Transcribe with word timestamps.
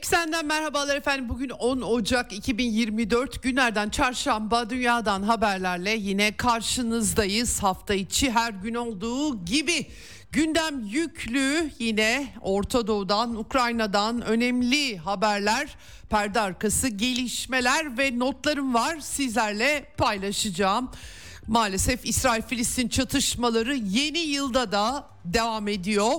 Eksenden 0.00 0.46
merhabalar 0.46 0.96
efendim. 0.96 1.28
Bugün 1.28 1.48
10 1.48 1.80
Ocak 1.80 2.32
2024 2.32 3.42
günlerden 3.42 3.88
çarşamba 3.88 4.70
dünyadan 4.70 5.22
haberlerle 5.22 5.90
yine 5.90 6.36
karşınızdayız. 6.36 7.62
Hafta 7.62 7.94
içi 7.94 8.30
her 8.30 8.52
gün 8.52 8.74
olduğu 8.74 9.44
gibi 9.44 9.86
gündem 10.32 10.86
yüklü 10.86 11.70
yine 11.78 12.34
Orta 12.40 12.86
Doğu'dan, 12.86 13.34
Ukrayna'dan 13.34 14.22
önemli 14.22 14.98
haberler, 14.98 15.76
perde 16.10 16.40
arkası 16.40 16.88
gelişmeler 16.88 17.98
ve 17.98 18.18
notlarım 18.18 18.74
var 18.74 19.00
sizlerle 19.00 19.86
paylaşacağım. 19.96 20.90
Maalesef 21.46 22.06
İsrail-Filistin 22.06 22.88
çatışmaları 22.88 23.74
yeni 23.76 24.18
yılda 24.18 24.72
da 24.72 25.06
devam 25.24 25.68
ediyor. 25.68 26.12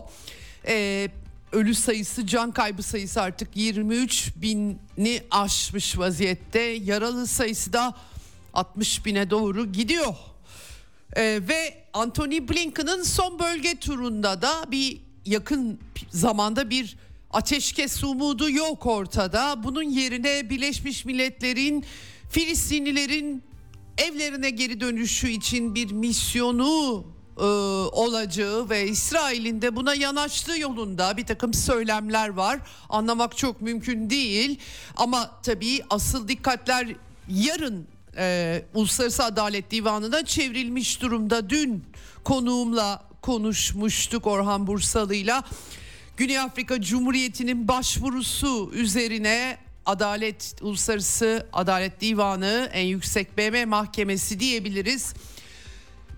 Ee, 0.67 1.09
ölü 1.51 1.75
sayısı 1.75 2.27
can 2.27 2.51
kaybı 2.51 2.83
sayısı 2.83 3.21
artık 3.21 3.57
23 3.57 4.31
bini 4.35 5.23
aşmış 5.31 5.97
vaziyette. 5.97 6.59
Yaralı 6.59 7.27
sayısı 7.27 7.73
da 7.73 7.93
60 8.53 9.05
bine 9.05 9.29
doğru 9.29 9.71
gidiyor. 9.71 10.15
Ee, 11.15 11.39
ve 11.47 11.83
Anthony 11.93 12.49
Blinken'ın 12.49 13.03
son 13.03 13.39
bölge 13.39 13.75
turunda 13.75 14.41
da 14.41 14.71
bir 14.71 15.01
yakın 15.25 15.79
zamanda 16.09 16.69
bir 16.69 16.97
ateşkes 17.31 18.03
umudu 18.03 18.49
yok 18.49 18.85
ortada. 18.85 19.63
Bunun 19.63 19.83
yerine 19.83 20.49
Birleşmiş 20.49 21.05
Milletler'in 21.05 21.85
Filistinlilerin 22.29 23.43
evlerine 23.97 24.49
geri 24.49 24.81
dönüşü 24.81 25.29
için 25.29 25.75
bir 25.75 25.91
misyonu 25.91 27.05
e, 27.41 27.43
olacağı 27.91 28.69
ve 28.69 28.87
İsrail'in 28.87 29.61
de 29.61 29.75
buna 29.75 29.93
yanaştığı 29.93 30.59
yolunda 30.59 31.17
bir 31.17 31.25
takım 31.25 31.53
söylemler 31.53 32.29
var. 32.29 32.59
Anlamak 32.89 33.37
çok 33.37 33.61
mümkün 33.61 34.09
değil 34.09 34.59
ama 34.97 35.31
tabii 35.43 35.81
asıl 35.89 36.27
dikkatler 36.27 36.87
yarın 37.29 37.87
e, 38.17 38.65
Uluslararası 38.73 39.23
Adalet 39.23 39.71
Divanı'na 39.71 40.25
çevrilmiş 40.25 41.01
durumda. 41.01 41.49
Dün 41.49 41.83
konuğumla 42.23 43.03
konuşmuştuk 43.21 44.27
Orhan 44.27 44.67
Bursalı'yla. 44.67 45.43
Güney 46.17 46.39
Afrika 46.39 46.81
Cumhuriyeti'nin 46.81 47.67
başvurusu 47.67 48.71
üzerine 48.73 49.57
Adalet 49.85 50.55
Uluslararası 50.61 51.47
Adalet 51.53 52.01
Divanı 52.01 52.69
en 52.73 52.85
yüksek 52.85 53.37
BM 53.37 53.65
mahkemesi 53.65 54.39
diyebiliriz 54.39 55.13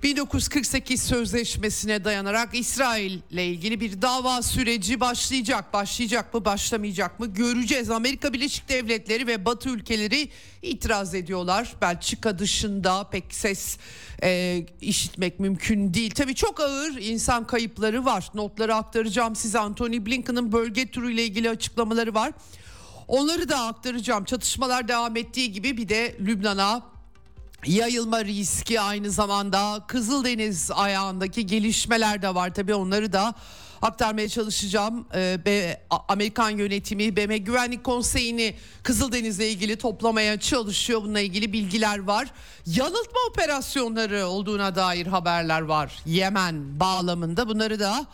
1948 0.03 1.03
sözleşmesine 1.03 2.05
dayanarak 2.05 2.49
İsrail 2.53 3.19
ile 3.31 3.45
ilgili 3.47 3.79
bir 3.79 4.01
dava 4.01 4.41
süreci 4.41 4.99
başlayacak. 4.99 5.73
Başlayacak 5.73 6.33
mı, 6.33 6.45
başlamayacak 6.45 7.19
mı 7.19 7.33
göreceğiz. 7.33 7.89
Amerika 7.89 8.33
Birleşik 8.33 8.69
Devletleri 8.69 9.27
ve 9.27 9.45
Batı 9.45 9.69
ülkeleri 9.69 10.29
itiraz 10.61 11.15
ediyorlar. 11.15 11.75
Belçika 11.81 12.39
dışında 12.39 13.09
pek 13.09 13.33
ses 13.33 13.77
e, 14.23 14.65
işitmek 14.81 15.39
mümkün 15.39 15.93
değil. 15.93 16.11
Tabii 16.11 16.35
çok 16.35 16.59
ağır 16.59 16.97
insan 16.97 17.47
kayıpları 17.47 18.05
var. 18.05 18.29
Notları 18.33 18.75
aktaracağım 18.75 19.35
size. 19.35 19.59
Anthony 19.59 20.05
Blinken'ın 20.05 20.51
bölge 20.51 20.91
turu 20.91 21.09
ile 21.09 21.23
ilgili 21.23 21.49
açıklamaları 21.49 22.13
var. 22.13 22.31
Onları 23.07 23.49
da 23.49 23.59
aktaracağım. 23.59 24.23
Çatışmalar 24.23 24.87
devam 24.87 25.17
ettiği 25.17 25.51
gibi 25.51 25.77
bir 25.77 25.89
de 25.89 26.15
Lübnan'a 26.19 26.92
yayılma 27.65 28.25
riski 28.25 28.81
aynı 28.81 29.11
zamanda 29.11 29.83
Kızıldeniz 29.87 30.71
ayağındaki 30.71 31.45
gelişmeler 31.45 32.21
de 32.21 32.35
var 32.35 32.53
tabii 32.53 32.75
onları 32.75 33.13
da 33.13 33.33
aktarmaya 33.81 34.29
çalışacağım. 34.29 35.05
Ee, 35.15 35.77
Amerikan 36.07 36.49
yönetimi 36.49 37.15
BM 37.15 37.37
Güvenlik 37.37 37.83
Konseyi'ni 37.83 38.55
Kızıldeniz'le 38.83 39.39
ilgili 39.39 39.75
toplamaya 39.75 40.39
çalışıyor. 40.39 41.01
Bununla 41.03 41.19
ilgili 41.19 41.53
bilgiler 41.53 41.99
var. 41.99 42.27
Yanıltma 42.65 43.19
operasyonları 43.29 44.27
olduğuna 44.27 44.75
dair 44.75 45.07
haberler 45.07 45.61
var. 45.61 46.01
Yemen 46.05 46.79
bağlamında 46.79 47.47
bunları 47.47 47.79
da 47.79 48.05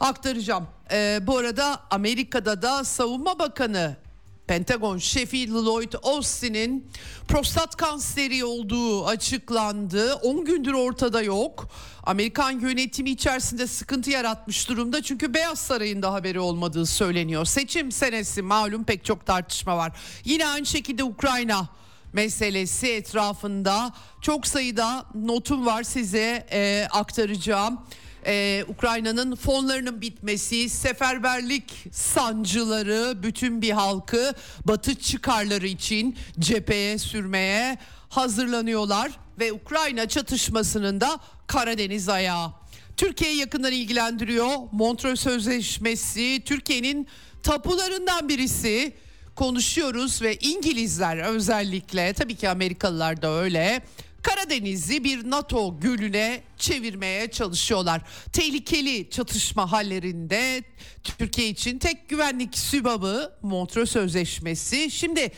aktaracağım. 0.00 0.66
Ee, 0.92 1.18
bu 1.22 1.38
arada 1.38 1.80
Amerika'da 1.90 2.62
da 2.62 2.84
Savunma 2.84 3.38
Bakanı 3.38 3.96
Pentagon 4.50 4.98
şefi 4.98 5.52
Lloyd 5.52 5.92
Austin'in 6.02 6.88
prostat 7.28 7.76
kanseri 7.76 8.44
olduğu 8.44 9.06
açıklandı. 9.06 10.14
10 10.14 10.44
gündür 10.44 10.72
ortada 10.72 11.22
yok. 11.22 11.68
Amerikan 12.02 12.60
yönetimi 12.60 13.10
içerisinde 13.10 13.66
sıkıntı 13.66 14.10
yaratmış 14.10 14.68
durumda 14.68 15.02
çünkü 15.02 15.34
Beyaz 15.34 15.58
Saray'ın 15.58 16.02
da 16.02 16.12
haberi 16.12 16.40
olmadığı 16.40 16.86
söyleniyor. 16.86 17.44
Seçim 17.44 17.92
senesi 17.92 18.42
malum 18.42 18.84
pek 18.84 19.04
çok 19.04 19.26
tartışma 19.26 19.76
var. 19.76 19.92
Yine 20.24 20.46
aynı 20.46 20.66
şekilde 20.66 21.04
Ukrayna 21.04 21.68
meselesi 22.12 22.92
etrafında 22.92 23.92
çok 24.20 24.46
sayıda 24.46 25.04
notum 25.14 25.66
var 25.66 25.82
size 25.82 26.46
e, 26.52 26.86
aktaracağım 26.90 27.80
ee, 28.26 28.64
Ukrayna'nın 28.68 29.36
fonlarının 29.36 30.00
bitmesi, 30.00 30.68
seferberlik 30.68 31.86
sancıları 31.92 33.22
bütün 33.22 33.62
bir 33.62 33.70
halkı 33.70 34.34
batı 34.64 34.94
çıkarları 34.94 35.66
için 35.66 36.16
cepheye 36.38 36.98
sürmeye 36.98 37.78
hazırlanıyorlar 38.08 39.10
ve 39.38 39.52
Ukrayna 39.52 40.08
çatışmasının 40.08 41.00
da 41.00 41.20
Karadeniz 41.46 42.08
ayağı. 42.08 42.52
Türkiye'yi 42.96 43.36
yakından 43.38 43.72
ilgilendiriyor. 43.72 44.56
Montreux 44.72 45.20
Sözleşmesi 45.20 46.42
Türkiye'nin 46.44 47.08
tapularından 47.42 48.28
birisi 48.28 48.92
konuşuyoruz 49.36 50.22
ve 50.22 50.36
İngilizler 50.36 51.16
özellikle 51.16 52.12
tabii 52.12 52.34
ki 52.34 52.48
Amerikalılar 52.48 53.22
da 53.22 53.28
öyle 53.28 53.82
Karadeniz'i 54.22 55.04
bir 55.04 55.30
NATO 55.30 55.80
gölüne 55.80 56.42
çevirmeye 56.56 57.30
çalışıyorlar. 57.30 58.02
Tehlikeli 58.32 59.10
çatışma 59.10 59.72
hallerinde 59.72 60.62
Türkiye 61.02 61.48
için 61.48 61.78
tek 61.78 62.08
güvenlik 62.08 62.58
sübabı 62.58 63.38
Montreux 63.42 63.90
Sözleşmesi. 63.90 64.90
Şimdi 64.90 65.32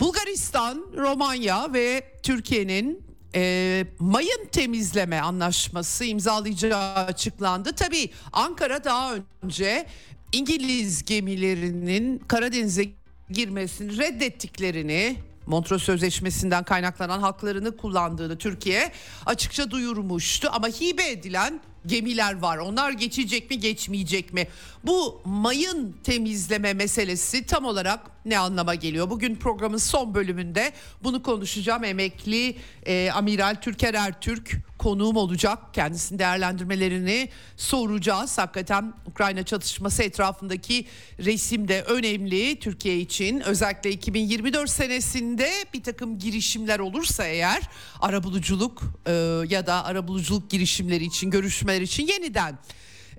Bulgaristan, 0.00 0.86
Romanya 0.96 1.72
ve 1.72 2.12
Türkiye'nin 2.22 3.02
e, 3.34 3.84
mayın 3.98 4.48
temizleme 4.52 5.20
anlaşması 5.20 6.04
imzalayacağı 6.04 6.94
açıklandı. 6.94 7.72
Tabii 7.72 8.10
Ankara 8.32 8.84
daha 8.84 9.14
önce 9.42 9.86
İngiliz 10.32 11.04
gemilerinin 11.04 12.18
Karadeniz'e 12.18 12.84
girmesini 13.30 13.98
reddettiklerini 13.98 15.16
Montreux 15.46 15.82
Sözleşmesi'nden 15.82 16.64
kaynaklanan 16.64 17.20
haklarını 17.20 17.76
kullandığını 17.76 18.38
Türkiye 18.38 18.92
açıkça 19.26 19.70
duyurmuştu. 19.70 20.48
Ama 20.52 20.68
hibe 20.68 21.10
edilen 21.10 21.60
gemiler 21.86 22.38
var. 22.38 22.58
Onlar 22.58 22.92
geçecek 22.92 23.50
mi 23.50 23.58
geçmeyecek 23.58 24.32
mi? 24.32 24.48
Bu 24.84 25.22
mayın 25.24 25.96
temizleme 26.04 26.74
meselesi 26.74 27.46
tam 27.46 27.64
olarak 27.64 28.00
ne 28.24 28.38
anlama 28.38 28.74
geliyor? 28.74 29.10
Bugün 29.10 29.36
programın 29.36 29.76
son 29.76 30.14
bölümünde 30.14 30.72
bunu 31.04 31.22
konuşacağım. 31.22 31.84
Emekli 31.84 32.56
e, 32.86 33.10
Amiral 33.10 33.54
Türker 33.60 33.94
Ertürk 33.94 34.56
konuğum 34.78 35.16
olacak. 35.16 35.58
Kendisinin 35.74 36.18
değerlendirmelerini 36.18 37.28
soracağız. 37.56 38.38
Hakikaten 38.38 38.94
Ukrayna 39.06 39.42
çatışması 39.42 40.02
etrafındaki 40.02 40.86
resim 41.18 41.68
de 41.68 41.82
önemli 41.82 42.58
Türkiye 42.58 42.98
için. 42.98 43.40
Özellikle 43.40 43.90
2024 43.90 44.70
senesinde 44.70 45.50
bir 45.74 45.82
takım 45.82 46.18
girişimler 46.18 46.78
olursa 46.78 47.24
eğer 47.24 47.62
arabuluculuk 48.00 48.82
e, 49.06 49.12
ya 49.48 49.66
da 49.66 49.84
arabuluculuk 49.84 50.50
girişimleri 50.50 51.04
için 51.04 51.30
görüşmeler 51.72 51.80
için 51.80 52.06
yeniden 52.06 52.58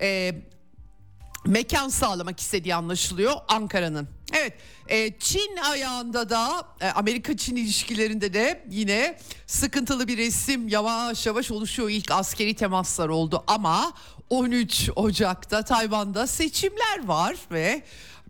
e, 0.01 0.35
mekan 1.45 1.89
sağlamak 1.89 2.39
istediği 2.39 2.75
anlaşılıyor 2.75 3.33
Ankara'nın. 3.47 4.07
Evet 4.33 4.53
e, 4.87 5.19
Çin 5.19 5.57
ayağında 5.57 6.29
da 6.29 6.65
e, 6.81 6.87
Amerika-Çin 6.87 7.55
ilişkilerinde 7.55 8.33
de 8.33 8.65
yine 8.69 9.17
sıkıntılı 9.47 10.07
bir 10.07 10.17
resim 10.17 10.67
yavaş 10.67 11.25
yavaş 11.25 11.51
oluşuyor. 11.51 11.89
İlk 11.89 12.11
askeri 12.11 12.55
temaslar 12.55 13.09
oldu 13.09 13.43
ama 13.47 13.93
13 14.29 14.89
Ocak'ta 14.95 15.63
Tayvan'da 15.63 16.27
seçimler 16.27 17.05
var 17.05 17.35
ve 17.51 17.83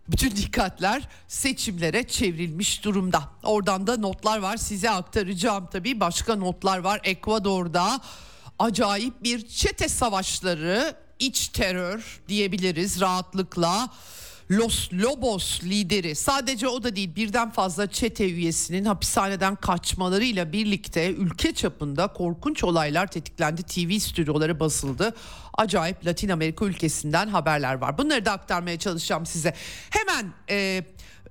bütün 0.08 0.30
dikkatler 0.36 1.08
seçimlere 1.28 2.08
çevrilmiş 2.08 2.84
durumda. 2.84 3.22
Oradan 3.42 3.86
da 3.86 3.96
notlar 3.96 4.38
var 4.38 4.56
size 4.56 4.90
aktaracağım 4.90 5.68
tabii. 5.72 6.00
Başka 6.00 6.36
notlar 6.36 6.78
var. 6.78 7.00
Ekvador'da 7.04 8.00
acayip 8.58 9.22
bir 9.22 9.46
çete 9.48 9.88
savaşları, 9.88 10.96
iç 11.18 11.48
terör 11.48 12.20
diyebiliriz 12.28 13.00
rahatlıkla. 13.00 13.90
Los 14.50 14.92
Lobos 14.92 15.62
lideri 15.62 16.14
sadece 16.14 16.68
o 16.68 16.82
da 16.82 16.96
değil 16.96 17.16
birden 17.16 17.50
fazla 17.50 17.86
çete 17.86 18.30
üyesinin 18.30 18.84
hapishaneden 18.84 19.56
kaçmalarıyla 19.56 20.52
birlikte 20.52 21.12
ülke 21.12 21.54
çapında 21.54 22.06
korkunç 22.06 22.64
olaylar 22.64 23.06
tetiklendi. 23.06 23.62
TV 23.62 23.98
stüdyoları 23.98 24.60
basıldı. 24.60 25.14
Acayip 25.54 26.06
Latin 26.06 26.28
Amerika 26.28 26.64
ülkesinden 26.64 27.28
haberler 27.28 27.74
var. 27.74 27.98
Bunları 27.98 28.24
da 28.24 28.32
aktarmaya 28.32 28.78
çalışacağım 28.78 29.26
size. 29.26 29.54
Hemen 29.90 30.32
e, 30.50 30.84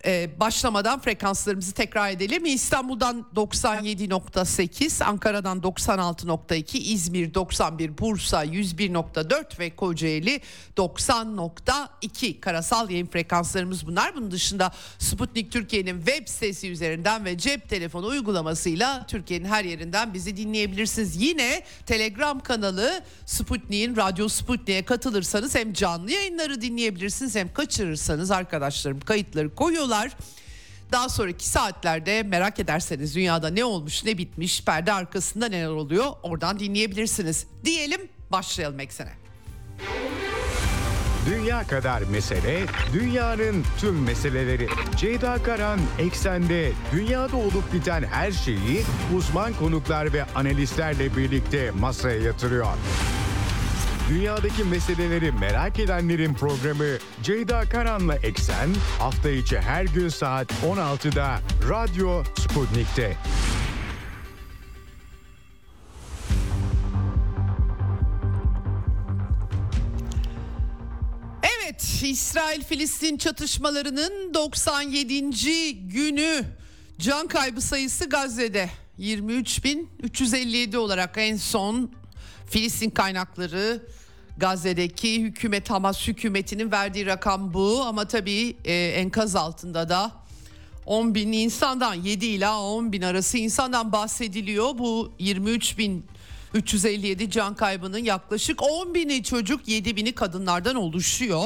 e, 0.05 0.39
başlamadan 0.39 0.99
frekanslarımızı 0.99 1.73
tekrar 1.73 2.09
edelim. 2.09 2.45
İstanbul'dan 2.45 3.25
97.8, 3.35 5.03
Ankara'dan 5.03 5.59
96.2, 5.59 6.77
İzmir 6.77 7.33
91, 7.33 7.97
Bursa 7.97 8.45
101.4 8.45 9.59
ve 9.59 9.75
Kocaeli 9.75 10.41
90.2 10.77 12.39
karasal 12.39 12.89
yayın 12.89 13.07
frekanslarımız 13.07 13.87
bunlar. 13.87 14.15
Bunun 14.15 14.31
dışında 14.31 14.71
Sputnik 14.99 15.51
Türkiye'nin 15.51 15.97
web 15.97 16.27
sitesi 16.27 16.71
üzerinden 16.71 17.25
ve 17.25 17.37
cep 17.37 17.69
telefonu 17.69 18.07
uygulamasıyla 18.07 19.05
Türkiye'nin 19.07 19.45
her 19.45 19.63
yerinden 19.63 20.13
bizi 20.13 20.37
dinleyebilirsiniz. 20.37 21.21
Yine 21.21 21.63
Telegram 21.85 22.39
kanalı 22.39 23.03
Sputnik'in 23.25 23.95
Radyo 23.95 24.27
Sputnik'e 24.27 24.85
katılırsanız 24.85 25.55
hem 25.55 25.73
canlı 25.73 26.11
yayınları 26.11 26.61
dinleyebilirsiniz 26.61 27.35
hem 27.35 27.53
kaçırırsanız 27.53 28.31
arkadaşlarım 28.31 28.99
kayıtları 28.99 29.55
koyuyorlar. 29.55 29.92
Daha 30.91 31.09
sonraki 31.09 31.47
saatlerde 31.47 32.23
merak 32.23 32.59
ederseniz 32.59 33.15
dünyada 33.15 33.49
ne 33.49 33.65
olmuş 33.65 34.05
ne 34.05 34.17
bitmiş 34.17 34.63
perde 34.65 34.93
arkasında 34.93 35.47
neler 35.47 35.67
oluyor 35.67 36.05
oradan 36.23 36.59
dinleyebilirsiniz. 36.59 37.47
Diyelim 37.65 38.01
başlayalım 38.31 38.79
eksene. 38.79 39.13
Dünya 41.29 41.67
kadar 41.67 42.01
mesele, 42.01 42.65
dünyanın 42.93 43.63
tüm 43.79 44.03
meseleleri. 44.03 44.67
Ceyda 44.97 45.43
Karan 45.43 45.79
Eksen'de 45.99 46.71
dünyada 46.91 47.37
olup 47.37 47.73
biten 47.73 48.03
her 48.03 48.31
şeyi 48.31 48.83
uzman 49.17 49.53
konuklar 49.53 50.13
ve 50.13 50.23
analistlerle 50.35 51.17
birlikte 51.17 51.71
masaya 51.71 52.19
yatırıyor. 52.19 52.67
Dünyadaki 54.09 54.63
meseleleri 54.63 55.31
merak 55.31 55.79
edenlerin 55.79 56.33
programı 56.33 56.97
Ceyda 57.23 57.69
Karan'la 57.69 58.15
Eksen 58.15 58.69
hafta 58.99 59.29
içi 59.29 59.59
her 59.59 59.85
gün 59.85 60.09
saat 60.09 60.51
16'da 60.51 61.39
Radyo 61.69 62.23
Sputnik'te. 62.23 63.17
Evet, 71.43 72.03
İsrail-Filistin 72.03 73.17
çatışmalarının 73.17 74.33
97. 74.33 75.89
günü 75.89 76.45
can 76.99 77.27
kaybı 77.27 77.61
sayısı 77.61 78.09
Gazze'de 78.09 78.69
23.357 78.99 80.77
olarak 80.77 81.13
en 81.17 81.37
son 81.37 81.91
Filistin 82.53 82.89
kaynakları 82.89 83.81
Gazze'deki 84.37 85.21
hükümet 85.21 85.69
Hamas 85.69 86.07
hükümetinin 86.07 86.71
verdiği 86.71 87.05
rakam 87.05 87.53
bu 87.53 87.83
ama 87.83 88.05
tabii 88.07 88.57
e, 88.65 88.73
enkaz 88.73 89.35
altında 89.35 89.89
da 89.89 90.11
10 90.85 91.15
bin 91.15 91.31
insandan 91.31 91.93
7 91.93 92.25
ila 92.25 92.61
10 92.61 92.91
bin 92.91 93.01
arası 93.01 93.37
insandan 93.37 93.91
bahsediliyor. 93.91 94.77
Bu 94.77 95.11
23 95.19 95.77
bin 95.77 96.05
357 96.53 97.31
can 97.31 97.55
kaybının 97.55 97.97
yaklaşık 97.97 98.63
10 98.63 98.93
bini 98.95 99.23
çocuk 99.23 99.67
7 99.67 99.95
bini 99.95 100.15
kadınlardan 100.15 100.75
oluşuyor. 100.75 101.45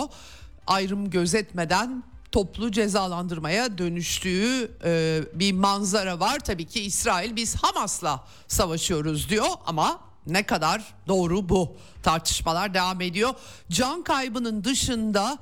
Ayrım 0.68 1.10
gözetmeden 1.10 2.04
toplu 2.32 2.72
cezalandırmaya 2.72 3.78
dönüştüğü 3.78 4.72
e, 4.84 5.22
bir 5.34 5.54
manzara 5.54 6.20
var. 6.20 6.40
Tabii 6.40 6.66
ki 6.66 6.82
İsrail 6.82 7.36
biz 7.36 7.56
Hamas'la 7.56 8.24
savaşıyoruz 8.48 9.30
diyor 9.30 9.48
ama 9.66 10.07
ne 10.28 10.44
kadar 10.44 10.94
doğru 11.08 11.50
bu 11.50 11.78
tartışmalar 12.04 12.74
devam 12.74 13.02
ediyor. 13.02 13.34
Can 13.70 14.04
kaybının 14.04 14.64
dışında 14.64 15.38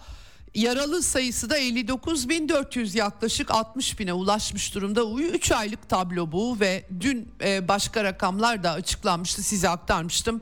yaralı 0.55 1.03
sayısı 1.03 1.49
da 1.49 1.59
59.400 1.59 2.97
yaklaşık 2.97 3.51
60 3.51 3.99
bine 3.99 4.13
ulaşmış 4.13 4.75
durumda. 4.75 5.21
3 5.21 5.51
aylık 5.51 5.89
tablo 5.89 6.31
bu 6.31 6.59
ve 6.59 6.85
dün 6.99 7.31
e, 7.41 7.67
başka 7.67 8.03
rakamlar 8.03 8.63
da 8.63 8.71
açıklanmıştı 8.71 9.43
size 9.43 9.69
aktarmıştım. 9.69 10.41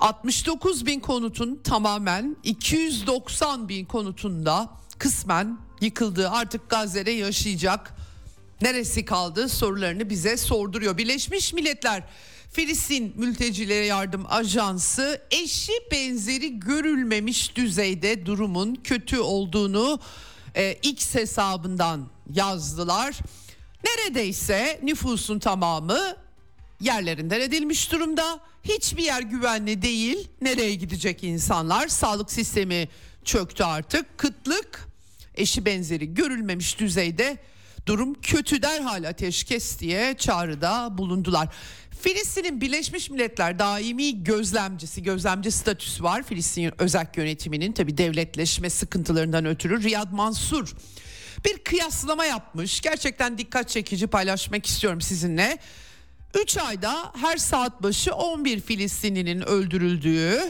69 0.00 0.86
bin 0.86 1.00
konutun 1.00 1.60
tamamen 1.64 2.36
290 2.44 3.68
bin 3.68 3.84
konutunda 3.84 4.68
kısmen 4.98 5.58
yıkıldığı 5.80 6.30
artık 6.30 6.70
Gazze'de 6.70 7.10
yaşayacak 7.10 7.94
neresi 8.60 9.04
kaldı 9.04 9.48
sorularını 9.48 10.10
bize 10.10 10.36
sorduruyor. 10.36 10.98
Birleşmiş 10.98 11.52
Milletler 11.52 12.02
Filistin 12.56 13.12
Mültecilere 13.16 13.86
Yardım 13.86 14.26
Ajansı 14.28 15.22
eşi 15.30 15.72
benzeri 15.92 16.60
görülmemiş 16.60 17.56
düzeyde 17.56 18.26
durumun 18.26 18.74
kötü 18.74 19.18
olduğunu 19.18 20.00
e, 20.54 20.72
X 20.82 21.14
hesabından 21.14 22.08
yazdılar. 22.32 23.16
Neredeyse 23.84 24.80
nüfusun 24.82 25.38
tamamı 25.38 26.16
yerlerinden 26.80 27.40
edilmiş 27.40 27.92
durumda. 27.92 28.40
Hiçbir 28.64 29.04
yer 29.04 29.22
güvenli 29.22 29.82
değil. 29.82 30.28
Nereye 30.40 30.74
gidecek 30.74 31.24
insanlar? 31.24 31.88
Sağlık 31.88 32.32
sistemi 32.32 32.88
çöktü 33.24 33.64
artık. 33.64 34.18
Kıtlık 34.18 34.88
eşi 35.34 35.64
benzeri 35.64 36.14
görülmemiş 36.14 36.78
düzeyde 36.78 37.38
durum 37.86 38.14
kötü 38.14 38.62
derhal 38.62 39.04
ateşkes 39.04 39.78
diye 39.78 40.14
çağrıda 40.18 40.98
bulundular. 40.98 41.48
Filistin'in 42.00 42.60
Birleşmiş 42.60 43.10
Milletler 43.10 43.58
daimi 43.58 44.24
gözlemcisi, 44.24 45.02
gözlemci 45.02 45.50
statüsü 45.50 46.04
var. 46.04 46.22
Filistin 46.22 46.72
özel 46.78 47.06
yönetiminin 47.16 47.72
tabi 47.72 47.98
devletleşme 47.98 48.70
sıkıntılarından 48.70 49.46
ötürü 49.46 49.82
Riyad 49.82 50.12
Mansur 50.12 50.74
bir 51.44 51.58
kıyaslama 51.58 52.24
yapmış. 52.24 52.80
Gerçekten 52.80 53.38
dikkat 53.38 53.68
çekici 53.68 54.06
paylaşmak 54.06 54.66
istiyorum 54.66 55.00
sizinle. 55.00 55.58
3 56.42 56.56
ayda 56.56 57.12
her 57.20 57.36
saat 57.36 57.82
başı 57.82 58.14
11 58.14 58.60
Filistinlinin 58.60 59.40
öldürüldüğü 59.40 60.40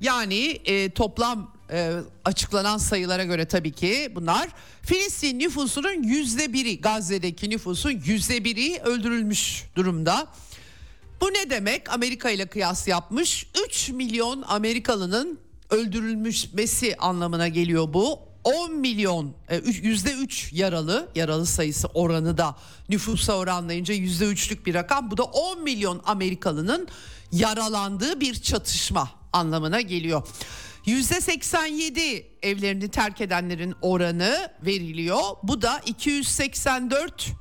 yani 0.00 0.60
e, 0.64 0.90
toplam 0.90 1.56
e, 1.70 1.92
açıklanan 2.24 2.78
sayılara 2.78 3.24
göre 3.24 3.44
tabii 3.44 3.72
ki 3.72 4.12
bunlar 4.14 4.48
Filistin 4.82 5.38
nüfusunun 5.38 6.02
yüzde 6.02 6.52
biri 6.52 6.80
Gazze'deki 6.80 7.50
nüfusun 7.50 8.02
yüzde 8.04 8.44
biri 8.44 8.80
öldürülmüş 8.84 9.64
durumda. 9.76 10.26
Bu 11.22 11.26
ne 11.26 11.50
demek? 11.50 11.92
Amerika 11.92 12.30
ile 12.30 12.46
kıyas 12.46 12.88
yapmış. 12.88 13.46
3 13.66 13.88
milyon 13.88 14.42
Amerikalının 14.42 15.38
öldürülmesi 15.70 16.96
anlamına 16.96 17.48
geliyor 17.48 17.92
bu. 17.92 18.18
10 18.44 18.74
milyon 18.74 19.34
e, 19.48 19.56
yüzde 19.82 20.12
3 20.12 20.52
yaralı 20.52 21.08
yaralı 21.14 21.46
sayısı 21.46 21.88
oranı 21.94 22.38
da 22.38 22.56
nüfusa 22.88 23.32
oranlayınca 23.32 23.94
yüzde 23.94 24.24
üçlük 24.24 24.66
bir 24.66 24.74
rakam 24.74 25.10
bu 25.10 25.16
da 25.16 25.22
10 25.22 25.62
milyon 25.62 26.02
Amerikalının 26.04 26.88
yaralandığı 27.32 28.20
bir 28.20 28.34
çatışma 28.34 29.10
anlamına 29.32 29.80
geliyor. 29.80 30.26
Yüzde 30.86 31.20
87 31.20 32.26
evlerini 32.42 32.88
terk 32.88 33.20
edenlerin 33.20 33.74
oranı 33.82 34.50
veriliyor. 34.62 35.22
Bu 35.42 35.62
da 35.62 35.80
284 35.86 37.32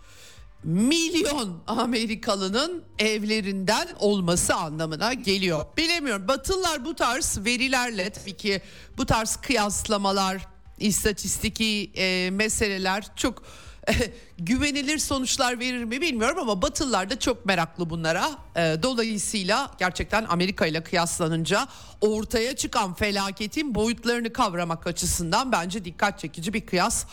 milyon 0.63 1.63
Amerikalının 1.67 2.83
evlerinden 2.99 3.87
olması 3.99 4.55
anlamına 4.55 5.13
geliyor. 5.13 5.65
Bilemiyorum. 5.77 6.27
Batılılar 6.27 6.85
bu 6.85 6.95
tarz 6.95 7.39
verilerle 7.45 8.09
tabii 8.09 8.37
ki 8.37 8.61
bu 8.97 9.05
tarz 9.05 9.35
kıyaslamalar, 9.35 10.47
istatistiki 10.79 11.91
e, 11.95 12.29
meseleler 12.31 13.05
çok 13.15 13.43
güvenilir 14.37 14.97
sonuçlar 14.97 15.59
verir 15.59 15.83
mi 15.83 16.01
bilmiyorum 16.01 16.39
ama 16.39 16.61
Batılılar 16.61 17.09
da 17.09 17.19
çok 17.19 17.45
meraklı 17.45 17.89
bunlara. 17.89 18.29
E, 18.55 18.75
dolayısıyla 18.83 19.71
gerçekten 19.79 20.25
Amerika 20.29 20.65
ile 20.65 20.83
kıyaslanınca 20.83 21.67
ortaya 22.01 22.55
çıkan 22.55 22.93
felaketin 22.93 23.75
boyutlarını 23.75 24.33
kavramak 24.33 24.87
açısından 24.87 25.51
bence 25.51 25.85
dikkat 25.85 26.19
çekici 26.19 26.53
bir 26.53 26.65
kıyas 26.65 27.05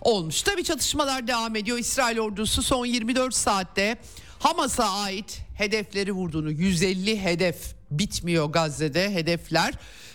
olmuş. 0.00 0.42
Tabii 0.42 0.64
çatışmalar 0.64 1.26
devam 1.26 1.56
ediyor. 1.56 1.78
İsrail 1.78 2.18
ordusu 2.18 2.62
son 2.62 2.86
24 2.86 3.34
saatte 3.34 3.98
Hamas'a 4.38 4.90
ait 4.90 5.40
hedefleri 5.54 6.12
vurduğunu 6.12 6.50
150 6.50 7.22
hedef 7.22 7.74
bitmiyor 7.90 8.46
Gazze'de 8.46 9.14
hedefler. 9.14 9.74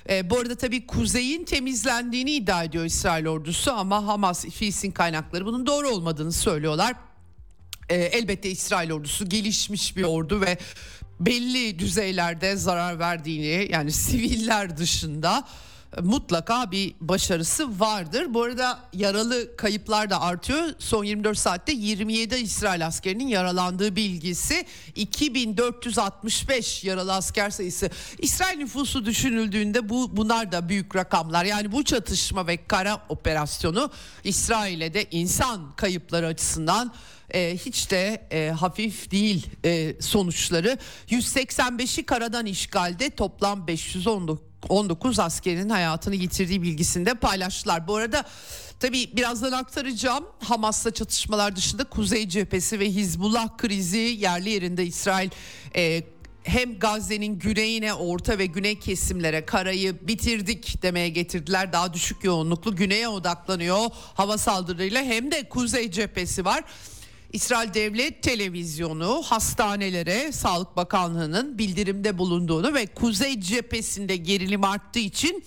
E, 0.09 0.29
bu 0.29 0.39
arada 0.39 0.55
tabii 0.55 0.87
kuzeyin 0.87 1.43
temizlendiğini 1.45 2.31
iddia 2.31 2.63
ediyor 2.63 2.85
İsrail 2.85 3.27
ordusu 3.27 3.71
ama 3.71 4.07
Hamas 4.07 4.45
Filistin 4.45 4.91
kaynakları 4.91 5.45
bunun 5.45 5.65
doğru 5.65 5.89
olmadığını 5.89 6.31
söylüyorlar. 6.31 6.93
E, 7.89 7.95
elbette 7.95 8.49
İsrail 8.49 8.91
ordusu 8.91 9.29
gelişmiş 9.29 9.97
bir 9.97 10.03
ordu 10.03 10.41
ve 10.41 10.57
belli 11.19 11.79
düzeylerde 11.79 12.55
zarar 12.55 12.99
verdiğini 12.99 13.71
yani 13.71 13.91
siviller 13.91 14.77
dışında 14.77 15.47
mutlaka 16.01 16.71
bir 16.71 16.95
başarısı 17.01 17.79
vardır. 17.79 18.33
Bu 18.33 18.43
arada 18.43 18.79
yaralı 18.93 19.57
kayıplar 19.57 20.09
da 20.09 20.21
artıyor. 20.21 20.63
Son 20.79 21.03
24 21.03 21.37
saatte 21.37 21.71
27 21.71 22.35
İsrail 22.35 22.87
askerinin 22.87 23.27
yaralandığı 23.27 23.95
bilgisi 23.95 24.65
2465 24.95 26.83
yaralı 26.83 27.13
asker 27.13 27.49
sayısı. 27.49 27.89
İsrail 28.19 28.57
nüfusu 28.57 29.05
düşünüldüğünde 29.05 29.89
bu 29.89 30.17
bunlar 30.17 30.51
da 30.51 30.69
büyük 30.69 30.95
rakamlar. 30.95 31.45
Yani 31.45 31.71
bu 31.71 31.83
çatışma 31.83 32.47
ve 32.47 32.67
kara 32.67 33.05
operasyonu 33.09 33.91
İsrail'e 34.23 34.93
de 34.93 35.05
insan 35.11 35.75
kayıpları 35.75 36.27
açısından 36.27 36.93
e, 37.33 37.57
hiç 37.57 37.91
de 37.91 38.27
e, 38.31 38.49
hafif 38.49 39.11
değil 39.11 39.47
e, 39.65 40.01
sonuçları. 40.01 40.77
185'i 41.09 42.03
karadan 42.05 42.45
işgalde 42.45 43.09
toplam 43.09 43.67
519 43.67 44.52
19 44.69 45.19
askerin 45.19 45.69
hayatını 45.69 46.15
yitirdiği 46.15 46.61
bilgisinde 46.61 47.13
paylaştılar. 47.13 47.87
Bu 47.87 47.95
arada 47.95 48.23
tabii 48.79 49.17
birazdan 49.17 49.51
aktaracağım 49.51 50.25
Hamas'la 50.39 50.91
çatışmalar 50.91 51.55
dışında 51.55 51.83
Kuzey 51.83 52.29
Cephesi 52.29 52.79
ve 52.79 52.89
Hizbullah 52.89 53.57
krizi 53.57 53.97
yerli 53.97 54.49
yerinde 54.49 54.85
İsrail 54.85 55.29
e, 55.75 56.03
hem 56.43 56.79
Gazze'nin 56.79 57.39
güneyine 57.39 57.93
orta 57.93 58.37
ve 58.37 58.45
güney 58.45 58.79
kesimlere 58.79 59.45
karayı 59.45 60.07
bitirdik 60.07 60.83
demeye 60.83 61.09
getirdiler. 61.09 61.73
Daha 61.73 61.93
düşük 61.93 62.23
yoğunluklu 62.23 62.75
güneye 62.75 63.07
odaklanıyor 63.07 63.79
hava 64.13 64.37
saldırılarıyla 64.37 65.03
hem 65.03 65.31
de 65.31 65.49
kuzey 65.49 65.91
cephesi 65.91 66.45
var. 66.45 66.63
İsrail 67.33 67.73
Devlet 67.73 68.23
Televizyonu 68.23 69.21
hastanelere 69.25 70.31
Sağlık 70.31 70.75
Bakanlığı'nın 70.75 71.57
bildirimde 71.57 72.17
bulunduğunu 72.17 72.73
ve 72.73 72.85
kuzey 72.85 73.41
cephesinde 73.41 74.15
gerilim 74.15 74.63
arttığı 74.63 74.99
için 74.99 75.43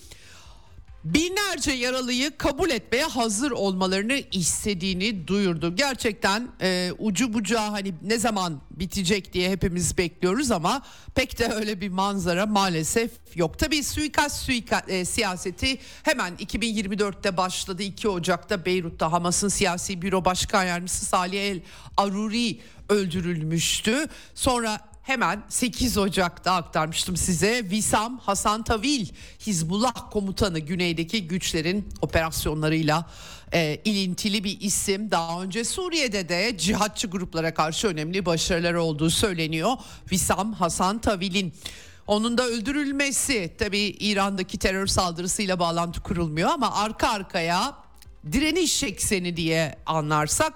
binlerce 1.14 1.72
yaralıyı 1.72 2.36
kabul 2.38 2.70
etmeye 2.70 3.04
hazır 3.04 3.50
olmalarını 3.50 4.22
istediğini 4.32 5.26
duyurdu. 5.28 5.76
Gerçekten 5.76 6.48
e, 6.60 6.92
ucu 6.98 7.34
bucağı 7.34 7.70
hani 7.70 7.94
ne 8.02 8.18
zaman 8.18 8.60
bitecek 8.70 9.32
diye 9.32 9.50
hepimiz 9.50 9.98
bekliyoruz 9.98 10.50
ama 10.50 10.82
pek 11.14 11.38
de 11.38 11.48
öyle 11.48 11.80
bir 11.80 11.88
manzara 11.88 12.46
maalesef 12.46 13.10
yok. 13.34 13.58
Tabii 13.58 13.84
suikast 13.84 14.36
suika, 14.36 14.82
e, 14.88 15.04
siyaseti 15.04 15.78
hemen 16.02 16.34
2024'te 16.34 17.36
başladı. 17.36 17.82
2 17.82 18.08
Ocak'ta 18.08 18.64
Beyrut'ta 18.64 19.12
Hamas'ın 19.12 19.48
siyasi 19.48 20.02
büro 20.02 20.24
başkan 20.24 20.64
yardımcısı 20.64 21.06
Salih 21.06 21.40
El 21.50 21.60
Aruri 21.96 22.60
öldürülmüştü. 22.88 24.06
Sonra 24.34 24.80
hemen 25.06 25.42
8 25.48 25.98
Ocak'ta 25.98 26.52
aktarmıştım 26.52 27.16
size. 27.16 27.70
Visam 27.70 28.18
Hasan 28.18 28.64
Tavil 28.64 29.06
Hizbullah 29.46 30.10
komutanı 30.10 30.58
güneydeki 30.58 31.28
güçlerin 31.28 31.88
operasyonlarıyla 32.00 33.10
e, 33.52 33.80
ilintili 33.84 34.44
bir 34.44 34.60
isim. 34.60 35.10
Daha 35.10 35.42
önce 35.42 35.64
Suriye'de 35.64 36.28
de 36.28 36.58
cihatçı 36.58 37.06
gruplara 37.06 37.54
karşı 37.54 37.88
önemli 37.88 38.26
başarıları 38.26 38.82
olduğu 38.82 39.10
söyleniyor. 39.10 39.72
Visam 40.12 40.52
Hasan 40.52 40.98
Tavil'in 40.98 41.54
onun 42.06 42.38
da 42.38 42.46
öldürülmesi 42.46 43.54
tabi 43.58 43.78
İran'daki 43.78 44.58
terör 44.58 44.86
saldırısıyla 44.86 45.58
bağlantı 45.58 46.00
kurulmuyor 46.00 46.50
ama 46.50 46.74
arka 46.74 47.08
arkaya 47.08 47.74
direniş 48.32 48.82
ekseni 48.82 49.36
diye 49.36 49.76
anlarsak 49.86 50.52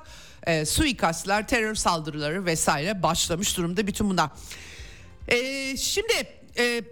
e, 0.47 0.65
suikastlar, 0.67 1.49
terör 1.49 1.75
saldırıları 1.75 2.45
vesaire 2.45 3.03
başlamış 3.03 3.57
durumda 3.57 3.87
bütün 3.87 4.11
bunlar. 4.11 4.31
E, 5.29 5.77
şimdi 5.77 6.13
e, 6.59 6.83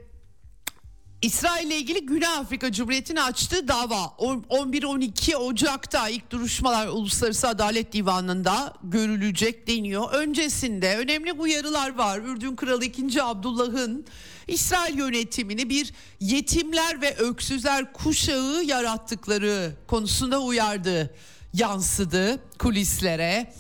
İsrail 1.23 1.67
ile 1.67 1.77
ilgili 1.77 2.07
Güney 2.07 2.29
Afrika 2.29 2.73
Cumhuriyeti'nin 2.73 3.21
açtığı 3.21 3.69
dava 3.69 3.95
11-12 3.95 5.37
Ocak'ta 5.37 6.09
ilk 6.09 6.31
duruşmalar 6.31 6.87
Uluslararası 6.87 7.49
Adalet 7.49 7.93
Divanı'nda 7.93 8.75
görülecek 8.83 9.67
deniyor. 9.67 10.13
Öncesinde 10.13 10.97
önemli 10.97 11.33
uyarılar 11.33 11.95
var. 11.95 12.19
Ürdün 12.19 12.57
Kralı 12.57 12.85
2. 12.85 13.23
Abdullah'ın 13.23 14.07
İsrail 14.47 14.99
yönetimini 14.99 15.71
bir 15.71 15.93
yetimler 16.21 17.03
ve 17.03 17.17
öksüzler 17.17 17.93
kuşağı 17.93 18.65
yarattıkları 18.65 19.73
konusunda 19.87 20.41
uyardı 20.41 21.15
yansıdı 21.55 22.41
kulislere. 22.59 23.53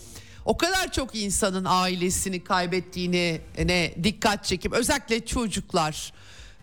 O 0.44 0.56
kadar 0.56 0.92
çok 0.92 1.14
insanın 1.14 1.64
ailesini 1.68 2.44
kaybettiğini 2.44 3.40
ne 3.64 3.94
dikkat 4.04 4.44
çekip 4.44 4.72
özellikle 4.72 5.26
çocuklar 5.26 6.12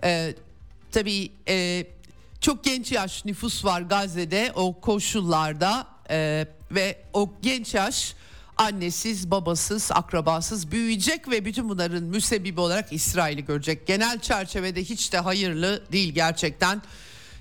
e, 0.03 0.35
tabii 0.91 1.31
e, 1.47 1.87
çok 2.41 2.63
genç 2.63 2.91
yaş 2.91 3.25
nüfus 3.25 3.65
var 3.65 3.81
Gazze'de 3.81 4.51
o 4.55 4.79
koşullarda 4.81 5.87
e, 6.09 6.47
ve 6.71 6.97
o 7.13 7.33
genç 7.41 7.73
yaş 7.73 8.15
annesiz, 8.57 9.31
babasız, 9.31 9.91
akrabasız 9.91 10.71
büyüyecek 10.71 11.29
ve 11.29 11.45
bütün 11.45 11.69
bunların 11.69 12.03
müsebbibi 12.03 12.59
olarak 12.59 12.93
İsrail'i 12.93 13.45
görecek. 13.45 13.87
Genel 13.87 14.19
çerçevede 14.19 14.83
hiç 14.83 15.13
de 15.13 15.19
hayırlı 15.19 15.83
değil 15.91 16.13
gerçekten. 16.13 16.81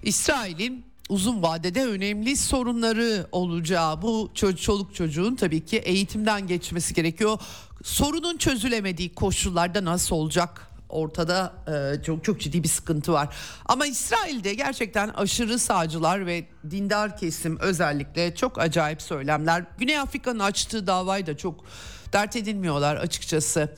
İsrail'in 0.02 0.84
uzun 1.08 1.42
vadede 1.42 1.84
önemli 1.86 2.36
sorunları 2.36 3.26
olacağı 3.32 4.02
bu 4.02 4.30
çoluk 4.56 4.94
çocuğun 4.94 5.34
tabii 5.34 5.64
ki 5.64 5.76
eğitimden 5.76 6.46
geçmesi 6.46 6.94
gerekiyor. 6.94 7.38
Sorunun 7.82 8.36
çözülemediği 8.36 9.14
koşullarda 9.14 9.84
nasıl 9.84 10.16
olacak? 10.16 10.70
Ortada 10.88 11.52
e, 11.66 12.02
çok 12.02 12.24
çok 12.24 12.40
ciddi 12.40 12.62
bir 12.62 12.68
sıkıntı 12.68 13.12
var. 13.12 13.36
Ama 13.66 13.86
İsrail'de 13.86 14.54
gerçekten 14.54 15.08
aşırı 15.08 15.58
sağcılar 15.58 16.26
ve 16.26 16.46
dindar 16.70 17.16
kesim 17.16 17.58
özellikle 17.58 18.34
çok 18.34 18.58
acayip 18.58 19.02
söylemler. 19.02 19.64
Güney 19.78 19.98
Afrika'nın 19.98 20.38
açtığı 20.38 20.86
davayı 20.86 21.26
da 21.26 21.36
çok 21.36 21.64
dert 22.12 22.36
edilmiyorlar 22.36 22.96
açıkçası 22.96 23.76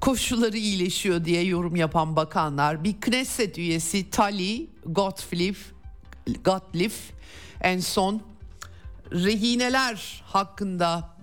koşulları 0.00 0.56
iyileşiyor 0.56 1.24
diye 1.24 1.42
yorum 1.42 1.76
yapan 1.76 2.16
bakanlar 2.16 2.84
bir 2.84 3.00
Knesset 3.00 3.58
üyesi 3.58 4.10
Tali 4.10 4.70
Gottlieb 4.86 5.56
Gottlieb 6.44 6.92
en 7.60 7.80
son 7.80 8.22
rehineler 9.12 10.22
hakkında 10.26 11.16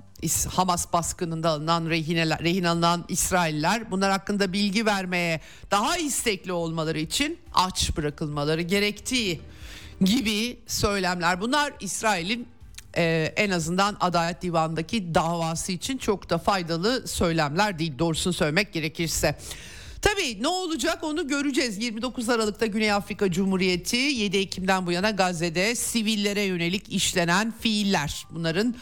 Hamas 0.50 0.94
baskınında 0.94 1.50
alınan 1.50 1.90
rehineler, 1.90 2.40
rehin 2.40 2.64
alınan 2.64 3.06
İsrailler 3.08 3.92
bunlar 3.92 4.12
hakkında 4.12 4.54
bilgi 4.54 4.86
vermeye 4.86 5.42
daha 5.72 5.98
istekli 5.98 6.52
olmaları 6.52 7.00
için 7.00 7.40
aç 7.54 7.98
bırakılmaları 7.98 8.62
gerektiği 8.62 9.42
gibi 10.02 10.60
söylemler. 10.68 11.42
Bunlar 11.42 11.74
İsrail'in 11.80 12.48
e, 12.98 13.34
en 13.36 13.50
azından 13.50 13.98
Adalet 14.00 14.42
Divanı'ndaki 14.42 15.16
davası 15.16 15.72
için 15.72 15.98
çok 15.98 16.30
da 16.30 16.38
faydalı 16.38 17.08
söylemler 17.08 17.80
değil 17.80 18.00
doğrusunu 18.00 18.34
söylemek 18.34 18.74
gerekirse. 18.74 19.36
Tabii 20.04 20.44
ne 20.44 20.48
olacak 20.48 21.04
onu 21.04 21.28
göreceğiz. 21.28 21.78
29 21.78 22.30
Aralık'ta 22.30 22.66
Güney 22.66 22.92
Afrika 22.92 23.32
Cumhuriyeti 23.32 23.98
7 23.98 24.38
Ekim'den 24.38 24.86
bu 24.86 24.92
yana 24.92 25.12
Gazze'de 25.12 25.76
sivillere 25.76 26.42
yönelik 26.42 26.90
işlenen 26.90 27.54
fiiller. 27.60 28.26
Bunların 28.32 28.76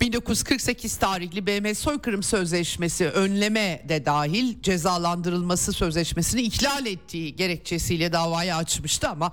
1948 0.00 0.96
tarihli 0.96 1.46
BM 1.46 1.74
soykırım 1.74 2.22
sözleşmesi 2.22 3.06
önleme 3.06 3.84
de 3.88 4.06
dahil 4.06 4.62
cezalandırılması 4.62 5.72
sözleşmesini 5.72 6.42
ihlal 6.42 6.86
ettiği 6.86 7.36
gerekçesiyle 7.36 8.12
davayı 8.12 8.56
açmıştı 8.56 9.08
ama 9.08 9.32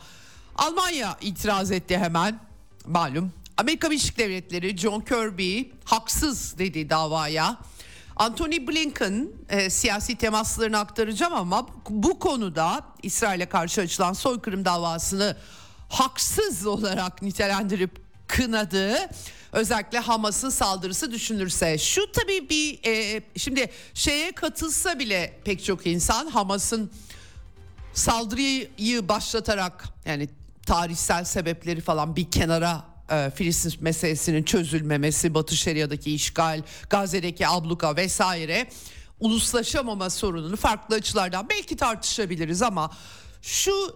Almanya 0.56 1.18
itiraz 1.22 1.72
etti 1.72 1.98
hemen 1.98 2.40
malum. 2.88 3.32
Amerika 3.58 3.92
Birleşik 3.92 4.18
Devletleri 4.18 4.78
John 4.78 5.02
Kirby 5.02 5.62
haksız 5.86 6.58
dedi 6.58 6.90
davaya. 6.90 7.58
Anthony 8.16 8.68
Blinken 8.68 9.28
e, 9.50 9.70
siyasi 9.70 10.16
temaslarını 10.16 10.80
aktaracağım 10.80 11.34
ama 11.34 11.68
bu 11.90 12.20
konuda 12.20 12.82
İsrail'e 13.04 13.46
karşı 13.46 13.82
açılan 13.82 14.14
soykırım 14.14 14.66
davasını 14.66 15.38
haksız 15.90 16.66
olarak 16.66 17.22
nitelendirip 17.22 18.02
kınadı 18.28 19.10
Özellikle 19.54 20.00
Hamas'ın 20.00 20.50
saldırısı 20.50 21.12
düşünürse. 21.12 21.78
Şu 21.78 22.12
tabii 22.12 22.50
bir 22.50 22.80
e, 22.86 23.22
şimdi 23.38 23.70
şeye 23.94 24.32
katılsa 24.32 25.00
bile 25.00 25.40
pek 25.46 25.64
çok 25.64 25.88
insan 25.88 26.28
Hamas'ın 26.28 26.92
saldırıyı 27.94 29.10
başlatarak 29.10 29.86
yani 30.06 30.30
tarihsel 30.66 31.24
sebepleri 31.24 31.82
falan 31.82 32.16
bir 32.16 32.32
kenara 32.32 32.93
e, 33.12 33.32
Filistin 33.36 33.74
meselesinin 33.82 34.44
çözülmemesi, 34.44 35.34
Batı 35.34 35.56
Şeria'daki 35.56 36.14
işgal, 36.14 36.62
Gazze'deki 36.90 37.48
abluka 37.48 37.96
vesaire 37.96 38.68
uluslaşamama 39.20 40.10
sorununu 40.10 40.56
farklı 40.56 40.96
açılardan 40.96 41.50
belki 41.50 41.78
tartışabiliriz 41.78 42.62
ama 42.62 42.92
şu 43.42 43.96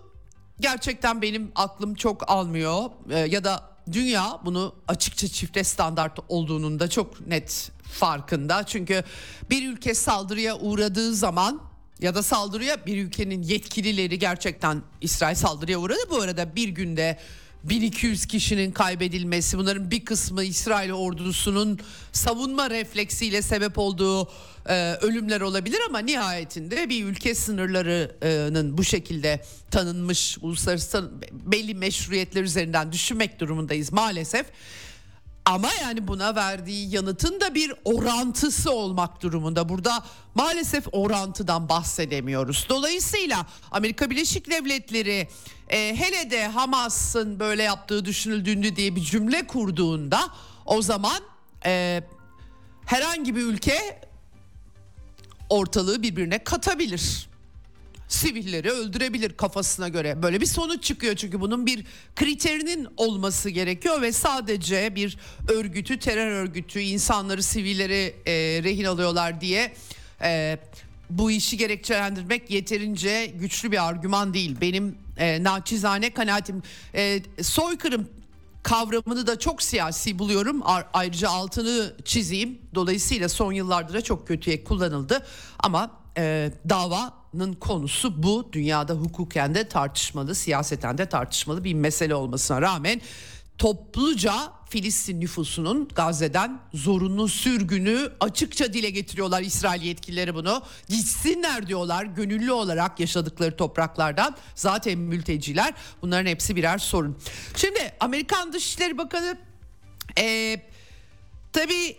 gerçekten 0.60 1.22
benim 1.22 1.52
aklım 1.56 1.96
çok 1.96 2.32
almıyor 2.32 2.84
e, 3.10 3.20
ya 3.20 3.44
da 3.44 3.70
dünya 3.92 4.40
bunu 4.46 4.76
açıkça 4.88 5.28
çifte 5.28 5.64
standart 5.64 6.20
olduğunun 6.30 6.80
da 6.80 6.90
çok 6.90 7.28
net 7.28 7.72
farkında. 7.84 8.64
Çünkü 8.64 9.04
bir 9.50 9.70
ülke 9.70 9.94
saldırıya 9.94 10.58
uğradığı 10.58 11.14
zaman 11.14 11.62
ya 12.00 12.16
da 12.16 12.24
saldırıya 12.24 12.86
bir 12.86 13.06
ülkenin 13.06 13.44
yetkilileri 13.44 14.20
gerçekten 14.20 14.82
İsrail 15.02 15.36
saldırıya 15.36 15.80
uğradı. 15.80 16.00
Bu 16.10 16.22
arada 16.22 16.56
bir 16.56 16.70
günde 16.70 17.20
1200 17.64 18.26
kişinin 18.26 18.72
kaybedilmesi 18.72 19.58
bunların 19.58 19.92
bir 19.92 20.06
kısmı 20.06 20.44
İsrail 20.44 20.92
ordusunun 20.92 21.80
savunma 22.12 22.70
refleksiyle 22.70 23.42
sebep 23.42 23.78
olduğu 23.78 24.30
e, 24.70 24.94
ölümler 24.94 25.42
olabilir 25.42 25.80
ama 25.90 26.00
nihayetinde 26.00 26.90
bir 26.90 27.06
ülke 27.06 27.36
sınırlarının 27.36 28.78
bu 28.78 28.84
şekilde 28.84 29.44
tanınmış 29.72 30.38
uluslararası 30.42 31.12
belli 31.32 31.76
meşruiyetler 31.76 32.44
üzerinden 32.44 32.92
düşünmek 32.92 33.40
durumundayız 33.40 33.92
maalesef. 33.92 34.46
Ama 35.48 35.70
yani 35.82 36.08
buna 36.08 36.36
verdiği 36.36 36.96
yanıtın 36.96 37.40
da 37.40 37.56
bir 37.56 37.74
orantısı 37.86 38.72
olmak 38.72 39.22
durumunda. 39.22 39.70
Burada 39.70 40.04
maalesef 40.36 40.88
orantıdan 40.92 41.70
bahsedemiyoruz. 41.70 42.66
Dolayısıyla 42.70 43.46
Amerika 43.72 44.10
Birleşik 44.10 44.52
Devletleri 44.52 45.28
e, 45.70 45.96
hele 45.96 46.32
de 46.32 46.48
Hamas'ın 46.48 47.40
böyle 47.40 47.64
yaptığı 47.64 48.06
düşünüldüğünde 48.06 48.76
diye 48.76 48.96
bir 48.96 49.02
cümle 49.02 49.48
kurduğunda 49.48 50.20
o 50.66 50.82
zaman 50.82 51.22
e, 51.66 52.04
herhangi 52.86 53.36
bir 53.36 53.42
ülke 53.42 54.02
ortalığı 55.50 56.04
birbirine 56.04 56.44
katabilir 56.44 57.30
sivilleri 58.08 58.72
öldürebilir 58.72 59.34
kafasına 59.34 59.88
göre. 59.88 60.24
Böyle 60.24 60.42
bir 60.42 60.46
sonuç 60.46 60.84
çıkıyor 60.84 61.16
çünkü 61.16 61.42
bunun 61.42 61.66
bir 61.66 61.86
kriterinin 62.16 62.88
olması 62.98 63.50
gerekiyor 63.50 64.02
ve 64.02 64.12
sadece 64.12 64.96
bir 64.96 65.18
örgütü, 65.48 66.00
terör 66.00 66.32
örgütü 66.32 66.80
insanları, 66.80 67.44
sivilleri 67.44 68.16
e, 68.26 68.34
rehin 68.64 68.84
alıyorlar 68.84 69.42
diye 69.42 69.74
e, 70.22 70.60
bu 71.10 71.32
işi 71.32 71.58
gerekçelendirmek 71.58 72.52
yeterince 72.52 73.26
güçlü 73.26 73.72
bir 73.72 73.88
argüman 73.88 74.34
değil. 74.34 74.58
Benim 74.62 74.98
e, 75.18 75.44
naçizane 75.44 76.14
kanaatim 76.14 76.64
e, 76.96 77.22
soykırım 77.42 78.10
kavramını 78.64 79.28
da 79.28 79.40
çok 79.40 79.64
siyasi 79.64 80.20
buluyorum. 80.20 80.62
Ayrıca 80.94 81.30
altını 81.30 81.94
çizeyim. 82.06 82.60
Dolayısıyla 82.76 83.30
son 83.30 83.52
yıllarda 83.52 83.94
da 83.94 84.02
çok 84.02 84.28
kötüye 84.28 84.64
kullanıldı. 84.64 85.26
Ama 85.60 85.92
e, 86.18 86.52
davanın 86.70 87.54
konusu 87.54 88.24
bu. 88.24 88.50
Dünyada 88.54 88.94
hukuken 88.94 89.56
de 89.56 89.68
tartışmalı, 89.68 90.36
siyaseten 90.36 90.98
de 90.98 91.06
tartışmalı 91.06 91.64
bir 91.64 91.74
mesele 91.74 92.16
olmasına 92.16 92.62
rağmen 92.62 93.02
topluca 93.58 94.34
Filistin 94.70 95.22
nüfusunun 95.22 95.88
Gazze'den 95.96 96.60
zorunlu 96.74 97.28
sürgünü 97.28 98.12
açıkça 98.20 98.74
dile 98.74 98.90
getiriyorlar 98.90 99.42
İsrail 99.42 99.82
yetkilileri 99.82 100.36
bunu. 100.36 100.62
Gitsinler 100.90 101.68
diyorlar 101.68 102.06
gönüllü 102.06 102.52
olarak 102.52 103.00
yaşadıkları 103.00 103.58
topraklardan. 103.58 104.36
Zaten 104.56 104.98
mülteciler 104.98 105.74
bunların 106.02 106.26
hepsi 106.26 106.56
birer 106.56 106.78
sorun. 106.78 107.18
Şimdi 107.56 107.80
Amerikan 108.00 108.54
Dışişleri 108.54 108.98
Bakanı 108.98 109.38
e, 110.20 110.58
tabii 111.54 111.98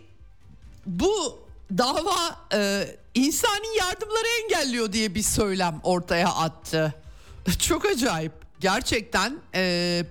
bu 0.86 1.38
dava 1.78 2.46
e, 2.54 2.86
insani 3.14 3.76
yardımları 3.78 4.26
engelliyor 4.44 4.92
diye 4.92 5.14
bir 5.14 5.22
söylem 5.22 5.80
ortaya 5.82 6.28
attı. 6.28 6.94
Çok 7.58 7.86
acayip 7.86 8.32
gerçekten 8.60 9.38
e, 9.54 10.02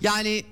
yani 0.00 0.44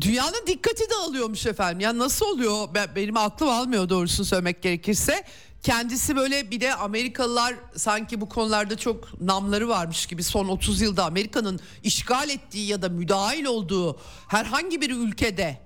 dünyanın 0.00 0.46
dikkati 0.46 0.90
dağılıyormuş 0.90 1.46
efendim. 1.46 1.80
Ya 1.80 1.98
nasıl 1.98 2.26
oluyor? 2.26 2.68
Ben, 2.74 2.88
benim 2.96 3.16
aklım 3.16 3.48
almıyor 3.48 3.88
doğrusunu 3.88 4.26
söylemek 4.26 4.62
gerekirse. 4.62 5.24
Kendisi 5.62 6.16
böyle 6.16 6.50
bir 6.50 6.60
de 6.60 6.74
Amerikalılar 6.74 7.54
sanki 7.76 8.20
bu 8.20 8.28
konularda 8.28 8.76
çok 8.76 9.20
namları 9.20 9.68
varmış 9.68 10.06
gibi 10.06 10.22
son 10.22 10.48
30 10.48 10.80
yılda 10.80 11.04
Amerika'nın 11.04 11.60
işgal 11.82 12.30
ettiği 12.30 12.66
ya 12.66 12.82
da 12.82 12.88
müdahil 12.88 13.44
olduğu 13.44 14.00
herhangi 14.28 14.80
bir 14.80 14.90
ülkede 14.90 15.60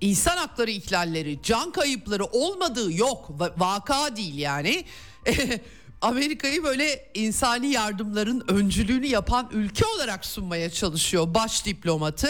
insan 0.00 0.36
hakları 0.36 0.70
ihlalleri, 0.70 1.38
can 1.42 1.72
kayıpları 1.72 2.24
olmadığı 2.24 2.92
yok. 2.92 3.30
Vaka 3.56 4.16
değil 4.16 4.38
yani. 4.38 4.84
Amerika'yı 6.00 6.64
böyle 6.64 7.10
insani 7.14 7.66
yardımların 7.66 8.44
öncülüğünü 8.48 9.06
yapan 9.06 9.48
ülke 9.52 9.84
olarak 9.86 10.26
sunmaya 10.26 10.70
çalışıyor 10.70 11.34
baş 11.34 11.66
diplomatı 11.66 12.28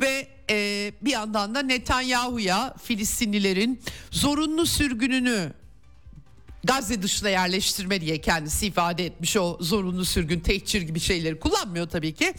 ve 0.00 0.28
e, 0.50 0.92
bir 1.02 1.10
yandan 1.10 1.54
da 1.54 1.62
Netanyahu'ya 1.62 2.74
Filistinlilerin 2.82 3.82
zorunlu 4.10 4.66
sürgününü 4.66 5.52
Gazze 6.64 7.02
dışına 7.02 7.28
yerleştirme 7.28 8.00
diye 8.00 8.20
kendisi 8.20 8.66
ifade 8.66 9.06
etmiş 9.06 9.36
o 9.36 9.58
zorunlu 9.60 10.04
sürgün, 10.04 10.40
tehcir 10.40 10.82
gibi 10.82 11.00
şeyleri 11.00 11.40
kullanmıyor 11.40 11.88
tabii 11.88 12.14
ki. 12.14 12.34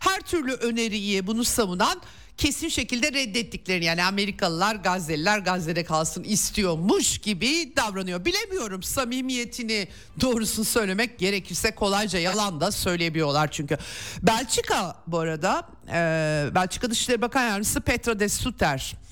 Her 0.00 0.20
türlü 0.20 0.52
öneriyi 0.52 1.26
bunu 1.26 1.44
savunan 1.44 2.02
kesin 2.36 2.68
şekilde 2.68 3.12
reddettiklerini 3.12 3.84
yani 3.84 4.04
Amerikalılar 4.04 4.76
Gazze'liler 4.76 5.38
Gazze'de 5.38 5.84
kalsın 5.84 6.24
istiyormuş 6.24 7.18
gibi 7.18 7.76
davranıyor. 7.76 8.24
Bilemiyorum 8.24 8.82
samimiyetini 8.82 9.88
doğrusunu 10.20 10.64
söylemek 10.64 11.18
gerekirse 11.18 11.70
kolayca 11.70 12.18
yalan 12.18 12.60
da 12.60 12.72
söyleyebiliyorlar 12.72 13.50
çünkü. 13.50 13.78
Belçika 14.22 14.96
bu 15.06 15.18
arada 15.18 15.68
e, 15.88 16.54
Belçika 16.54 16.90
Dışişleri 16.90 17.22
Bakan 17.22 17.42
Yardımcısı 17.42 17.80
Petra 17.80 18.20
de 18.20 18.28
Sutter 18.28 19.03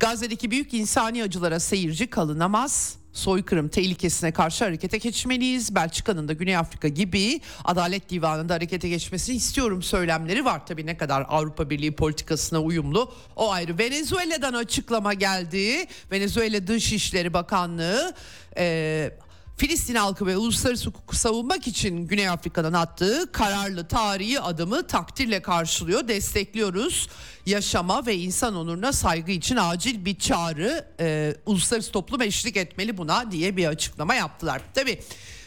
Gazze'deki 0.00 0.50
büyük 0.50 0.74
insani 0.74 1.22
acılara 1.22 1.60
seyirci 1.60 2.06
kalınamaz 2.06 2.98
soykırım 3.14 3.68
tehlikesine 3.68 4.32
karşı 4.32 4.64
harekete 4.64 4.98
geçmeliyiz. 4.98 5.74
Belçika'nın 5.74 6.28
da 6.28 6.32
Güney 6.32 6.56
Afrika 6.56 6.88
gibi 6.88 7.40
Adalet 7.64 8.10
Divanı'nda 8.10 8.54
harekete 8.54 8.88
geçmesini 8.88 9.36
istiyorum 9.36 9.82
söylemleri 9.82 10.44
var. 10.44 10.66
Tabii 10.66 10.86
ne 10.86 10.96
kadar 10.96 11.26
Avrupa 11.28 11.70
Birliği 11.70 11.92
politikasına 11.92 12.60
uyumlu 12.60 13.12
o 13.36 13.52
ayrı. 13.52 13.78
Venezuela'dan 13.78 14.52
açıklama 14.52 15.14
geldi. 15.14 15.86
Venezuela 16.10 16.66
Dışişleri 16.66 17.32
Bakanlığı 17.32 18.14
e, 18.56 19.10
Filistin 19.56 19.94
halkı 19.94 20.26
ve 20.26 20.36
uluslararası 20.36 20.88
hukuku 20.88 21.16
savunmak 21.16 21.66
için 21.66 22.06
Güney 22.06 22.28
Afrika'dan 22.28 22.72
attığı 22.72 23.32
kararlı 23.32 23.88
tarihi 23.88 24.40
adımı 24.40 24.86
takdirle 24.86 25.42
karşılıyor, 25.42 26.08
destekliyoruz. 26.08 27.08
Yaşama 27.46 28.06
ve 28.06 28.16
insan 28.16 28.56
onuruna 28.56 28.92
saygı 28.92 29.32
için 29.32 29.56
acil 29.56 30.04
bir 30.04 30.18
çağrı 30.18 30.88
e, 31.00 31.34
uluslararası 31.46 31.92
toplum 31.92 32.22
eşlik 32.22 32.56
etmeli 32.56 32.96
buna 32.96 33.30
diye 33.30 33.56
bir 33.56 33.66
açıklama 33.66 34.14
yaptılar. 34.14 34.62
Tabi 34.74 35.00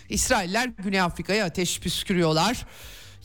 İsrailler 0.10 0.66
Güney 0.68 1.02
Afrika'ya 1.02 1.46
ateş 1.46 1.80
püskürüyorlar. 1.80 2.66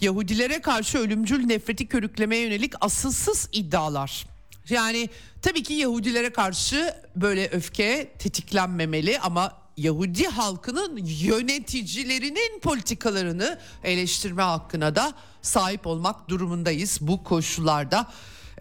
Yahudilere 0.00 0.60
karşı 0.60 0.98
ölümcül 0.98 1.44
nefreti 1.44 1.86
körüklemeye 1.86 2.42
yönelik 2.42 2.72
asılsız 2.80 3.48
iddialar. 3.52 4.26
Yani 4.68 5.08
tabii 5.42 5.62
ki 5.62 5.72
Yahudilere 5.74 6.32
karşı 6.32 6.94
böyle 7.16 7.48
öfke 7.48 8.12
tetiklenmemeli 8.18 9.18
ama 9.18 9.61
Yahudi 9.82 10.26
halkının 10.26 11.00
yöneticilerinin 11.04 12.60
politikalarını 12.60 13.58
eleştirme 13.84 14.42
hakkına 14.42 14.96
da 14.96 15.12
sahip 15.42 15.86
olmak 15.86 16.28
durumundayız 16.28 16.98
bu 17.00 17.24
koşullarda. 17.24 18.06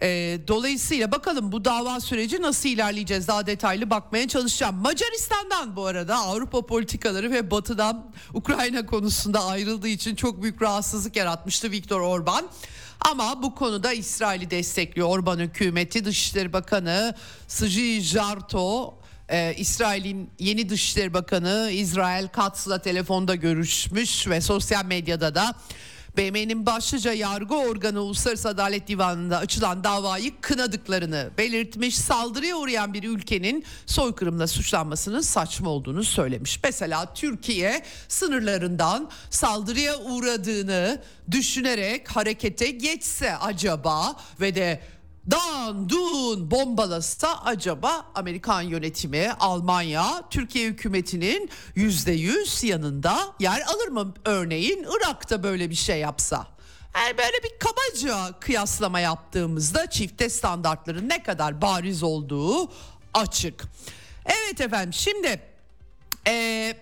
E, 0.02 0.38
dolayısıyla 0.48 1.12
bakalım 1.12 1.52
bu 1.52 1.64
dava 1.64 2.00
süreci 2.00 2.42
nasıl 2.42 2.68
ilerleyeceğiz 2.68 3.28
daha 3.28 3.46
detaylı 3.46 3.90
bakmaya 3.90 4.28
çalışacağım. 4.28 4.76
Macaristan'dan 4.76 5.76
bu 5.76 5.86
arada 5.86 6.16
Avrupa 6.16 6.66
politikaları 6.66 7.30
ve 7.30 7.50
Batı'dan 7.50 8.10
Ukrayna 8.34 8.86
konusunda 8.86 9.44
ayrıldığı 9.44 9.88
için 9.88 10.14
çok 10.14 10.42
büyük 10.42 10.62
rahatsızlık 10.62 11.16
yaratmıştı 11.16 11.70
Viktor 11.70 12.00
Orban. 12.00 12.48
Ama 13.00 13.42
bu 13.42 13.54
konuda 13.54 13.92
İsrail'i 13.92 14.50
destekliyor 14.50 15.08
Orban 15.08 15.38
hükümeti 15.38 16.04
Dışişleri 16.04 16.52
Bakanı 16.52 17.14
Sıcı 17.48 18.00
Jarto 18.00 19.01
ee, 19.28 19.54
İsrail'in 19.58 20.30
yeni 20.38 20.68
Dışişleri 20.68 21.14
Bakanı 21.14 21.70
İsrail 21.72 22.28
Katz'la 22.28 22.82
telefonda 22.82 23.34
görüşmüş 23.34 24.28
ve 24.28 24.40
sosyal 24.40 24.84
medyada 24.84 25.34
da 25.34 25.54
BM'nin 26.16 26.66
başlıca 26.66 27.12
yargı 27.12 27.54
organı 27.54 28.00
Uluslararası 28.00 28.48
Adalet 28.48 28.88
Divanı'nda 28.88 29.38
açılan 29.38 29.84
davayı 29.84 30.40
kınadıklarını 30.40 31.30
belirtmiş. 31.38 31.98
Saldırıya 31.98 32.56
uğrayan 32.56 32.94
bir 32.94 33.02
ülkenin 33.02 33.64
soykırımla 33.86 34.46
suçlanmasının 34.46 35.20
saçma 35.20 35.70
olduğunu 35.70 36.04
söylemiş. 36.04 36.60
Mesela 36.64 37.14
Türkiye 37.14 37.82
sınırlarından 38.08 39.10
saldırıya 39.30 39.98
uğradığını 39.98 41.02
düşünerek 41.30 42.08
harekete 42.08 42.70
geçse 42.70 43.36
acaba 43.36 44.16
ve 44.40 44.54
de 44.54 44.80
Dan 45.30 45.88
dun 45.88 46.50
bombalasa 46.50 47.44
acaba 47.44 48.06
Amerikan 48.14 48.62
yönetimi 48.62 49.32
Almanya 49.40 50.22
Türkiye 50.30 50.68
hükümetinin 50.68 51.50
yüzde 51.74 52.12
yüz 52.12 52.64
yanında 52.64 53.34
yer 53.40 53.60
alır 53.60 53.88
mı? 53.88 54.14
Örneğin 54.24 54.86
Irak'ta 54.96 55.42
böyle 55.42 55.70
bir 55.70 55.74
şey 55.74 55.98
yapsa. 55.98 56.46
Yani 56.94 57.18
böyle 57.18 57.42
bir 57.42 57.58
kabaca 57.58 58.40
kıyaslama 58.40 59.00
yaptığımızda 59.00 59.90
çifte 59.90 60.28
standartların 60.28 61.08
ne 61.08 61.22
kadar 61.22 61.62
bariz 61.62 62.02
olduğu 62.02 62.72
açık. 63.14 63.64
Evet 64.26 64.60
efendim 64.60 64.92
şimdi 64.92 65.40
ee, 66.26 66.76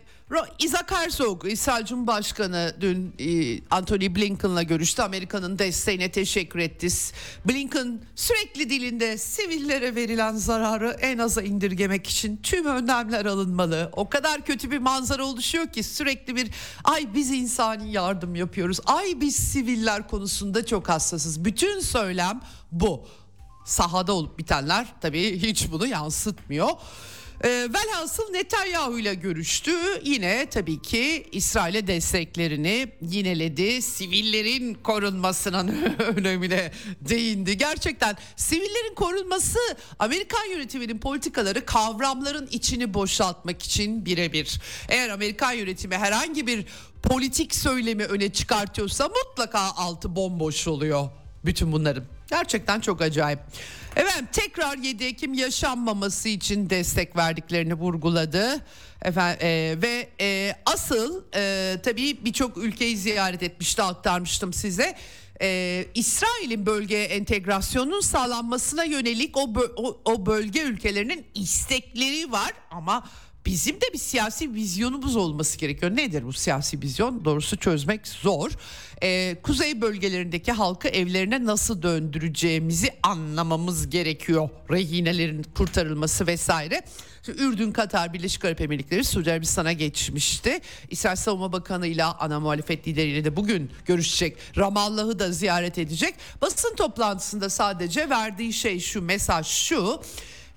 Isaac 0.59 0.91
Herzog, 0.91 1.45
İsrail 1.45 1.85
Cumhurbaşkanı 1.85 2.75
dün 2.81 3.15
e, 3.19 3.61
Anthony 3.71 4.15
Blinken'la 4.15 4.63
görüştü. 4.63 5.03
Amerika'nın 5.03 5.59
desteğine 5.59 6.11
teşekkür 6.11 6.59
etti. 6.59 6.89
Blinken 7.49 8.01
sürekli 8.17 8.71
dilinde 8.71 9.19
sivillere 9.19 9.95
verilen 9.95 10.35
zararı 10.35 10.97
en 11.01 11.19
aza 11.19 11.43
indirgemek 11.43 12.07
için 12.07 12.37
tüm 12.43 12.67
önlemler 12.67 13.27
alınmalı. 13.27 13.91
O 13.93 14.09
kadar 14.09 14.45
kötü 14.45 14.71
bir 14.71 14.79
manzara 14.79 15.25
oluşuyor 15.25 15.67
ki 15.67 15.83
sürekli 15.83 16.37
bir 16.37 16.51
ay 16.85 17.15
biz 17.15 17.31
insani 17.31 17.93
yardım 17.93 18.35
yapıyoruz. 18.35 18.81
Ay 18.87 19.21
biz 19.21 19.37
siviller 19.37 20.09
konusunda 20.09 20.67
çok 20.67 20.89
hassasız. 20.89 21.45
Bütün 21.45 21.81
söylem 21.81 22.41
bu. 22.73 23.07
Sahada 23.65 24.13
olup 24.13 24.39
bitenler 24.39 24.87
tabii 25.01 25.43
hiç 25.43 25.73
bunu 25.73 25.87
yansıtmıyor. 25.87 26.71
E, 27.45 27.49
velhasıl 27.49 28.31
Netanyahu 28.31 28.99
ile 28.99 29.15
görüştü. 29.15 29.73
Yine 30.05 30.47
tabii 30.51 30.83
ki 30.83 31.27
İsrail'e 31.33 31.87
desteklerini 31.87 32.93
yineledi. 33.03 33.83
Sivillerin 33.83 34.75
korunmasının 34.75 35.69
önemine 36.17 36.73
değindi. 37.01 37.59
Gerçekten 37.59 38.17
sivillerin 38.37 38.95
korunması 38.95 39.59
Amerikan 39.99 40.45
yönetiminin 40.51 40.99
politikaları 40.99 41.67
kavramların 41.67 42.49
içini 42.51 42.95
boşaltmak 42.95 43.63
için 43.63 44.07
birebir. 44.07 44.61
Eğer 44.89 45.09
Amerikan 45.09 45.53
yönetimi 45.53 45.97
herhangi 45.97 46.47
bir 46.47 46.65
politik 47.03 47.55
söylemi 47.55 48.05
öne 48.05 48.33
çıkartıyorsa 48.33 49.09
mutlaka 49.09 49.61
altı 49.61 50.17
bomboş 50.17 50.69
oluyor 50.69 51.09
bütün 51.45 51.73
bunların. 51.73 52.05
Gerçekten 52.31 52.81
çok 52.81 53.03
acayip. 53.03 53.39
Efendim 53.97 54.29
tekrar 54.33 54.77
7 54.79 55.05
Ekim 55.05 55.35
yaşanmaması 55.35 56.29
için 56.29 56.71
destek 56.71 57.17
verdiklerini 57.17 57.75
vurguladı. 57.75 58.61
Efendim, 59.03 59.47
e, 59.47 59.77
ve 59.83 60.09
e, 60.21 60.55
asıl 60.67 61.25
e, 61.37 61.77
tabii 61.83 62.25
birçok 62.25 62.57
ülkeyi 62.57 62.97
ziyaret 62.97 63.43
etmişti 63.43 63.83
aktarmıştım 63.83 64.53
size. 64.53 64.97
Ee, 65.43 65.87
İsrail'in 65.95 66.67
bölgeye 66.67 67.05
entegrasyonun 67.05 68.01
sağlanmasına 68.01 68.85
yönelik 68.85 69.37
o, 69.37 69.41
bö- 69.41 69.73
o, 69.77 70.01
o 70.05 70.27
bölge 70.27 70.63
ülkelerinin 70.63 71.27
istekleri 71.35 72.33
var 72.33 72.53
ama 72.71 73.09
bizim 73.47 73.77
de 73.77 73.93
bir 73.93 73.99
siyasi 73.99 74.55
vizyonumuz 74.55 75.17
olması 75.17 75.59
gerekiyor. 75.59 75.97
Nedir 75.97 76.25
bu 76.25 76.33
siyasi 76.33 76.83
vizyon? 76.83 77.25
Doğrusu 77.25 77.57
çözmek 77.57 78.09
zor. 78.09 78.51
Ee, 79.03 79.37
kuzey 79.43 79.81
bölgelerindeki 79.81 80.53
halkı 80.53 80.89
evlerine 80.89 81.45
nasıl 81.45 81.83
döndüreceğimizi 81.83 82.91
anlamamız 83.03 83.91
gerekiyor. 83.91 84.49
Rehinelerin 84.71 85.43
kurtarılması 85.43 86.27
vesaire. 86.27 86.83
Ürdün, 87.29 87.73
Katar, 87.73 88.13
Birleşik 88.13 88.45
Arap 88.45 88.61
Emirlikleri 88.61 89.05
Suudi 89.05 89.33
Arabistan'a 89.33 89.73
geçmişti. 89.73 90.61
İsrail 90.91 91.17
Savunma 91.17 91.53
Bakanı 91.53 91.87
ile 91.87 92.05
ana 92.05 92.41
muhalefet 92.41 92.89
lideriyle 92.89 93.25
de 93.25 93.37
bugün 93.37 93.71
görüşecek. 93.87 94.37
Ramallah'ı 94.57 95.19
da 95.19 95.33
ziyaret 95.33 95.79
edecek. 95.79 96.15
Basın 96.43 96.75
toplantısında 96.75 97.51
sadece 97.51 98.11
verdiği 98.11 98.53
şey 98.53 98.81
şu 98.81 99.03
mesaj 99.03 99.47
şu 99.47 100.01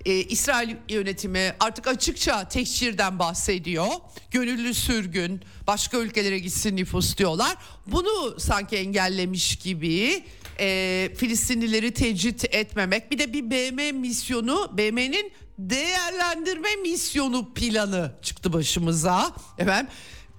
e, 0.04 0.14
İsrail 0.14 0.76
yönetimi 0.88 1.54
artık 1.60 1.86
açıkça 1.86 2.48
tehcirden 2.48 3.18
bahsediyor. 3.18 3.86
Gönüllü 4.30 4.74
sürgün, 4.74 5.40
başka 5.66 5.98
ülkelere 5.98 6.38
gitsin 6.38 6.76
nüfus 6.76 7.16
diyorlar. 7.16 7.56
Bunu 7.86 8.40
sanki 8.40 8.76
engellemiş 8.76 9.56
gibi 9.56 10.24
e, 10.60 11.10
Filistinlileri 11.16 11.94
tecrit 11.94 12.54
etmemek. 12.54 13.10
Bir 13.10 13.18
de 13.18 13.32
bir 13.32 13.50
BM 13.50 13.92
misyonu, 13.92 14.70
BM'nin 14.78 15.32
değerlendirme 15.58 16.76
misyonu 16.76 17.54
planı 17.54 18.12
çıktı 18.22 18.52
başımıza. 18.52 19.34
Efendim 19.58 19.92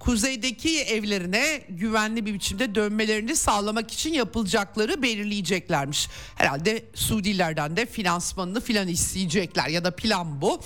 kuzeydeki 0.06 0.80
evlerine 0.80 1.62
güvenli 1.68 2.26
bir 2.26 2.34
biçimde 2.34 2.74
dönmelerini 2.74 3.36
sağlamak 3.36 3.92
için 3.92 4.12
yapılacakları 4.12 5.02
belirleyeceklermiş. 5.02 6.08
Herhalde 6.34 6.84
Suudilerden 6.94 7.76
de 7.76 7.86
finansmanını 7.86 8.60
filan 8.60 8.88
isteyecekler 8.88 9.68
ya 9.68 9.84
da 9.84 9.96
plan 9.96 10.40
bu. 10.40 10.60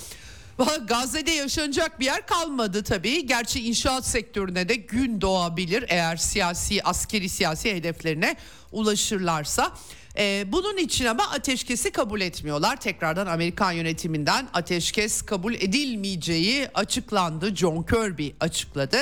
Gazze'de 0.87 1.31
yaşanacak 1.31 1.99
bir 1.99 2.05
yer 2.05 2.25
kalmadı 2.25 2.83
tabii. 2.83 3.25
Gerçi 3.25 3.67
inşaat 3.67 4.07
sektörüne 4.07 4.69
de 4.69 4.75
gün 4.75 5.21
doğabilir 5.21 5.85
eğer 5.87 6.17
siyasi, 6.17 6.83
askeri 6.83 7.29
siyasi 7.29 7.75
hedeflerine 7.75 8.35
ulaşırlarsa. 8.71 9.73
Ee, 10.17 10.45
bunun 10.47 10.77
için 10.77 11.05
ama 11.05 11.23
ateşkesi 11.29 11.91
kabul 11.91 12.21
etmiyorlar. 12.21 12.75
Tekrardan 12.81 13.27
Amerikan 13.27 13.71
yönetiminden 13.71 14.47
ateşkes 14.53 15.21
kabul 15.21 15.53
edilmeyeceği 15.53 16.67
açıklandı. 16.73 17.55
John 17.55 17.83
Kirby 17.83 18.29
açıkladı. 18.39 18.97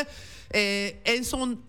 Ee, 0.55 0.93
en 1.05 1.23
son 1.23 1.59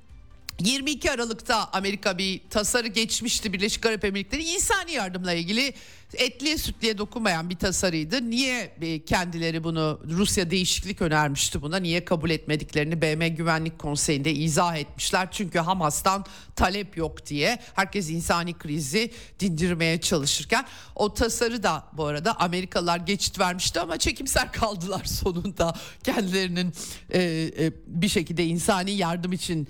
22 0.61 1.11
Aralık'ta 1.11 1.69
Amerika 1.73 2.19
bir 2.19 2.41
tasarı 2.51 2.87
geçmişti 2.87 3.53
Birleşik 3.53 3.87
Arap 3.87 4.05
Emirlikleri 4.05 4.43
insani 4.43 4.93
yardımla 4.93 5.33
ilgili 5.33 5.75
etliye 6.15 6.59
sütliye 6.59 6.99
dokunmayan 6.99 7.51
bir 7.51 7.57
tasarıydı. 7.57 8.31
Niye 8.31 8.73
e, 8.81 9.05
kendileri 9.05 9.65
bunu 9.65 10.01
Rusya 10.11 10.51
değişiklik 10.51 11.03
önermişti 11.03 11.63
buna 11.63 11.77
niye 11.77 12.05
kabul 12.05 12.31
etmediklerini 12.31 13.03
BM 13.03 13.29
Güvenlik 13.29 13.79
Konseyi'nde 13.79 14.33
izah 14.33 14.77
etmişler. 14.77 15.29
Çünkü 15.31 15.59
Hamas'tan 15.59 16.25
talep 16.57 16.97
yok 16.97 17.27
diye 17.27 17.59
herkes 17.75 18.11
insani 18.11 18.55
krizi 18.55 19.11
dindirmeye 19.41 20.01
çalışırken 20.01 20.67
o 20.95 21.15
tasarı 21.15 21.63
da 21.63 21.85
bu 21.93 22.05
arada 22.05 22.41
Amerikalılar 22.41 22.99
geçit 22.99 23.39
vermişti 23.39 23.81
ama 23.81 23.99
çekimser 23.99 24.53
kaldılar 24.61 25.05
sonunda 25.05 25.75
kendilerinin 26.05 26.73
e, 27.11 27.21
e, 27.59 27.73
bir 27.87 28.09
şekilde 28.09 28.47
insani 28.47 28.91
yardım 28.91 29.33
için 29.33 29.69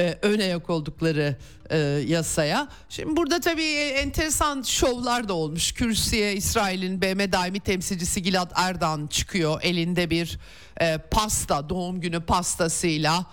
e, 0.00 0.18
öne 0.22 0.44
yok 0.46 0.70
oldukları 0.70 1.36
e, 1.70 1.78
yasaya. 2.06 2.68
Şimdi 2.88 3.16
burada 3.16 3.40
tabii 3.40 3.72
enteresan 3.72 4.62
şovlar 4.62 5.28
da 5.28 5.34
olmuş. 5.34 5.72
Kürsüye 5.72 6.36
İsrail'in 6.36 7.02
BM 7.02 7.32
daimi 7.32 7.60
temsilcisi 7.60 8.22
Gilad 8.22 8.50
Erdan 8.54 9.06
çıkıyor. 9.06 9.60
Elinde 9.62 10.10
bir 10.10 10.38
e, 10.80 10.98
pasta, 11.10 11.68
doğum 11.68 12.00
günü 12.00 12.20
pastasıyla 12.20 13.26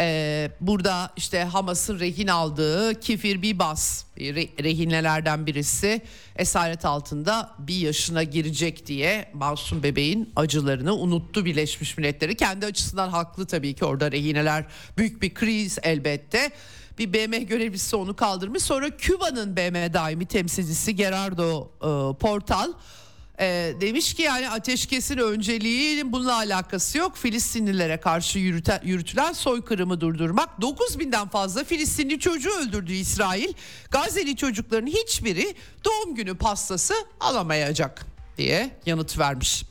ee, 0.00 0.50
burada 0.60 1.10
işte 1.16 1.44
Hamas'ın 1.44 2.00
rehin 2.00 2.28
aldığı 2.28 3.00
Kifir 3.00 3.42
Bibas 3.42 4.04
re, 4.18 4.48
rehinelerden 4.64 5.46
birisi 5.46 6.02
esaret 6.36 6.84
altında 6.84 7.50
bir 7.58 7.76
yaşına 7.76 8.22
girecek 8.22 8.86
diye 8.86 9.30
masum 9.34 9.82
bebeğin 9.82 10.32
acılarını 10.36 10.94
unuttu 10.94 11.44
Birleşmiş 11.44 11.98
Milletleri. 11.98 12.36
Kendi 12.36 12.66
açısından 12.66 13.08
haklı 13.08 13.46
tabii 13.46 13.74
ki 13.74 13.84
orada 13.84 14.12
rehineler 14.12 14.64
büyük 14.98 15.22
bir 15.22 15.34
kriz 15.34 15.78
elbette. 15.82 16.50
Bir 16.98 17.12
BM 17.12 17.38
görevlisi 17.46 17.96
onu 17.96 18.16
kaldırmış. 18.16 18.62
Sonra 18.62 18.96
Küba'nın 18.96 19.56
BM 19.56 19.92
daimi 19.92 20.26
temsilcisi 20.26 20.96
Gerardo 20.96 21.70
e, 21.76 22.18
Portal 22.18 22.72
e, 23.40 23.74
demiş 23.80 24.14
ki 24.14 24.22
yani 24.22 24.50
ateşkesin 24.50 25.18
önceliğinin 25.18 26.12
bununla 26.12 26.34
alakası 26.34 26.98
yok. 26.98 27.16
Filistinlilere 27.16 28.00
karşı 28.00 28.38
yürüten, 28.38 28.80
yürütülen 28.84 29.32
soykırımı 29.32 30.00
durdurmak. 30.00 30.60
9 30.60 30.98
binden 30.98 31.28
fazla 31.28 31.64
Filistinli 31.64 32.18
çocuğu 32.18 32.50
öldürdü 32.50 32.92
İsrail. 32.92 33.52
Gazeli 33.90 34.36
çocukların 34.36 34.86
hiçbiri 34.86 35.54
doğum 35.84 36.14
günü 36.14 36.34
pastası 36.34 36.94
alamayacak 37.20 38.06
diye 38.36 38.70
yanıt 38.86 39.18
vermiş. 39.18 39.64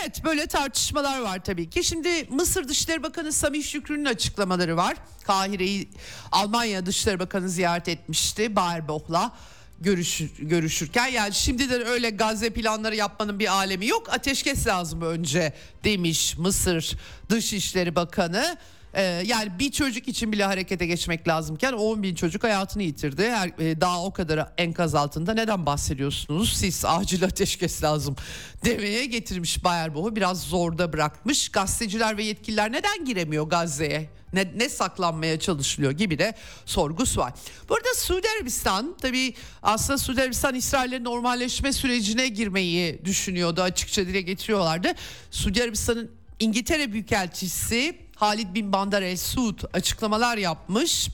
Evet 0.00 0.24
böyle 0.24 0.46
tartışmalar 0.46 1.20
var 1.20 1.44
tabii 1.44 1.70
ki. 1.70 1.84
Şimdi 1.84 2.24
Mısır 2.30 2.68
Dışişleri 2.68 3.02
Bakanı 3.02 3.32
Samih 3.32 3.64
Şükrü'nün 3.64 4.04
açıklamaları 4.04 4.76
var. 4.76 4.96
Kahire'yi 5.24 5.88
Almanya 6.32 6.86
Dışişleri 6.86 7.18
Bakanı 7.18 7.48
ziyaret 7.48 7.88
etmişti 7.88 8.56
Baerbock'la 8.56 9.32
görüşür, 9.80 10.30
görüşürken. 10.38 11.06
Yani 11.06 11.34
şimdiden 11.34 11.86
öyle 11.86 12.10
Gazze 12.10 12.50
planları 12.50 12.96
yapmanın 12.96 13.38
bir 13.38 13.52
alemi 13.52 13.86
yok. 13.86 14.12
Ateşkes 14.12 14.66
lazım 14.66 15.02
önce 15.02 15.52
demiş 15.84 16.38
Mısır 16.38 16.96
Dışişleri 17.28 17.96
Bakanı 17.96 18.56
Ee, 18.94 19.02
yani 19.02 19.58
bir 19.58 19.72
çocuk 19.72 20.08
için 20.08 20.32
bile 20.32 20.44
harekete 20.44 20.86
geçmek 20.86 21.28
lazımken 21.28 21.72
10 21.72 22.02
bin 22.02 22.14
çocuk 22.14 22.44
hayatını 22.44 22.82
yitirdi. 22.82 23.22
E, 23.58 23.80
daha 23.80 24.04
o 24.04 24.12
kadar 24.12 24.52
enkaz 24.58 24.94
altında 24.94 25.34
neden 25.34 25.66
bahsediyorsunuz? 25.66 26.52
Siz 26.56 26.84
acil 26.84 27.24
ateşkes 27.24 27.82
lazım 27.82 28.16
demeye 28.64 29.06
getirmiş 29.06 29.64
Bayerboh'u 29.64 30.16
biraz 30.16 30.42
zorda 30.42 30.92
bırakmış. 30.92 31.48
Gazeteciler 31.48 32.16
ve 32.16 32.24
yetkililer 32.24 32.72
neden 32.72 33.04
giremiyor 33.04 33.44
Gazze'ye? 33.44 34.10
Ne, 34.32 34.52
ne 34.56 34.68
saklanmaya 34.68 35.38
çalışılıyor 35.40 35.92
gibi 35.92 36.18
de 36.18 36.34
sorgusu 36.64 37.20
var. 37.20 37.32
Burada 37.68 37.94
Suudi 37.96 38.26
Arabistan 38.38 38.96
tabii 39.00 39.34
aslında 39.62 39.98
Suudi 39.98 40.22
Arabistan 40.22 40.54
İsrail'le 40.54 41.04
normalleşme 41.04 41.72
sürecine 41.72 42.28
girmeyi 42.28 43.04
düşünüyordu 43.04 43.62
açıkça 43.62 44.06
dile 44.06 44.20
getiriyorlardı. 44.20 44.92
Suudi 45.30 45.62
Arabistan'ın 45.62 46.10
İngiltere 46.40 46.92
Büyükelçisi 46.92 48.07
Halid 48.18 48.54
bin 48.54 48.72
Bandar 48.72 49.02
El 49.02 49.16
Suud 49.16 49.58
açıklamalar 49.72 50.36
yapmış. 50.36 51.08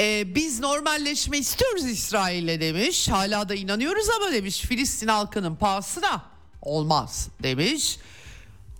Ee, 0.00 0.34
biz 0.34 0.60
normalleşme 0.60 1.38
istiyoruz 1.38 1.84
İsrail'le 1.84 2.60
demiş. 2.60 3.08
Hala 3.08 3.48
da 3.48 3.54
inanıyoruz 3.54 4.06
ama 4.10 4.32
demiş 4.32 4.60
Filistin 4.60 5.08
halkının 5.08 5.56
pahasına 5.56 6.22
olmaz 6.62 7.28
demiş. 7.42 7.98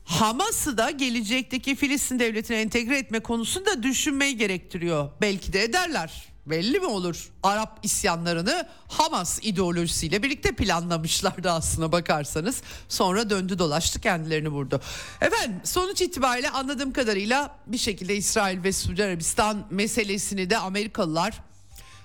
Hamas'ı 0.04 0.78
da 0.78 0.90
gelecekteki 0.90 1.76
Filistin 1.76 2.18
devletine 2.18 2.60
entegre 2.60 2.98
etme 2.98 3.20
konusunda 3.20 3.82
düşünmeyi 3.82 4.36
gerektiriyor. 4.36 5.10
Belki 5.20 5.52
de 5.52 5.62
ederler. 5.62 6.27
Belli 6.50 6.80
mi 6.80 6.86
olur? 6.86 7.30
Arap 7.42 7.78
isyanlarını 7.82 8.68
Hamas 8.88 9.38
ideolojisiyle 9.42 10.22
birlikte 10.22 10.52
planlamışlardı 10.52 11.50
aslına 11.50 11.92
bakarsanız. 11.92 12.62
Sonra 12.88 13.30
döndü 13.30 13.58
dolaştı 13.58 14.00
kendilerini 14.00 14.48
vurdu. 14.48 14.80
Efendim 15.20 15.60
sonuç 15.64 16.00
itibariyle 16.00 16.50
anladığım 16.50 16.92
kadarıyla 16.92 17.56
bir 17.66 17.78
şekilde 17.78 18.16
İsrail 18.16 18.62
ve 18.62 18.72
Suudi 18.72 19.04
Arabistan 19.04 19.66
meselesini 19.70 20.50
de 20.50 20.58
Amerikalılar 20.58 21.40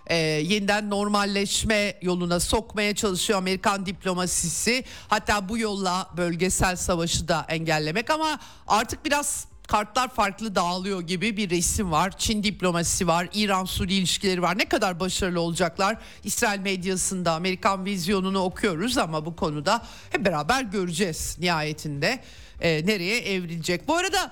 e, 0.08 0.16
yeniden 0.16 0.90
normalleşme 0.90 1.98
yoluna 2.02 2.40
sokmaya 2.40 2.96
çalışıyor 2.96 3.40
Amerikan 3.40 3.86
diplomasisi. 3.86 4.84
Hatta 5.08 5.50
bu 5.50 5.58
yolla 5.58 6.10
bölgesel 6.18 6.76
savaşı 6.76 7.28
da 7.28 7.46
engellemek 7.50 8.10
ama 8.10 8.40
artık 8.68 9.06
biraz 9.06 9.53
kartlar 9.68 10.10
farklı 10.10 10.56
dağılıyor 10.56 11.02
gibi 11.02 11.38
bir 11.38 11.50
resim 11.50 11.92
var. 11.92 12.18
Çin 12.18 12.44
diplomasisi 12.44 13.08
var, 13.08 13.30
İran-Suriye 13.34 14.00
ilişkileri 14.00 14.42
var. 14.42 14.58
Ne 14.58 14.66
kadar 14.66 15.00
başarılı 15.00 15.40
olacaklar? 15.40 15.98
İsrail 16.24 16.60
medyasında 16.60 17.34
Amerikan 17.34 17.86
vizyonunu 17.86 18.40
okuyoruz 18.40 18.98
ama 18.98 19.26
bu 19.26 19.36
konuda 19.36 19.86
hep 20.12 20.26
beraber 20.26 20.64
göreceğiz 20.64 21.38
nihayetinde 21.40 22.20
e, 22.62 22.86
nereye 22.86 23.20
evrilecek. 23.20 23.88
Bu 23.88 23.96
arada 23.96 24.32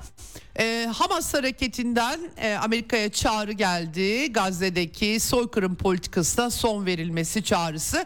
e, 0.60 0.90
Hamas 0.94 1.34
hareketinden 1.34 2.20
e, 2.38 2.54
Amerika'ya 2.54 3.12
çağrı 3.12 3.52
geldi. 3.52 4.34
Gazze'deki 4.34 5.20
soykırım 5.20 5.76
politikasına 5.76 6.50
son 6.50 6.86
verilmesi 6.86 7.44
çağrısı. 7.44 8.06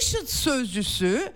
IŞİD 0.00 0.26
sözcüsü 0.26 1.32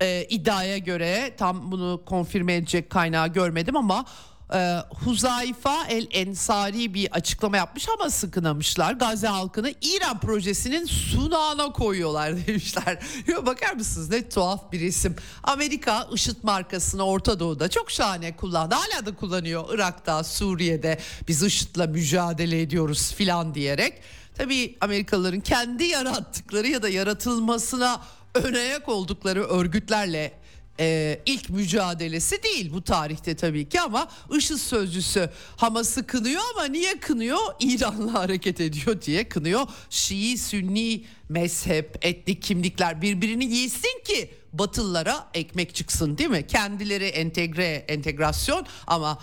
e, 0.00 0.26
iddiaya 0.30 0.78
göre 0.78 1.34
tam 1.36 1.72
bunu 1.72 2.02
konfirme 2.06 2.54
edecek 2.54 2.90
kaynağı 2.90 3.28
görmedim 3.28 3.76
ama 3.76 4.04
e, 4.54 4.78
Huzayfa 5.04 5.86
El 5.88 6.06
Ensari 6.10 6.94
bir 6.94 7.10
açıklama 7.10 7.56
yapmış 7.56 7.88
ama 7.88 8.10
sıkınamışlar. 8.10 8.92
Gazze 8.92 9.26
halkını 9.26 9.74
İran 9.82 10.20
projesinin 10.20 10.84
sunağına 10.86 11.72
koyuyorlar 11.72 12.36
demişler. 12.46 12.98
Ya 13.26 13.46
bakar 13.46 13.72
mısınız 13.72 14.10
ne 14.10 14.28
tuhaf 14.28 14.72
bir 14.72 14.80
isim. 14.80 15.16
Amerika 15.42 16.08
IŞİD 16.14 16.36
markasını 16.42 17.02
Orta 17.02 17.40
Doğu'da 17.40 17.68
çok 17.68 17.90
şahane 17.90 18.36
kullandı. 18.36 18.74
Hala 18.74 19.06
da 19.06 19.14
kullanıyor 19.14 19.64
Irak'ta, 19.74 20.24
Suriye'de 20.24 20.98
biz 21.28 21.42
IŞİD'le 21.42 21.88
mücadele 21.88 22.60
ediyoruz 22.60 23.12
filan 23.12 23.54
diyerek. 23.54 24.02
Tabii 24.34 24.76
Amerikalıların 24.80 25.40
kendi 25.40 25.84
yarattıkları 25.84 26.68
ya 26.68 26.82
da 26.82 26.88
yaratılmasına 26.88 28.00
önayak 28.34 28.88
oldukları 28.88 29.44
örgütlerle 29.44 30.32
e, 30.80 31.20
ilk 31.26 31.50
mücadelesi 31.50 32.42
değil 32.42 32.72
bu 32.72 32.82
tarihte 32.82 33.36
tabii 33.36 33.68
ki 33.68 33.80
ama 33.80 34.08
IŞİD 34.38 34.56
sözcüsü 34.56 35.30
Hamas'ı 35.56 36.06
kınıyor 36.06 36.42
ama 36.54 36.64
niye 36.64 37.00
kınıyor? 37.00 37.38
İran'la 37.60 38.14
hareket 38.20 38.60
ediyor 38.60 39.02
diye 39.02 39.28
kınıyor. 39.28 39.66
Şii, 39.90 40.38
Sünni, 40.38 41.04
mezhep, 41.28 41.98
etnik 42.02 42.42
kimlikler 42.42 43.02
birbirini 43.02 43.54
yesin 43.54 44.04
ki 44.04 44.30
Batılılara 44.52 45.28
ekmek 45.34 45.74
çıksın 45.74 46.18
değil 46.18 46.30
mi? 46.30 46.46
Kendileri 46.46 47.06
entegre, 47.06 47.84
entegrasyon 47.88 48.66
ama 48.86 49.18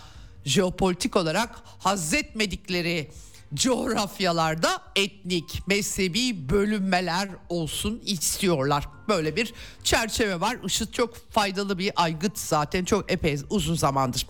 jeopolitik 0.45 1.15
olarak 1.15 1.55
haz 1.79 2.13
etmedikleri 2.13 3.11
coğrafyalarda 3.53 4.81
etnik, 4.95 5.67
mezhebi 5.67 6.49
bölünmeler 6.49 7.29
olsun 7.49 8.01
istiyorlar. 8.05 8.87
Böyle 9.07 9.35
bir 9.35 9.53
çerçeve 9.83 10.41
var. 10.41 10.57
IŞİD 10.65 10.93
çok 10.93 11.31
faydalı 11.31 11.77
bir 11.77 11.91
aygıt 11.95 12.39
zaten 12.39 12.85
çok 12.85 13.11
epey 13.11 13.37
uzun 13.49 13.75
zamandır. 13.75 14.27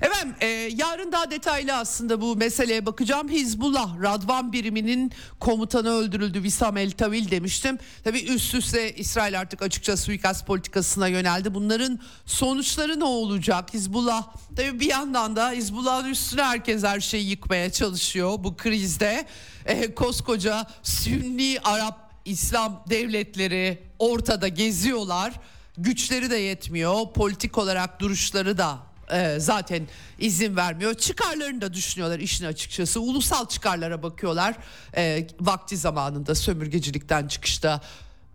Efendim 0.00 0.34
e, 0.40 0.46
yarın 0.76 1.12
daha 1.12 1.30
detaylı 1.30 1.74
aslında 1.74 2.20
bu 2.20 2.36
meseleye 2.36 2.86
bakacağım. 2.86 3.28
Hizbullah 3.28 4.02
Radvan 4.02 4.52
biriminin 4.52 5.12
komutanı 5.40 5.90
öldürüldü 5.90 6.42
Visam 6.42 6.76
El 6.76 6.90
Tavil 6.90 7.30
demiştim. 7.30 7.78
Tabi 8.04 8.18
üst 8.18 8.54
üste 8.54 8.94
İsrail 8.94 9.40
artık 9.40 9.62
açıkça 9.62 9.96
suikast 9.96 10.46
politikasına 10.46 11.08
yöneldi. 11.08 11.54
Bunların 11.54 12.00
sonuçları 12.26 13.00
ne 13.00 13.04
olacak? 13.04 13.74
Hizbullah 13.74 14.26
tabi 14.56 14.80
bir 14.80 14.90
yandan 14.90 15.36
da 15.36 15.50
Hizbullah'ın 15.50 16.10
üstüne 16.10 16.42
herkes 16.42 16.84
her 16.84 17.00
şeyi 17.00 17.28
yıkmaya 17.28 17.72
çalışıyor 17.72 18.34
bu 18.38 18.56
krizde. 18.56 19.26
E, 19.66 19.94
koskoca 19.94 20.66
Sünni 20.82 21.58
Arap 21.64 22.04
İslam 22.24 22.84
devletleri 22.90 23.82
ortada 23.98 24.48
geziyorlar. 24.48 25.32
Güçleri 25.78 26.30
de 26.30 26.36
yetmiyor. 26.36 27.12
Politik 27.14 27.58
olarak 27.58 28.00
duruşları 28.00 28.58
da 28.58 28.93
e, 29.12 29.40
zaten 29.40 29.88
izin 30.18 30.56
vermiyor. 30.56 30.94
Çıkarlarını 30.94 31.60
da 31.60 31.74
düşünüyorlar 31.74 32.18
işin 32.18 32.44
açıkçası. 32.44 33.00
Ulusal 33.00 33.48
çıkarlara 33.48 34.02
bakıyorlar. 34.02 34.54
E, 34.96 35.26
vakti 35.40 35.76
zamanında 35.76 36.34
sömürgecilikten 36.34 37.28
çıkışta 37.28 37.80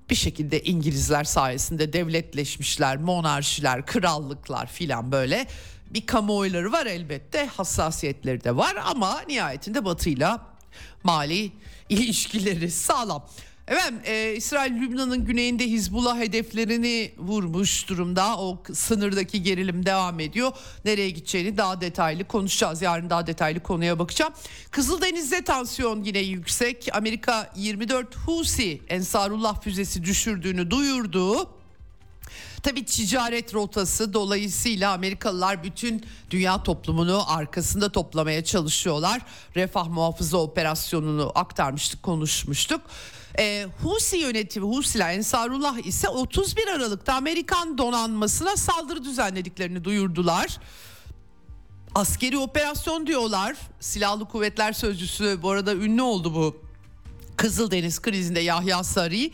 bir 0.10 0.16
şekilde 0.16 0.64
İngilizler 0.64 1.24
sayesinde 1.24 1.94
devletleşmişler, 1.94 2.98
monarşiler, 2.98 3.86
krallıklar 3.86 4.68
filan 4.68 5.12
böyle 5.12 5.48
bir 5.90 6.06
kamuoyları 6.06 6.72
var 6.72 6.86
elbette 6.86 7.46
hassasiyetleri 7.46 8.44
de 8.44 8.56
var 8.56 8.76
ama 8.86 9.22
nihayetinde 9.28 9.86
batıyla 9.86 10.46
mali 11.04 11.52
ilişkileri 11.90 12.72
sağlam. 12.72 13.26
Efendim 13.70 14.02
e, 14.06 14.34
İsrail 14.36 14.82
Lübnan'ın 14.82 15.26
güneyinde 15.26 15.68
Hizbullah 15.68 16.18
hedeflerini 16.18 17.12
vurmuş 17.18 17.90
durumda. 17.90 18.38
O 18.38 18.64
sınırdaki 18.74 19.44
gerilim 19.44 19.86
devam 19.86 20.20
ediyor. 20.20 20.52
Nereye 20.86 21.10
gideceğini 21.10 21.58
daha 21.58 21.82
detaylı 21.82 22.24
konuşacağız. 22.24 22.82
Yarın 22.82 23.10
daha 23.10 23.28
detaylı 23.28 23.60
konuya 23.60 24.00
bakacağım. 24.00 24.34
Kızıldeniz'de 24.72 25.44
tansiyon 25.44 26.04
yine 26.04 26.20
yüksek. 26.20 26.88
Amerika 26.94 27.54
24 27.56 28.16
Husi 28.16 28.82
Ensarullah 28.88 29.62
füzesi 29.62 30.04
düşürdüğünü 30.04 30.72
duyurdu. 30.72 31.50
Tabi 32.64 32.86
ticaret 32.86 33.54
rotası 33.54 34.14
dolayısıyla 34.14 34.94
Amerikalılar 34.94 35.64
bütün 35.64 36.06
dünya 36.32 36.64
toplumunu 36.64 37.32
arkasında 37.32 37.92
toplamaya 37.92 38.44
çalışıyorlar. 38.44 39.22
Refah 39.56 39.88
muhafızı 39.88 40.38
operasyonunu 40.38 41.32
aktarmıştık, 41.36 42.04
konuşmuştuk. 42.04 42.82
E, 43.38 43.68
Husi 43.84 44.18
yönetimi 44.18 44.66
Husiler 44.66 45.14
Ensarullah 45.14 45.86
ise 45.86 46.10
31 46.10 46.68
Aralık'ta 46.68 47.14
Amerikan 47.14 47.78
donanmasına 47.78 48.58
saldırı 48.58 49.04
düzenlediklerini 49.04 49.84
duyurdular. 49.84 50.58
Askeri 51.96 52.38
operasyon 52.38 53.08
diyorlar. 53.08 53.56
Silahlı 53.80 54.26
kuvvetler 54.26 54.74
sözcüsü 54.74 55.40
bu 55.42 55.50
arada 55.50 55.76
ünlü 55.76 56.02
oldu 56.02 56.34
bu 56.34 56.70
Kızıldeniz 57.38 58.02
krizinde 58.02 58.40
Yahya 58.40 58.84
Sarı. 58.84 59.30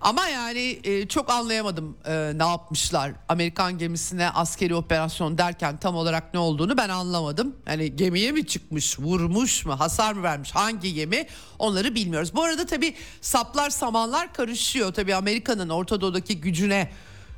Ama 0.00 0.28
yani 0.28 0.80
e, 0.84 1.08
çok 1.08 1.30
anlayamadım 1.30 1.96
e, 2.06 2.32
ne 2.34 2.42
yapmışlar. 2.42 3.12
Amerikan 3.28 3.78
gemisine 3.78 4.30
askeri 4.30 4.74
operasyon 4.74 5.38
derken 5.38 5.76
tam 5.76 5.96
olarak 5.96 6.34
ne 6.34 6.40
olduğunu 6.40 6.76
ben 6.76 6.88
anlamadım. 6.88 7.56
Yani 7.66 7.96
gemiye 7.96 8.32
mi 8.32 8.46
çıkmış, 8.46 9.00
vurmuş 9.00 9.66
mu, 9.66 9.80
hasar 9.80 10.12
mı 10.12 10.22
vermiş, 10.22 10.50
hangi 10.50 10.94
gemi 10.94 11.26
onları 11.58 11.94
bilmiyoruz. 11.94 12.34
Bu 12.34 12.42
arada 12.42 12.66
tabii 12.66 12.94
saplar 13.20 13.70
samanlar 13.70 14.32
karışıyor. 14.32 14.94
Tabii 14.94 15.14
Amerika'nın 15.14 15.68
Orta 15.68 16.00
Doğu'daki 16.00 16.40
gücüne 16.40 16.90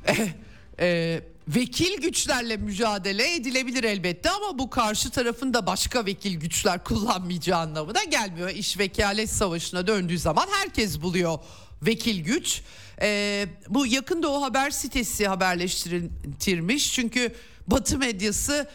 e, 0.07 0.33
e, 0.79 1.21
vekil 1.47 2.01
güçlerle 2.01 2.57
mücadele 2.57 3.35
edilebilir 3.35 3.83
elbette 3.83 4.29
ama 4.29 4.59
bu 4.59 4.69
karşı 4.69 5.09
tarafın 5.09 5.53
da 5.53 5.67
başka 5.67 6.05
vekil 6.05 6.39
güçler 6.39 6.83
kullanmayacağı 6.83 7.59
anlamına 7.59 8.03
gelmiyor. 8.03 8.49
İş 8.49 8.79
vekalet 8.79 9.29
savaşına 9.29 9.87
döndüğü 9.87 10.19
zaman 10.19 10.47
herkes 10.51 11.01
buluyor 11.01 11.39
vekil 11.81 12.23
güç. 12.23 12.61
Ee, 13.01 13.47
bu 13.69 13.87
yakın 13.87 14.23
doğu 14.23 14.41
haber 14.41 14.69
sitesi 14.69 15.27
haberleştirmiş 15.27 16.93
çünkü 16.93 17.35
Batı 17.67 17.97
medyası 17.97 18.69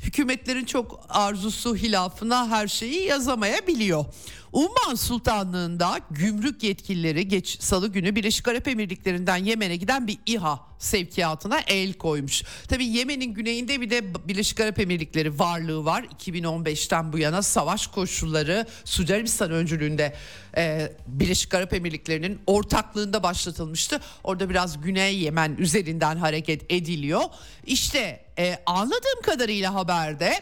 hükümetlerin 0.00 0.64
çok 0.64 1.06
arzusu 1.08 1.76
hilafına 1.76 2.48
her 2.48 2.68
şeyi 2.68 3.04
yazamayabiliyor. 3.04 4.04
Umman 4.52 4.94
Sultanlığı'nda 4.94 6.00
gümrük 6.10 6.62
yetkilileri 6.62 7.28
geç 7.28 7.62
salı 7.62 7.88
günü 7.88 8.16
Birleşik 8.16 8.48
Arap 8.48 8.68
Emirlikleri'nden 8.68 9.36
Yemen'e 9.36 9.76
giden 9.76 10.06
bir 10.06 10.18
İHA 10.26 10.60
sevkiyatına 10.78 11.60
el 11.66 11.92
koymuş. 11.92 12.42
Tabi 12.68 12.84
Yemen'in 12.84 13.34
güneyinde 13.34 13.80
bir 13.80 13.90
de 13.90 14.28
Birleşik 14.28 14.60
Arap 14.60 14.78
Emirlikleri 14.78 15.38
varlığı 15.38 15.84
var. 15.84 16.04
2015'ten 16.18 17.12
bu 17.12 17.18
yana 17.18 17.42
savaş 17.42 17.86
koşulları 17.86 18.66
Suudi 18.84 19.14
Arabistan 19.14 19.50
öncülüğünde 19.50 20.14
e, 20.56 20.92
Birleşik 21.06 21.54
Arap 21.54 21.74
Emirlikleri'nin 21.74 22.40
ortaklığında 22.46 23.22
başlatılmıştı. 23.22 24.00
Orada 24.24 24.50
biraz 24.50 24.80
Güney 24.80 25.18
Yemen 25.18 25.56
üzerinden 25.58 26.16
hareket 26.16 26.72
ediliyor. 26.72 27.22
İşte 27.66 28.24
e, 28.38 28.58
anladığım 28.66 29.22
kadarıyla 29.22 29.74
haberde 29.74 30.32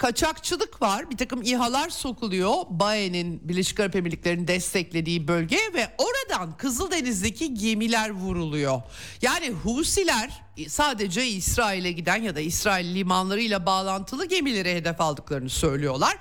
kaçakçılık 0.00 0.82
var. 0.82 1.10
Bir 1.10 1.16
takım 1.16 1.42
İHA'lar 1.42 1.90
sokuluyor. 1.90 2.54
BAE'nin 2.70 3.48
Birleşik 3.48 3.80
Arap 3.80 3.96
Emirlikleri'nin 3.96 4.48
desteklediği 4.48 5.28
bölge 5.28 5.58
ve 5.74 5.88
oradan 5.98 6.56
Kızıldeniz'deki 6.56 7.54
gemiler 7.54 8.10
vuruluyor. 8.10 8.82
Yani 9.22 9.50
Husiler 9.50 10.42
sadece 10.68 11.26
İsrail'e 11.26 11.92
giden 11.92 12.22
ya 12.22 12.36
da 12.36 12.40
İsrail 12.40 12.94
limanlarıyla 12.94 13.66
bağlantılı 13.66 14.24
gemileri 14.24 14.74
hedef 14.74 15.00
aldıklarını 15.00 15.50
söylüyorlar. 15.50 16.18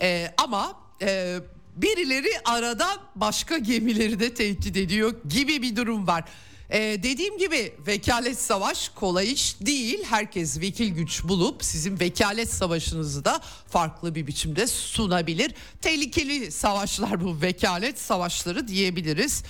Ee, 0.00 0.34
ama 0.36 0.80
e, 1.02 1.38
birileri 1.76 2.30
arada 2.44 2.86
başka 3.14 3.58
gemileri 3.58 4.20
de 4.20 4.34
tehdit 4.34 4.76
ediyor 4.76 5.14
gibi 5.28 5.62
bir 5.62 5.76
durum 5.76 6.06
var. 6.06 6.24
Ee, 6.70 6.78
dediğim 7.02 7.38
gibi 7.38 7.72
vekalet 7.86 8.38
savaş 8.38 8.88
kolay 8.88 9.32
iş 9.32 9.60
değil. 9.60 10.04
Herkes 10.04 10.60
vekil 10.60 10.88
güç 10.88 11.24
bulup 11.24 11.64
sizin 11.64 12.00
vekalet 12.00 12.52
savaşınızı 12.52 13.24
da 13.24 13.40
farklı 13.68 14.14
bir 14.14 14.26
biçimde 14.26 14.66
sunabilir. 14.66 15.54
Tehlikeli 15.80 16.52
savaşlar 16.52 17.24
bu 17.24 17.42
vekalet 17.42 18.00
savaşları 18.00 18.68
diyebiliriz. 18.68 19.42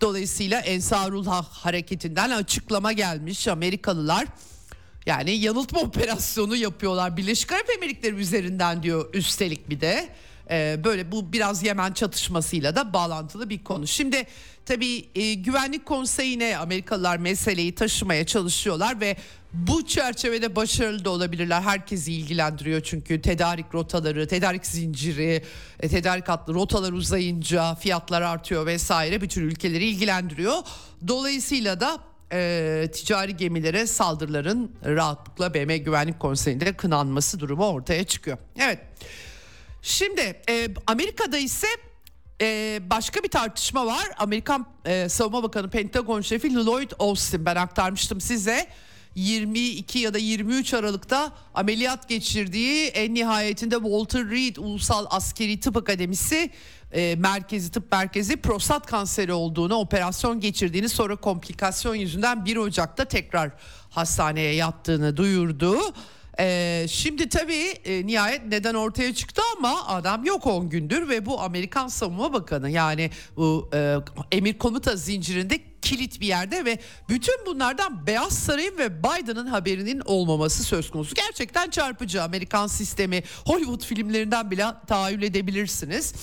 Dolayısıyla 0.00 0.60
Ensarullah 0.60 1.44
hareketinden 1.44 2.30
açıklama 2.30 2.92
gelmiş 2.92 3.48
Amerikalılar. 3.48 4.26
Yani 5.06 5.30
yanıltma 5.30 5.80
operasyonu 5.80 6.56
yapıyorlar 6.56 7.16
Birleşik 7.16 7.52
Arap 7.52 7.70
Emirlikleri 7.70 8.14
üzerinden 8.14 8.82
diyor 8.82 9.14
üstelik 9.14 9.70
bir 9.70 9.80
de. 9.80 10.08
Ee, 10.50 10.80
böyle 10.84 11.12
bu 11.12 11.32
biraz 11.32 11.62
Yemen 11.62 11.92
çatışmasıyla 11.92 12.76
da 12.76 12.92
bağlantılı 12.92 13.50
bir 13.50 13.64
konu. 13.64 13.86
Şimdi 13.86 14.26
tabii 14.66 15.04
e, 15.14 15.34
Güvenlik 15.34 15.86
Konseyi'ne 15.86 16.56
Amerikalılar 16.56 17.16
meseleyi 17.16 17.74
taşımaya 17.74 18.26
çalışıyorlar 18.26 19.00
ve 19.00 19.16
bu 19.52 19.86
çerçevede 19.86 20.56
başarılı 20.56 21.04
da 21.04 21.10
olabilirler. 21.10 21.62
Herkesi 21.62 22.12
ilgilendiriyor 22.12 22.80
çünkü 22.80 23.22
tedarik 23.22 23.74
rotaları, 23.74 24.28
tedarik 24.28 24.66
zinciri, 24.66 25.44
e, 25.80 25.88
tedarik 25.88 26.28
hatlı 26.28 26.54
rotalar 26.54 26.92
uzayınca 26.92 27.74
fiyatlar 27.74 28.22
artıyor 28.22 28.66
vesaire 28.66 29.20
bütün 29.20 29.42
ülkeleri 29.42 29.84
ilgilendiriyor. 29.84 30.54
Dolayısıyla 31.08 31.80
da 31.80 31.98
e, 32.32 32.90
ticari 32.92 33.36
gemilere 33.36 33.86
saldırıların 33.86 34.72
rahatlıkla 34.84 35.54
BM 35.54 35.78
Güvenlik 35.78 36.20
Konseyi'nde 36.20 36.72
kınanması 36.72 37.40
durumu 37.40 37.66
ortaya 37.66 38.04
çıkıyor. 38.04 38.38
Evet. 38.58 38.78
Şimdi 39.82 40.42
e, 40.48 40.68
Amerika'da 40.86 41.38
ise 41.38 41.66
e, 42.42 42.78
başka 42.90 43.22
bir 43.22 43.28
tartışma 43.28 43.86
var. 43.86 44.08
Amerikan 44.18 44.66
e, 44.84 45.08
Savunma 45.08 45.42
Bakanı 45.42 45.70
Pentagon 45.70 46.20
Şefi 46.20 46.54
Lloyd 46.54 46.90
Austin 46.98 47.46
ben 47.46 47.56
aktarmıştım 47.56 48.20
size. 48.20 48.66
22 49.14 49.98
ya 49.98 50.14
da 50.14 50.18
23 50.18 50.74
Aralık'ta 50.74 51.32
ameliyat 51.54 52.08
geçirdiği 52.08 52.86
en 52.86 53.14
nihayetinde 53.14 53.74
Walter 53.74 54.30
Reed 54.30 54.56
Ulusal 54.56 55.06
Askeri 55.10 55.60
Tıp 55.60 55.76
Akademisi 55.76 56.50
e, 56.92 57.16
merkezi 57.16 57.70
tıp 57.70 57.92
merkezi 57.92 58.36
prostat 58.36 58.86
kanseri 58.86 59.32
olduğunu 59.32 59.74
operasyon 59.74 60.40
geçirdiğini 60.40 60.88
sonra 60.88 61.16
komplikasyon 61.16 61.94
yüzünden 61.94 62.44
1 62.44 62.56
Ocak'ta 62.56 63.04
tekrar 63.04 63.50
hastaneye 63.90 64.54
yattığını 64.54 65.16
duyurdu. 65.16 65.78
Ee, 66.40 66.86
şimdi 66.90 67.28
tabii 67.28 67.74
e, 67.84 68.06
nihayet 68.06 68.46
neden 68.46 68.74
ortaya 68.74 69.14
çıktı 69.14 69.42
ama 69.58 69.86
adam 69.86 70.24
yok 70.24 70.46
10 70.46 70.68
gündür 70.68 71.08
ve 71.08 71.26
bu 71.26 71.40
Amerikan 71.40 71.88
Savunma 71.88 72.32
Bakanı 72.32 72.70
yani 72.70 73.10
bu 73.36 73.70
e, 73.74 73.96
emir 74.32 74.58
komuta 74.58 74.96
zincirinde 74.96 75.60
kilit 75.82 76.20
bir 76.20 76.26
yerde 76.26 76.64
ve 76.64 76.78
bütün 77.08 77.34
bunlardan 77.46 78.06
Beyaz 78.06 78.38
Saray'ın 78.38 78.78
ve 78.78 79.02
Biden'ın 79.02 79.46
haberinin 79.46 80.02
olmaması 80.04 80.64
söz 80.64 80.90
konusu. 80.90 81.14
Gerçekten 81.14 81.70
çarpıcı 81.70 82.22
Amerikan 82.22 82.66
sistemi 82.66 83.22
Hollywood 83.46 83.84
filmlerinden 83.84 84.50
bile 84.50 84.64
tahayyül 84.86 85.22
edebilirsiniz. 85.22 86.14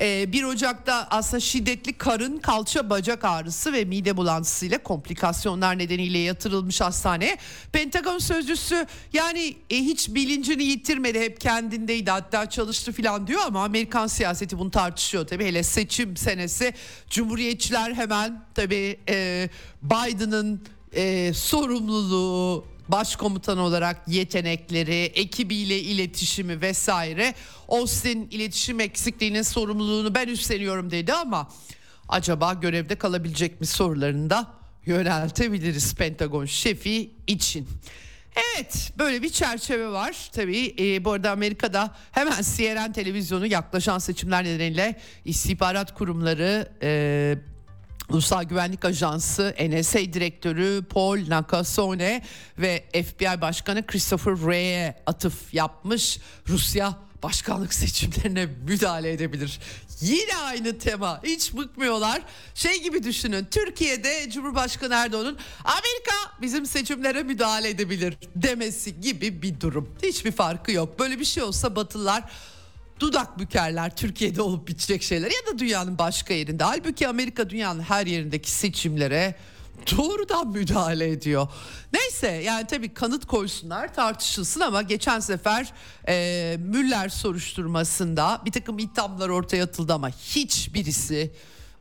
1 0.00 0.42
ee, 0.42 0.46
Ocak'ta 0.46 1.06
aslında 1.10 1.40
şiddetli 1.40 1.92
karın, 1.92 2.38
kalça, 2.38 2.90
bacak 2.90 3.24
ağrısı 3.24 3.72
ve 3.72 3.84
mide 3.84 4.16
bulantısıyla 4.16 4.82
komplikasyonlar 4.82 5.78
nedeniyle 5.78 6.18
yatırılmış 6.18 6.80
hastaneye. 6.80 7.38
Pentagon 7.72 8.18
sözcüsü 8.18 8.86
yani 9.12 9.56
e, 9.70 9.76
hiç 9.76 10.08
bilincini 10.08 10.64
yitirmedi 10.64 11.20
hep 11.20 11.40
kendindeydi 11.40 12.10
hatta 12.10 12.50
çalıştı 12.50 12.92
falan 12.92 13.26
diyor 13.26 13.40
ama 13.46 13.64
Amerikan 13.64 14.06
siyaseti 14.06 14.58
bunu 14.58 14.70
tartışıyor 14.70 15.26
tabii 15.26 15.44
hele 15.44 15.62
seçim 15.62 16.16
senesi 16.16 16.74
Cumhuriyetçiler 17.10 17.92
hemen 17.94 18.44
tabii 18.54 18.98
e, 19.08 19.48
Biden'ın 19.82 20.62
e, 20.92 21.32
sorumluluğu 21.34 22.71
başkomutan 22.88 23.58
olarak 23.58 24.08
yetenekleri, 24.08 25.04
ekibiyle 25.04 25.80
iletişimi 25.80 26.60
vesaire. 26.60 27.34
Austin 27.68 28.28
iletişim 28.30 28.80
eksikliğinin 28.80 29.42
sorumluluğunu 29.42 30.14
ben 30.14 30.28
üstleniyorum 30.28 30.90
dedi 30.90 31.12
ama 31.12 31.48
acaba 32.08 32.52
görevde 32.52 32.94
kalabilecek 32.94 33.60
mi 33.60 33.66
sorularını 33.66 34.30
da 34.30 34.46
yöneltebiliriz 34.86 35.94
Pentagon 35.94 36.44
şefi 36.44 37.10
için. 37.26 37.68
Evet 38.36 38.92
böyle 38.98 39.22
bir 39.22 39.28
çerçeve 39.28 39.88
var 39.88 40.30
tabii 40.32 40.74
e, 40.78 41.04
bu 41.04 41.12
arada 41.12 41.30
Amerika'da 41.30 41.94
hemen 42.12 42.42
CNN 42.56 42.92
televizyonu 42.92 43.46
yaklaşan 43.46 43.98
seçimler 43.98 44.44
nedeniyle 44.44 45.00
istihbarat 45.24 45.94
kurumları 45.94 46.72
e, 46.82 47.38
Ulusal 48.12 48.44
Güvenlik 48.44 48.84
Ajansı 48.84 49.54
NSA 49.60 49.98
Direktörü 49.98 50.84
Paul 50.90 51.18
Nakasone 51.28 52.22
ve 52.58 52.84
FBI 52.92 53.40
Başkanı 53.40 53.86
Christopher 53.86 54.34
Wray'e 54.34 55.02
atıf 55.06 55.54
yapmış. 55.54 56.18
Rusya 56.48 56.98
başkanlık 57.22 57.74
seçimlerine 57.84 58.46
müdahale 58.46 59.12
edebilir. 59.12 59.60
Yine 60.00 60.36
aynı 60.36 60.78
tema. 60.78 61.20
Hiç 61.24 61.54
bıkmıyorlar. 61.54 62.22
Şey 62.54 62.82
gibi 62.82 63.02
düşünün. 63.02 63.46
Türkiye'de 63.50 64.30
Cumhurbaşkanı 64.30 64.94
Erdoğan'ın 64.94 65.38
Amerika 65.64 66.40
bizim 66.42 66.66
seçimlere 66.66 67.22
müdahale 67.22 67.68
edebilir 67.68 68.16
demesi 68.36 69.00
gibi 69.00 69.42
bir 69.42 69.60
durum. 69.60 69.96
Hiçbir 70.02 70.32
farkı 70.32 70.72
yok. 70.72 70.98
Böyle 70.98 71.18
bir 71.18 71.24
şey 71.24 71.42
olsa 71.42 71.76
Batılılar 71.76 72.24
dudak 73.02 73.38
bükerler 73.38 73.96
Türkiye'de 73.96 74.42
olup 74.42 74.68
bitecek 74.68 75.02
şeyler 75.02 75.30
ya 75.30 75.52
da 75.52 75.58
dünyanın 75.58 75.98
başka 75.98 76.34
yerinde. 76.34 76.64
Halbuki 76.64 77.08
Amerika 77.08 77.50
dünyanın 77.50 77.80
her 77.80 78.06
yerindeki 78.06 78.50
seçimlere 78.50 79.34
doğrudan 79.96 80.48
müdahale 80.48 81.10
ediyor. 81.10 81.48
Neyse 81.92 82.26
yani 82.28 82.66
tabii 82.66 82.94
kanıt 82.94 83.26
koysunlar 83.26 83.94
tartışılsın 83.94 84.60
ama 84.60 84.82
geçen 84.82 85.20
sefer 85.20 85.72
e, 86.08 86.56
Müller 86.60 87.08
soruşturmasında 87.08 88.40
bir 88.44 88.52
takım 88.52 88.78
iddialar 88.78 89.28
ortaya 89.28 89.64
atıldı 89.64 89.92
ama 89.94 90.08
hiçbirisi 90.08 91.30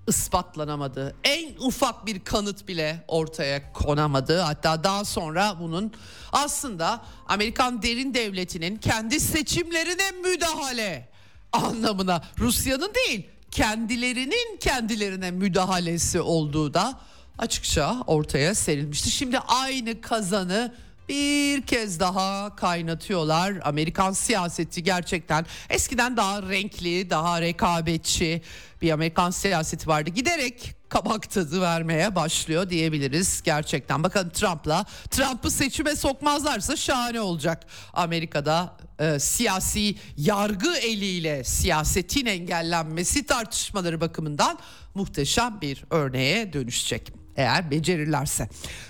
ispatlanamadı. 0.08 1.16
En 1.24 1.56
ufak 1.60 2.06
bir 2.06 2.20
kanıt 2.20 2.68
bile 2.68 3.04
ortaya 3.08 3.74
konamadı. 3.74 4.40
Hatta 4.40 4.84
daha 4.84 5.06
sonra 5.06 5.56
bunun 5.60 5.94
aslında 6.32 7.02
Amerikan 7.28 7.82
derin 7.82 8.14
devletinin 8.14 8.78
kendi 8.78 9.20
seçimlerine 9.20 10.12
müdahale 10.12 11.11
anlamına 11.54 12.22
Rusya'nın 12.40 12.92
değil 12.94 13.26
kendilerinin 13.52 14.58
kendilerine 14.60 15.32
müdahalesi 15.32 16.22
olduğu 16.22 16.74
da 16.74 17.00
açıkça 17.38 17.96
ortaya 18.08 18.56
serilmişti. 18.56 19.10
Şimdi 19.10 19.40
aynı 19.40 20.02
kazanı 20.02 20.74
bir 21.12 21.62
kez 21.62 22.00
daha 22.00 22.56
kaynatıyorlar. 22.56 23.54
Amerikan 23.64 24.12
siyaseti 24.12 24.84
gerçekten 24.84 25.46
eskiden 25.70 26.18
daha 26.18 26.42
renkli, 26.42 27.10
daha 27.10 27.42
rekabetçi 27.42 28.42
bir 28.82 28.92
Amerikan 28.92 29.32
siyaseti 29.32 29.88
vardı. 29.88 30.10
Giderek 30.10 30.76
kabak 30.90 31.30
tadı 31.32 31.62
vermeye 31.62 32.16
başlıyor 32.16 32.70
diyebiliriz 32.70 33.42
gerçekten. 33.44 34.04
Bakın 34.04 34.30
Trump'la 34.30 34.86
Trump'ı 35.10 35.52
seçime 35.52 35.96
sokmazlarsa 35.96 36.76
şahane 36.76 37.22
olacak. 37.22 37.66
Amerika'da 37.94 38.78
e, 39.00 39.20
siyasi 39.20 39.96
yargı 40.18 40.78
eliyle 40.78 41.44
siyasetin 41.44 42.26
engellenmesi 42.26 43.26
tartışmaları 43.26 44.02
bakımından 44.02 44.60
muhteşem 44.96 45.62
bir 45.62 45.84
örneğe 45.90 46.54
dönüşecek. 46.54 47.21
Eğer 47.38 47.72
becerirlerse. 47.72 48.50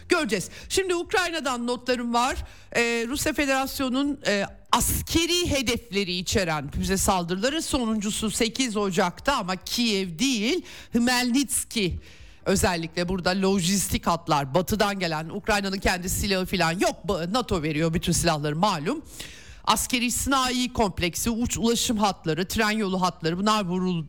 Göreceğiz. 0.10 0.50
Şimdi 0.70 0.96
Ukrayna'dan 0.96 1.68
notlarım 1.68 2.14
var. 2.14 2.36
Ee, 2.76 3.06
Rusya 3.08 3.34
Federasyonu'nun 3.34 4.20
e, 4.28 4.46
askeri 4.72 5.52
hedefleri 5.52 6.14
içeren 6.14 6.72
füze 6.72 6.98
saldırıları 6.98 7.62
sonuncusu 7.62 8.32
8 8.32 8.78
Ocak'ta 8.78 9.36
ama 9.36 9.56
Kiev 9.56 10.20
değil 10.20 10.66
Hmelnitski 10.92 12.00
Özellikle 12.46 13.10
burada 13.10 13.30
lojistik 13.30 14.08
hatlar 14.08 14.54
batıdan 14.54 15.00
gelen 15.00 15.30
Ukrayna'nın 15.30 15.78
kendi 15.78 16.10
silahı 16.10 16.46
falan 16.46 16.72
yok 16.72 16.96
NATO 17.32 17.64
veriyor 17.64 17.94
bütün 17.94 18.12
silahları 18.12 18.56
malum. 18.56 19.02
Askeri 19.64 20.12
sınai 20.12 20.74
kompleksi, 20.74 21.30
uç 21.30 21.58
ulaşım 21.58 21.98
hatları, 21.98 22.48
tren 22.48 22.72
yolu 22.72 23.02
hatları 23.02 23.38
bunlar 23.38 23.66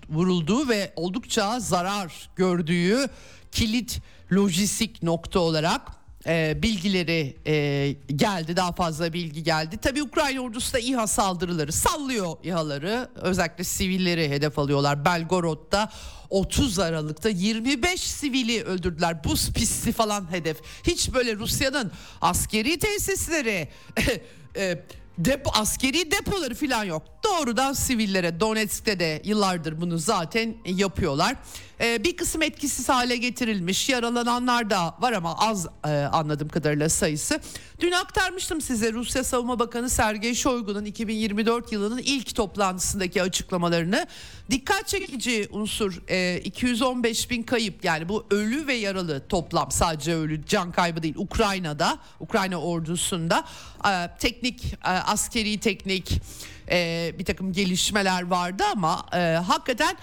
vurulduğu 0.08 0.68
ve 0.68 0.92
oldukça 0.96 1.60
zarar 1.60 2.30
gördüğü 2.36 3.08
kilit 3.53 4.00
lojistik 4.32 5.03
nokta 5.03 5.40
olarak 5.40 5.80
e, 6.26 6.62
bilgileri 6.62 7.36
e, 7.46 7.96
geldi 8.16 8.57
daha 8.57 8.72
fazla 8.72 9.12
bilgi 9.12 9.42
geldi. 9.42 9.76
Tabi 9.76 10.03
Ukrayna 10.03 10.40
ordusu 10.40 10.74
da 10.74 10.78
İHA 10.78 11.07
saldırıları 11.07 11.72
sallıyor 11.72 12.36
İHA'ları 12.42 13.09
özellikle 13.14 13.64
sivilleri 13.64 14.30
hedef 14.30 14.59
alıyorlar. 14.59 15.05
Belgorod'da 15.05 15.92
30 16.30 16.78
Aralık'ta 16.78 17.28
25 17.28 18.00
sivili 18.00 18.64
öldürdüler. 18.64 19.24
Buz 19.24 19.53
pisti 19.53 19.92
falan 19.92 20.32
hedef. 20.32 20.57
Hiç 20.86 21.14
böyle 21.14 21.36
Rusya'nın 21.36 21.92
askeri 22.20 22.78
tesisleri 22.78 23.68
e, 24.57 24.78
depo, 25.18 25.50
askeri 25.55 26.11
depoları 26.11 26.55
falan 26.55 26.84
yok. 26.84 27.03
Doğrudan 27.24 27.72
sivillere 27.72 28.40
Donetsk'te 28.40 29.00
de 29.00 29.22
yıllardır 29.24 29.80
bunu 29.80 29.98
zaten 29.98 30.54
yapıyorlar. 30.64 31.36
Ee, 31.80 32.04
bir 32.04 32.16
kısım 32.16 32.42
etkisiz 32.42 32.88
hale 32.88 33.16
getirilmiş 33.16 33.88
yaralananlar 33.88 34.70
da 34.70 34.96
var 35.00 35.12
ama 35.12 35.38
az 35.38 35.66
e, 35.84 35.88
anladığım 35.88 36.48
kadarıyla 36.48 36.88
sayısı. 36.88 37.40
Dün 37.80 37.92
aktarmıştım 37.92 38.60
size 38.60 38.92
Rusya 38.92 39.24
Savunma 39.24 39.58
Bakanı 39.58 39.90
Sergey 39.90 40.34
Shoigu'nun 40.34 40.84
2024 40.84 41.72
yılının 41.72 41.98
ilk 41.98 42.34
toplantısındaki 42.34 43.22
açıklamalarını. 43.22 44.06
Dikkat 44.50 44.88
çekici 44.88 45.48
unsur 45.50 46.02
e, 46.08 46.40
215 46.44 47.30
bin 47.30 47.42
kayıp 47.42 47.84
yani 47.84 48.08
bu 48.08 48.26
ölü 48.30 48.66
ve 48.66 48.74
yaralı 48.74 49.28
toplam 49.28 49.70
sadece 49.70 50.14
ölü 50.14 50.46
can 50.46 50.72
kaybı 50.72 51.02
değil 51.02 51.14
Ukrayna'da 51.16 51.98
Ukrayna 52.20 52.56
ordusunda 52.56 53.44
e, 53.88 54.10
teknik 54.18 54.64
e, 54.64 54.88
askeri 54.88 55.60
teknik 55.60 56.22
e, 56.70 57.10
bir 57.18 57.24
takım 57.24 57.52
gelişmeler 57.52 58.22
vardı 58.22 58.64
ama 58.72 59.06
e, 59.12 59.18
hakikaten 59.18 59.96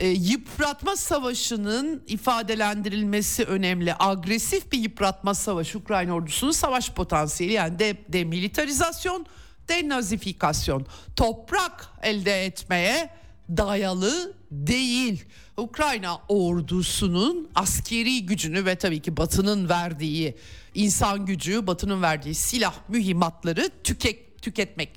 e, 0.00 0.08
yıpratma 0.08 0.96
savaşının 0.96 2.02
ifadelendirilmesi 2.06 3.44
önemli. 3.44 3.94
Agresif 3.98 4.72
bir 4.72 4.78
yıpratma 4.78 5.34
savaşı 5.34 5.78
Ukrayna 5.78 6.12
ordusunun 6.12 6.52
savaş 6.52 6.90
potansiyeli 6.90 7.52
yani 7.52 7.78
de 7.78 7.96
demilitarizasyon, 8.08 9.26
denazifikasyon, 9.68 10.86
toprak 11.16 11.88
elde 12.02 12.44
etmeye 12.44 13.10
dayalı 13.48 14.34
değil. 14.50 15.24
Ukrayna 15.56 16.18
ordusunun 16.28 17.50
askeri 17.54 18.26
gücünü 18.26 18.64
ve 18.64 18.76
tabii 18.76 19.02
ki 19.02 19.16
Batı'nın 19.16 19.68
verdiği 19.68 20.36
insan 20.74 21.26
gücü, 21.26 21.66
Batı'nın 21.66 22.02
verdiği 22.02 22.34
silah 22.34 22.74
mühimmatları 22.88 23.70
tüket, 23.84 24.42
tüketmek 24.42 24.90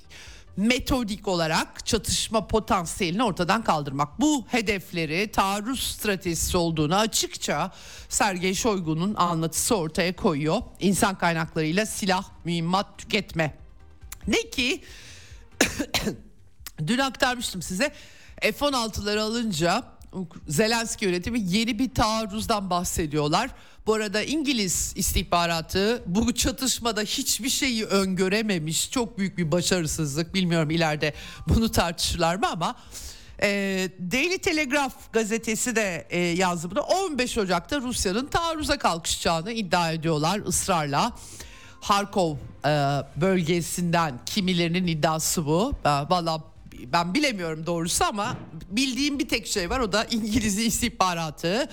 metodik 0.58 1.28
olarak 1.28 1.86
çatışma 1.86 2.46
potansiyelini 2.46 3.22
ortadan 3.22 3.64
kaldırmak. 3.64 4.20
Bu 4.20 4.44
hedefleri 4.48 5.32
taarruz 5.32 5.80
stratejisi 5.80 6.56
olduğunu 6.56 6.96
açıkça 6.96 7.72
Sergey 8.08 8.54
Shoigu'nun 8.54 9.14
anlatısı 9.14 9.76
ortaya 9.76 10.16
koyuyor. 10.16 10.62
İnsan 10.80 11.18
kaynaklarıyla 11.18 11.86
silah, 11.86 12.24
mühimmat 12.44 12.98
tüketme. 12.98 13.54
Ne 14.28 14.50
ki 14.50 14.82
dün 16.86 16.98
aktarmıştım 16.98 17.62
size 17.62 17.92
F-16'ları 18.40 19.20
alınca 19.20 19.84
Zelenski 20.48 21.04
yönetimi 21.04 21.40
yeni 21.40 21.78
bir 21.78 21.94
taarruzdan 21.94 22.70
bahsediyorlar. 22.70 23.50
Bu 23.88 23.94
arada 23.94 24.22
İngiliz 24.22 24.92
istihbaratı 24.96 26.02
bu 26.06 26.34
çatışmada 26.34 27.00
hiçbir 27.00 27.48
şeyi 27.48 27.84
öngörememiş. 27.84 28.90
Çok 28.90 29.18
büyük 29.18 29.38
bir 29.38 29.52
başarısızlık. 29.52 30.34
Bilmiyorum 30.34 30.70
ileride 30.70 31.14
bunu 31.48 31.70
tartışırlar 31.72 32.36
mı 32.36 32.50
ama 32.50 32.76
e, 33.42 33.48
Daily 34.12 34.38
Telegraph 34.38 34.94
gazetesi 35.12 35.76
de 35.76 36.06
e, 36.10 36.18
yazdı 36.18 36.70
bunu. 36.70 36.80
15 36.80 37.38
Ocak'ta 37.38 37.80
Rusya'nın 37.80 38.26
taarruza 38.26 38.78
kalkışacağını 38.78 39.52
iddia 39.52 39.92
ediyorlar 39.92 40.40
ısrarla. 40.46 41.12
Harkov 41.80 42.36
e, 42.64 42.68
bölgesinden 43.16 44.20
kimilerinin 44.26 44.86
iddiası 44.86 45.46
bu. 45.46 45.72
E, 45.84 45.88
Valla 45.88 46.44
ben 46.86 47.14
bilemiyorum 47.14 47.66
doğrusu 47.66 48.04
ama 48.04 48.36
bildiğim 48.70 49.18
bir 49.18 49.28
tek 49.28 49.46
şey 49.46 49.70
var 49.70 49.80
o 49.80 49.92
da 49.92 50.04
İngiliz 50.04 50.58
istihbaratı 50.58 51.68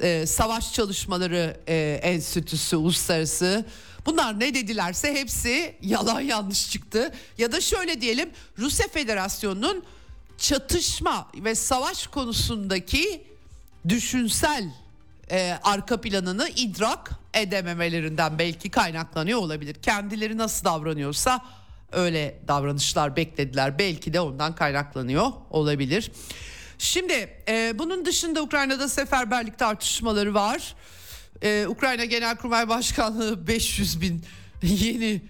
e, 0.00 0.26
savaş 0.26 0.72
çalışmaları 0.72 1.60
e, 1.68 2.00
enstitüsü 2.02 2.76
uluslararası 2.76 3.64
bunlar 4.06 4.40
ne 4.40 4.54
dedilerse 4.54 5.14
hepsi 5.14 5.76
yalan 5.82 6.20
yanlış 6.20 6.70
çıktı 6.70 7.12
ya 7.38 7.52
da 7.52 7.60
şöyle 7.60 8.00
diyelim 8.00 8.30
Rusya 8.58 8.88
Federasyonu'nun 8.88 9.84
çatışma 10.38 11.30
ve 11.34 11.54
savaş 11.54 12.06
konusundaki 12.06 13.24
düşünsel 13.88 14.70
e, 15.30 15.58
arka 15.62 16.00
planını 16.00 16.48
idrak 16.56 17.10
edememelerinden 17.34 18.38
belki 18.38 18.70
kaynaklanıyor 18.70 19.38
olabilir. 19.38 19.74
Kendileri 19.74 20.38
nasıl 20.38 20.64
davranıyorsa 20.64 21.44
öyle 21.92 22.38
davranışlar 22.48 23.16
beklediler. 23.16 23.78
Belki 23.78 24.12
de 24.12 24.20
ondan 24.20 24.54
kaynaklanıyor 24.54 25.32
olabilir. 25.50 26.10
Şimdi 26.84 27.30
e, 27.48 27.78
bunun 27.78 28.04
dışında 28.04 28.42
Ukrayna'da 28.42 28.88
seferberlik 28.88 29.58
tartışmaları 29.58 30.34
var. 30.34 30.74
E, 31.42 31.66
Ukrayna 31.68 32.04
Genelkurmay 32.04 32.68
Başkanlığı 32.68 33.46
500 33.46 34.00
bin 34.00 34.24
yeni 34.62 35.20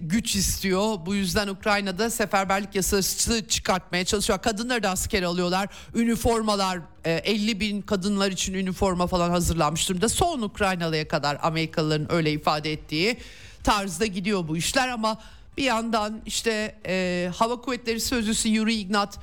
güç 0.00 0.36
istiyor. 0.36 0.96
Bu 1.06 1.14
yüzden 1.14 1.48
Ukrayna'da 1.48 2.10
seferberlik 2.10 2.74
yasası 2.74 3.48
çıkartmaya 3.48 4.04
çalışıyor. 4.04 4.38
Kadınları 4.38 4.82
da 4.82 4.90
asker 4.90 5.22
alıyorlar. 5.22 5.68
Üniformalar 5.94 6.78
50 7.04 7.50
e, 7.50 7.60
bin 7.60 7.82
kadınlar 7.82 8.30
için 8.30 8.54
üniforma 8.54 9.06
falan 9.06 9.30
hazırlanmış 9.30 9.88
durumda. 9.88 10.08
Son 10.08 10.42
Ukraynalıya 10.42 11.08
kadar 11.08 11.38
Amerikalıların 11.42 12.12
öyle 12.12 12.32
ifade 12.32 12.72
ettiği 12.72 13.16
tarzda 13.64 14.06
gidiyor 14.06 14.48
bu 14.48 14.56
işler 14.56 14.88
ama 14.88 15.20
bir 15.56 15.64
yandan 15.64 16.22
işte 16.26 16.76
e, 16.86 17.30
Hava 17.36 17.60
Kuvvetleri 17.60 18.00
Sözcüsü 18.00 18.48
Yuri 18.48 18.74
Ignat 18.74 19.18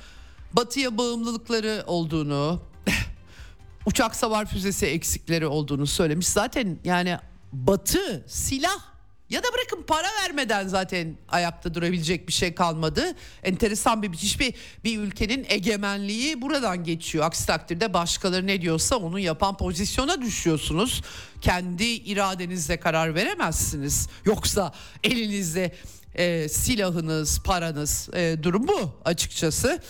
batıya 0.52 0.98
bağımlılıkları 0.98 1.84
olduğunu, 1.86 2.60
uçak 3.86 4.16
savar 4.16 4.46
füzesi 4.46 4.86
eksikleri 4.86 5.46
olduğunu 5.46 5.86
söylemiş. 5.86 6.28
Zaten 6.28 6.78
yani 6.84 7.18
batı 7.52 8.24
silah 8.28 8.88
ya 9.30 9.42
da 9.42 9.46
bırakın 9.52 9.82
para 9.86 10.08
vermeden 10.22 10.68
zaten 10.68 11.16
ayakta 11.28 11.74
durabilecek 11.74 12.28
bir 12.28 12.32
şey 12.32 12.54
kalmadı. 12.54 13.14
Enteresan 13.42 14.02
bir 14.02 14.12
hiçbir 14.12 14.54
bir 14.84 14.98
ülkenin 14.98 15.46
egemenliği 15.48 16.42
buradan 16.42 16.84
geçiyor. 16.84 17.24
Aksi 17.24 17.46
takdirde 17.46 17.94
başkaları 17.94 18.46
ne 18.46 18.62
diyorsa 18.62 18.96
onu 18.96 19.18
yapan 19.18 19.56
pozisyona 19.56 20.22
düşüyorsunuz. 20.22 21.02
Kendi 21.40 21.84
iradenizle 21.84 22.80
karar 22.80 23.14
veremezsiniz. 23.14 24.08
Yoksa 24.24 24.72
elinizde 25.04 25.74
e, 26.14 26.48
silahınız, 26.48 27.42
paranız 27.42 28.08
e, 28.14 28.36
durum 28.42 28.68
bu 28.68 29.00
açıkçası. 29.04 29.80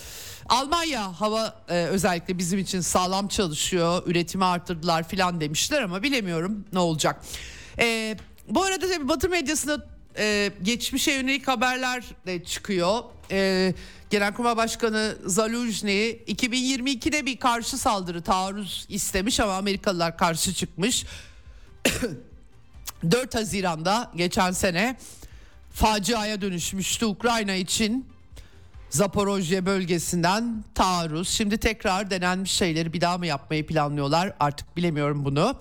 Almanya 0.48 1.20
hava 1.20 1.54
e, 1.68 1.74
özellikle 1.74 2.38
bizim 2.38 2.58
için 2.58 2.80
sağlam 2.80 3.28
çalışıyor, 3.28 4.02
üretimi 4.06 4.44
arttırdılar 4.44 5.08
filan 5.08 5.40
demişler 5.40 5.82
ama 5.82 6.02
bilemiyorum 6.02 6.64
ne 6.72 6.78
olacak. 6.78 7.24
E, 7.78 8.16
bu 8.48 8.62
arada 8.62 8.88
tabii 8.88 9.08
Batı 9.08 9.28
medyasında 9.28 9.86
e, 10.18 10.52
geçmişe 10.62 11.12
yönelik 11.12 11.48
haberler 11.48 12.04
de 12.26 12.44
çıkıyor. 12.44 13.04
E, 13.30 13.74
Genelkurmay 14.10 14.56
Başkanı 14.56 15.16
Zaluzny 15.24 16.10
2022'de 16.10 17.26
bir 17.26 17.36
karşı 17.36 17.78
saldırı 17.78 18.22
taarruz 18.22 18.86
istemiş 18.88 19.40
ama 19.40 19.52
Amerikalılar 19.52 20.16
karşı 20.18 20.54
çıkmış. 20.54 21.06
4 23.10 23.34
Haziran'da 23.34 24.12
geçen 24.16 24.50
sene 24.50 24.96
faciaya 25.72 26.40
dönüşmüştü 26.40 27.06
Ukrayna 27.06 27.54
için. 27.54 28.06
Zaporojye 28.90 29.66
bölgesinden 29.66 30.64
taarruz. 30.74 31.28
Şimdi 31.28 31.58
tekrar 31.58 32.10
denenmiş 32.10 32.52
şeyleri 32.52 32.92
bir 32.92 33.00
daha 33.00 33.18
mı 33.18 33.26
yapmayı 33.26 33.66
planlıyorlar? 33.66 34.32
Artık 34.40 34.76
bilemiyorum 34.76 35.24
bunu. 35.24 35.54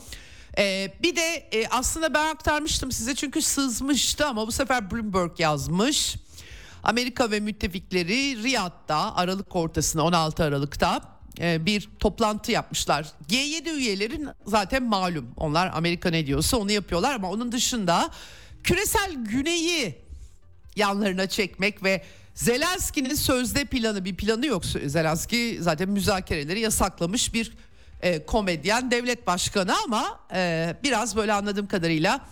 Ee, 0.57 0.93
bir 1.03 1.15
de 1.15 1.47
e, 1.51 1.67
aslında 1.67 2.13
ben 2.13 2.25
aktarmıştım 2.25 2.91
size 2.91 3.15
çünkü 3.15 3.41
sızmıştı 3.41 4.25
ama 4.25 4.47
bu 4.47 4.51
sefer 4.51 4.91
Bloomberg 4.91 5.39
yazmış. 5.39 6.15
Amerika 6.83 7.31
ve 7.31 7.39
müttefikleri 7.39 8.43
Riyad'da 8.43 9.15
Aralık 9.15 9.55
ortasında 9.55 10.03
16 10.03 10.43
Aralık'ta 10.43 11.01
e, 11.39 11.65
bir 11.65 11.89
toplantı 11.99 12.51
yapmışlar. 12.51 13.07
G7 13.29 13.69
üyelerin 13.69 14.29
zaten 14.45 14.83
malum 14.83 15.27
onlar 15.37 15.71
Amerika 15.73 16.09
ne 16.09 16.27
diyorsa 16.27 16.57
onu 16.57 16.71
yapıyorlar 16.71 17.15
ama 17.15 17.31
onun 17.31 17.51
dışında 17.51 18.09
küresel 18.63 19.13
güneyi 19.13 19.95
yanlarına 20.75 21.29
çekmek 21.29 21.83
ve 21.83 22.03
Zelenski'nin 22.37 23.15
sözde 23.15 23.65
planı 23.65 24.05
bir 24.05 24.15
planı 24.15 24.45
yok. 24.45 24.65
Zelenski 24.65 25.57
zaten 25.61 25.89
müzakereleri 25.89 26.59
yasaklamış 26.59 27.33
bir 27.33 27.53
e, 28.01 28.25
komedyen 28.25 28.91
devlet 28.91 29.27
başkanı 29.27 29.75
ama 29.85 30.19
e, 30.33 30.75
biraz 30.83 31.15
böyle 31.15 31.33
anladığım 31.33 31.67
kadarıyla 31.67 32.27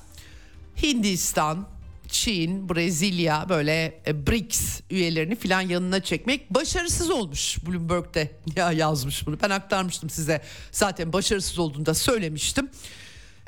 Hindistan, 0.84 1.68
Çin, 2.08 2.70
Brezilya 2.70 3.46
böyle 3.50 4.02
e, 4.08 4.28
BRICS 4.28 4.82
üyelerini 4.90 5.36
filan 5.36 5.62
yanına 5.62 6.04
çekmek 6.04 6.54
başarısız 6.54 7.10
olmuş. 7.10 7.58
Bloomberg'de 7.68 8.32
ya 8.56 8.72
yazmış 8.72 9.28
bunu. 9.28 9.38
Ben 9.42 9.50
aktarmıştım 9.50 10.10
size. 10.10 10.42
Zaten 10.72 11.14
başarısız 11.14 11.60
olduğunu 11.60 11.86
da 11.86 11.94
söylemiştim. 11.94 12.70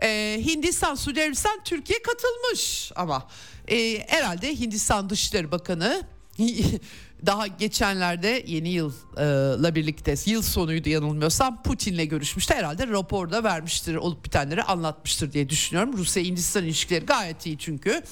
Ee, 0.03 0.41
Hindistan, 0.45 0.95
Suudi 0.95 1.24
Arabistan, 1.24 1.60
Türkiye 1.66 2.01
katılmış 2.01 2.91
ama 2.95 3.28
e, 3.68 3.99
herhalde 4.08 4.60
Hindistan 4.60 5.10
Dışişleri 5.10 5.51
Bakanı 5.51 6.03
daha 7.26 7.48
geçenlerde 7.48 8.44
yeni 8.48 8.70
yılla 8.70 9.76
birlikte 9.76 10.16
yıl 10.26 10.42
sonuydu 10.42 10.90
yanılmıyorsam 10.90 11.64
Putin'le 11.64 12.10
görüşmüştü. 12.10 12.54
Herhalde 12.54 12.88
raporda 12.88 13.44
vermiştir 13.44 13.96
olup 13.96 14.26
bitenleri 14.26 14.64
anlatmıştır 14.64 15.34
diye 15.34 15.50
düşünüyorum. 15.50 15.98
Rusya 15.98 16.24
Hindistan 16.24 16.64
ilişkileri 16.64 17.06
gayet 17.06 17.46
iyi 17.46 17.58
çünkü. 17.58 18.04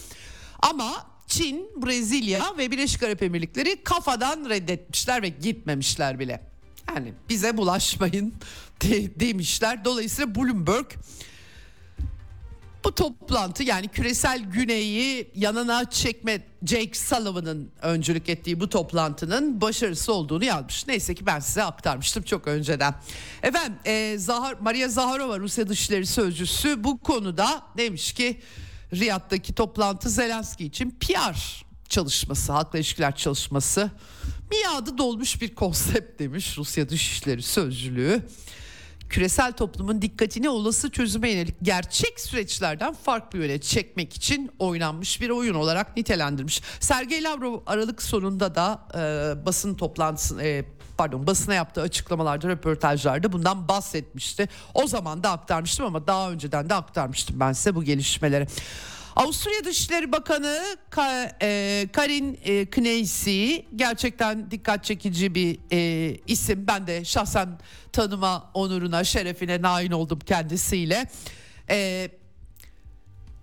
Ama 0.59 1.05
Çin, 1.27 1.69
Brezilya 1.85 2.57
ve 2.57 2.71
Birleşik 2.71 3.03
Arap 3.03 3.23
Emirlikleri 3.23 3.83
kafadan 3.83 4.49
reddetmişler 4.49 5.21
ve 5.21 5.29
gitmemişler 5.29 6.19
bile. 6.19 6.41
Yani 6.95 7.13
bize 7.29 7.57
bulaşmayın 7.57 8.33
de, 8.81 9.19
demişler. 9.19 9.85
Dolayısıyla 9.85 10.35
Bloomberg 10.35 10.85
bu 12.85 12.95
toplantı 12.95 13.63
yani 13.63 13.87
küresel 13.87 14.39
güneyi 14.39 15.31
yanına 15.35 15.89
çekme 15.89 16.47
Jake 16.65 16.93
Sullivan'ın 16.93 17.71
öncülük 17.81 18.29
ettiği 18.29 18.59
bu 18.59 18.69
toplantının 18.69 19.61
başarısı 19.61 20.13
olduğunu 20.13 20.45
yazmış. 20.45 20.87
Neyse 20.87 21.15
ki 21.15 21.25
ben 21.25 21.39
size 21.39 21.63
aktarmıştım 21.63 22.23
çok 22.23 22.47
önceden. 22.47 22.95
Efendim 23.43 23.77
e, 23.85 24.17
Zahar, 24.17 24.55
Maria 24.61 24.89
Zaharova 24.89 25.39
Rusya 25.39 25.69
Dışişleri 25.69 26.05
Sözcüsü 26.05 26.83
bu 26.83 26.97
konuda 26.97 27.61
demiş 27.77 28.13
ki 28.13 28.41
Riyad'daki 28.93 29.53
toplantı 29.53 30.09
Zelenski 30.09 30.65
için 30.65 30.91
PR 30.91 31.65
çalışması, 31.89 32.51
halkla 32.51 32.79
ilişkiler 32.79 33.15
çalışması 33.15 33.91
miadı 34.51 34.97
dolmuş 34.97 35.41
bir 35.41 35.55
konsept 35.55 36.19
demiş 36.19 36.57
Rusya 36.57 36.89
Dışişleri 36.89 37.41
Sözcülüğü 37.41 38.21
küresel 39.09 39.51
toplumun 39.51 40.01
dikkatini 40.01 40.49
olası 40.49 40.89
çözüme 40.89 41.29
yönelik 41.29 41.55
gerçek 41.61 42.19
süreçlerden 42.19 42.93
farklı 42.93 43.39
yöne 43.39 43.61
çekmek 43.61 44.13
için 44.13 44.51
oynanmış 44.59 45.21
bir 45.21 45.29
oyun 45.29 45.55
olarak 45.55 45.97
nitelendirmiş. 45.97 46.61
Sergey 46.79 47.23
Lavrov 47.23 47.59
Aralık 47.65 48.01
sonunda 48.01 48.55
da 48.55 48.87
e, 48.95 49.45
basın 49.45 49.75
toplantısı 49.75 50.41
e, 50.41 50.65
pardon 50.97 51.27
basına 51.27 51.53
yaptığı 51.53 51.81
açıklamalarda 51.81 52.47
röportajlarda 52.47 53.31
bundan 53.31 53.67
bahsetmişti. 53.67 54.49
O 54.73 54.87
zaman 54.87 55.23
da 55.23 55.31
aktarmıştım 55.31 55.85
ama 55.85 56.07
daha 56.07 56.31
önceden 56.31 56.69
de 56.69 56.73
aktarmıştım 56.73 57.39
ben 57.39 57.53
size 57.53 57.75
bu 57.75 57.83
gelişmeleri. 57.83 58.47
Avusturya 59.15 59.63
Dışişleri 59.63 60.11
Bakanı 60.11 60.63
e, 61.41 61.87
Karin 61.93 62.39
e, 62.45 62.65
Kneisi 62.65 63.65
gerçekten 63.75 64.51
dikkat 64.51 64.83
çekici 64.83 65.35
bir 65.35 65.59
e, 65.71 66.11
isim. 66.27 66.67
Ben 66.67 66.87
de 66.87 67.05
şahsen 67.05 67.49
tanıma 67.91 68.51
onuruna, 68.53 69.03
şerefine 69.03 69.61
nail 69.61 69.91
oldum 69.91 70.19
kendisiyle. 70.19 71.05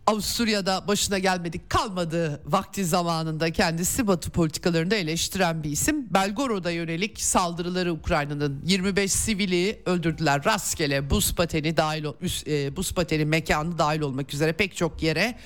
Avusturya'da 0.06 0.88
başına 0.88 1.18
gelmedik 1.18 1.70
kalmadığı 1.70 2.42
vakti 2.46 2.84
zamanında 2.84 3.52
kendisi 3.52 4.06
Batı 4.06 4.30
politikalarında 4.30 4.94
eleştiren 4.94 5.62
bir 5.62 5.70
isim. 5.70 6.14
Belgorod'a 6.14 6.70
yönelik 6.70 7.20
saldırıları 7.20 7.92
Ukrayna'nın 7.92 8.62
25 8.66 9.12
sivili 9.12 9.82
öldürdüler 9.86 10.44
rastgele 10.44 11.10
buz 11.10 11.34
pateni 11.34 11.76
dahil 11.76 12.04
e, 12.46 12.76
buz 12.76 12.94
pateni 12.94 13.24
mekanı 13.24 13.78
dahil 13.78 14.00
olmak 14.00 14.34
üzere 14.34 14.52
pek 14.52 14.76
çok 14.76 15.02
yere. 15.02 15.38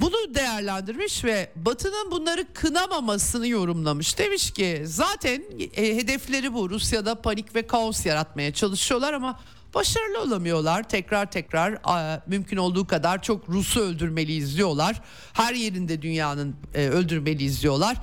Bunu 0.00 0.34
değerlendirmiş 0.34 1.24
ve 1.24 1.50
Batı'nın 1.56 2.10
bunları 2.10 2.46
kınamamasını 2.54 3.46
yorumlamış. 3.46 4.18
Demiş 4.18 4.50
ki 4.50 4.82
zaten 4.84 5.42
e, 5.76 5.96
hedefleri 5.96 6.54
bu. 6.54 6.70
Rusya'da 6.70 7.14
panik 7.14 7.54
ve 7.54 7.66
kaos 7.66 8.06
yaratmaya 8.06 8.54
çalışıyorlar 8.54 9.12
ama 9.12 9.40
başarılı 9.74 10.20
olamıyorlar. 10.22 10.88
Tekrar 10.88 11.30
tekrar 11.30 11.78
mümkün 12.26 12.56
olduğu 12.56 12.86
kadar 12.86 13.22
çok 13.22 13.48
Rus'u 13.48 13.80
öldürmeliyiz 13.80 14.56
diyorlar. 14.56 15.02
Her 15.32 15.54
yerinde 15.54 16.02
dünyanın 16.02 16.56
e, 16.74 16.88
öldürmeliyiz 16.88 17.62
diyorlar. 17.62 17.96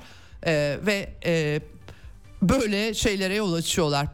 E, 0.46 0.78
ve 0.86 1.14
e, 1.24 1.60
böyle 2.42 2.94
şeylere 2.94 3.34
yol 3.34 3.52
açıyorlar. 3.52 4.06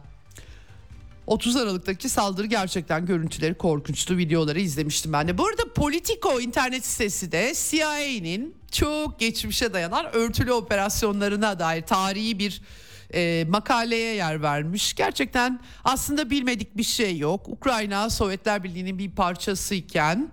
30 1.27 1.55
Aralık'taki 1.55 2.09
saldırı 2.09 2.47
gerçekten 2.47 3.05
görüntüleri 3.05 3.53
korkunçtu. 3.53 4.17
Videoları 4.17 4.59
izlemiştim 4.59 5.13
ben 5.13 5.27
de. 5.27 5.37
Bu 5.37 5.47
arada 5.47 5.73
Politico 5.75 6.39
internet 6.39 6.85
sitesi 6.85 7.31
de 7.31 7.53
CIA'nin 7.55 8.55
çok 8.71 9.19
geçmişe 9.19 9.73
dayanan 9.73 10.15
örtülü 10.15 10.51
operasyonlarına 10.51 11.59
dair 11.59 11.81
tarihi 11.81 12.39
bir 12.39 12.61
e, 13.13 13.45
makaleye 13.49 14.15
yer 14.15 14.41
vermiş. 14.41 14.93
Gerçekten 14.93 15.59
aslında 15.83 16.29
bilmedik 16.29 16.77
bir 16.77 16.83
şey 16.83 17.17
yok. 17.17 17.47
Ukrayna 17.47 18.09
Sovyetler 18.09 18.63
Birliği'nin 18.63 18.97
bir 18.97 19.11
parçasıyken 19.11 20.29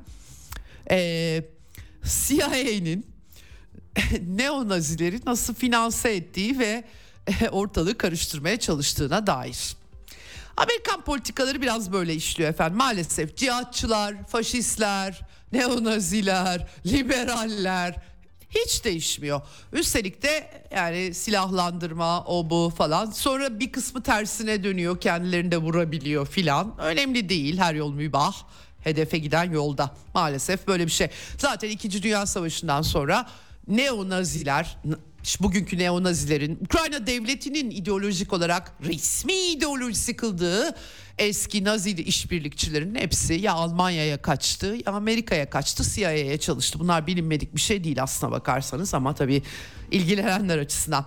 e, 0.91 1.45
CIA'nin 2.05 3.07
neonazileri 4.27 5.21
nasıl 5.27 5.55
finanse 5.55 6.15
ettiği 6.15 6.59
ve 6.59 6.85
e, 7.27 7.49
ortalığı 7.49 7.99
karıştırmaya 7.99 8.57
çalıştığına 8.57 9.27
dair. 9.27 9.77
Amerikan 10.57 11.01
politikaları 11.05 11.63
biraz 11.63 11.93
böyle 11.93 12.15
işliyor 12.15 12.51
efendim. 12.51 12.79
Maalesef 12.79 13.37
cihatçılar, 13.37 14.27
faşistler, 14.29 15.21
neonaziler, 15.53 16.67
liberaller 16.87 17.95
hiç 18.55 18.85
değişmiyor. 18.85 19.41
Üstelik 19.73 20.23
de 20.23 20.51
yani 20.75 21.15
silahlandırma 21.15 22.25
o 22.25 22.51
bu 22.51 22.73
falan. 22.77 23.11
Sonra 23.11 23.61
bir 23.61 23.73
kısmı 23.73 24.03
tersine 24.03 24.65
dönüyor 24.65 25.01
kendilerini 25.01 25.51
de 25.51 25.57
vurabiliyor 25.57 26.27
filan. 26.27 26.79
Önemli 26.79 27.29
değil 27.29 27.59
her 27.59 27.75
yol 27.75 27.93
mübah. 27.93 28.35
Hedefe 28.81 29.19
giden 29.19 29.51
yolda 29.51 29.91
maalesef 30.15 30.67
böyle 30.67 30.87
bir 30.87 30.91
şey. 30.91 31.09
Zaten 31.39 31.69
2. 31.69 32.03
Dünya 32.03 32.27
Savaşı'ndan 32.27 32.83
sonra 32.83 33.29
neonaziler 33.69 34.79
bugünkü 35.41 35.79
neonazilerin 35.79 36.59
Ukrayna 36.65 37.07
devletinin 37.07 37.71
ideolojik 37.71 38.33
olarak 38.33 38.73
resmi 38.85 39.33
ideolojisi 39.33 40.17
kıldığı 40.17 40.75
eski 41.19 41.65
Nazi 41.65 41.91
işbirlikçilerin 41.91 42.95
hepsi 42.95 43.35
ya 43.35 43.53
Almanya'ya 43.53 44.23
kaçtı 44.23 44.67
ya 44.67 44.93
Amerika'ya 44.93 45.51
kaçtı 45.51 45.85
CIA'ya 45.95 46.39
çalıştı. 46.39 46.79
Bunlar 46.79 47.07
bilinmedik 47.07 47.55
bir 47.55 47.61
şey 47.61 47.85
değil 47.85 48.03
aslına 48.03 48.33
bakarsanız 48.33 48.95
ama 48.95 49.15
tabii 49.15 49.43
ilgilenenler 49.91 50.59
açısından. 50.59 51.07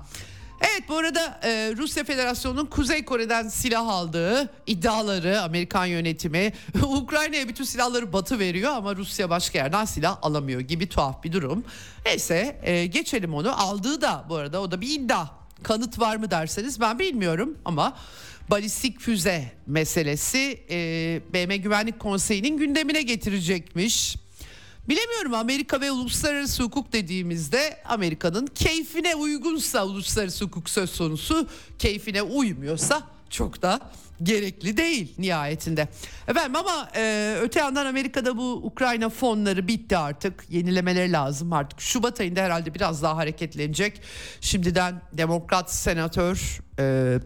Evet 0.61 0.89
bu 0.89 0.97
arada 0.97 1.39
e, 1.43 1.73
Rusya 1.77 2.03
Federasyonu'nun 2.03 2.65
Kuzey 2.65 3.05
Kore'den 3.05 3.47
silah 3.47 3.87
aldığı 3.87 4.53
iddiaları 4.67 5.41
Amerikan 5.41 5.85
yönetimi 5.85 6.53
Ukrayna'ya 6.83 7.47
bütün 7.47 7.63
silahları 7.63 8.13
batı 8.13 8.39
veriyor 8.39 8.71
ama 8.71 8.95
Rusya 8.95 9.29
başka 9.29 9.57
yerden 9.57 9.85
silah 9.85 10.17
alamıyor 10.21 10.61
gibi 10.61 10.89
tuhaf 10.89 11.23
bir 11.23 11.31
durum. 11.31 11.63
Neyse 12.05 12.59
e, 12.63 12.85
geçelim 12.85 13.33
onu 13.33 13.61
aldığı 13.61 14.01
da 14.01 14.25
bu 14.29 14.35
arada 14.35 14.61
o 14.61 14.71
da 14.71 14.81
bir 14.81 14.89
iddia 14.89 15.27
kanıt 15.63 15.99
var 15.99 16.15
mı 16.15 16.31
derseniz 16.31 16.81
ben 16.81 16.99
bilmiyorum 16.99 17.57
ama 17.65 17.97
balistik 18.51 18.99
füze 18.99 19.51
meselesi 19.67 20.63
e, 20.69 20.77
BM 21.33 21.57
Güvenlik 21.57 21.99
Konseyi'nin 21.99 22.57
gündemine 22.57 23.01
getirecekmiş. 23.01 24.15
Bilemiyorum 24.89 25.33
Amerika 25.33 25.81
ve 25.81 25.91
uluslararası 25.91 26.63
hukuk 26.63 26.93
dediğimizde 26.93 27.77
Amerika'nın 27.85 28.45
keyfine 28.45 29.15
uygunsa 29.15 29.85
uluslararası 29.85 30.45
hukuk 30.45 30.69
söz 30.69 30.97
konusu 30.97 31.47
keyfine 31.79 32.21
uymuyorsa 32.21 33.01
çok 33.29 33.61
da 33.61 33.79
gerekli 34.23 34.77
değil 34.77 35.13
nihayetinde. 35.17 35.87
Efendim 36.27 36.55
ama 36.55 36.89
e, 36.95 37.35
öte 37.41 37.59
yandan 37.59 37.85
Amerika'da 37.85 38.37
bu 38.37 38.53
Ukrayna 38.53 39.09
fonları 39.09 39.67
bitti 39.67 39.97
artık. 39.97 40.45
Yenilemeleri 40.49 41.11
lazım 41.11 41.53
artık. 41.53 41.81
Şubat 41.81 42.19
ayında 42.19 42.41
herhalde 42.41 42.73
biraz 42.73 43.03
daha 43.03 43.17
hareketlenecek. 43.17 44.01
Şimdiden 44.41 45.01
Demokrat 45.13 45.73
Senatör 45.73 46.59
e, 46.79 47.19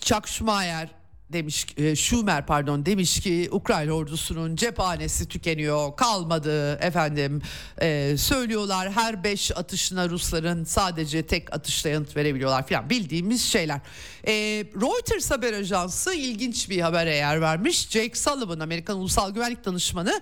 Chuck 0.00 0.28
Schumacher 0.28 1.01
demiş 1.32 1.66
e, 1.76 1.96
Schumer 1.96 2.46
pardon 2.46 2.86
demiş 2.86 3.20
ki 3.20 3.48
Ukrayna 3.52 3.92
ordusunun 3.92 4.56
cephanesi 4.56 5.28
tükeniyor 5.28 5.96
kalmadı 5.96 6.74
efendim. 6.74 7.42
E, 7.80 8.14
söylüyorlar 8.18 8.92
her 8.92 9.24
5 9.24 9.56
atışına 9.56 10.08
Rusların 10.08 10.64
sadece 10.64 11.26
tek 11.26 11.54
atışla 11.54 11.90
yanıt 11.90 12.16
verebiliyorlar 12.16 12.66
filan. 12.66 12.90
Bildiğimiz 12.90 13.42
şeyler. 13.42 13.80
E, 14.26 14.32
Reuters 14.80 15.30
haber 15.30 15.52
ajansı 15.52 16.14
ilginç 16.14 16.70
bir 16.70 16.80
habere 16.80 17.14
yer 17.14 17.40
vermiş. 17.40 17.88
Jake 17.90 18.14
Sullivan 18.14 18.60
Amerikan 18.60 18.98
Ulusal 18.98 19.34
Güvenlik 19.34 19.64
Danışmanı 19.64 20.20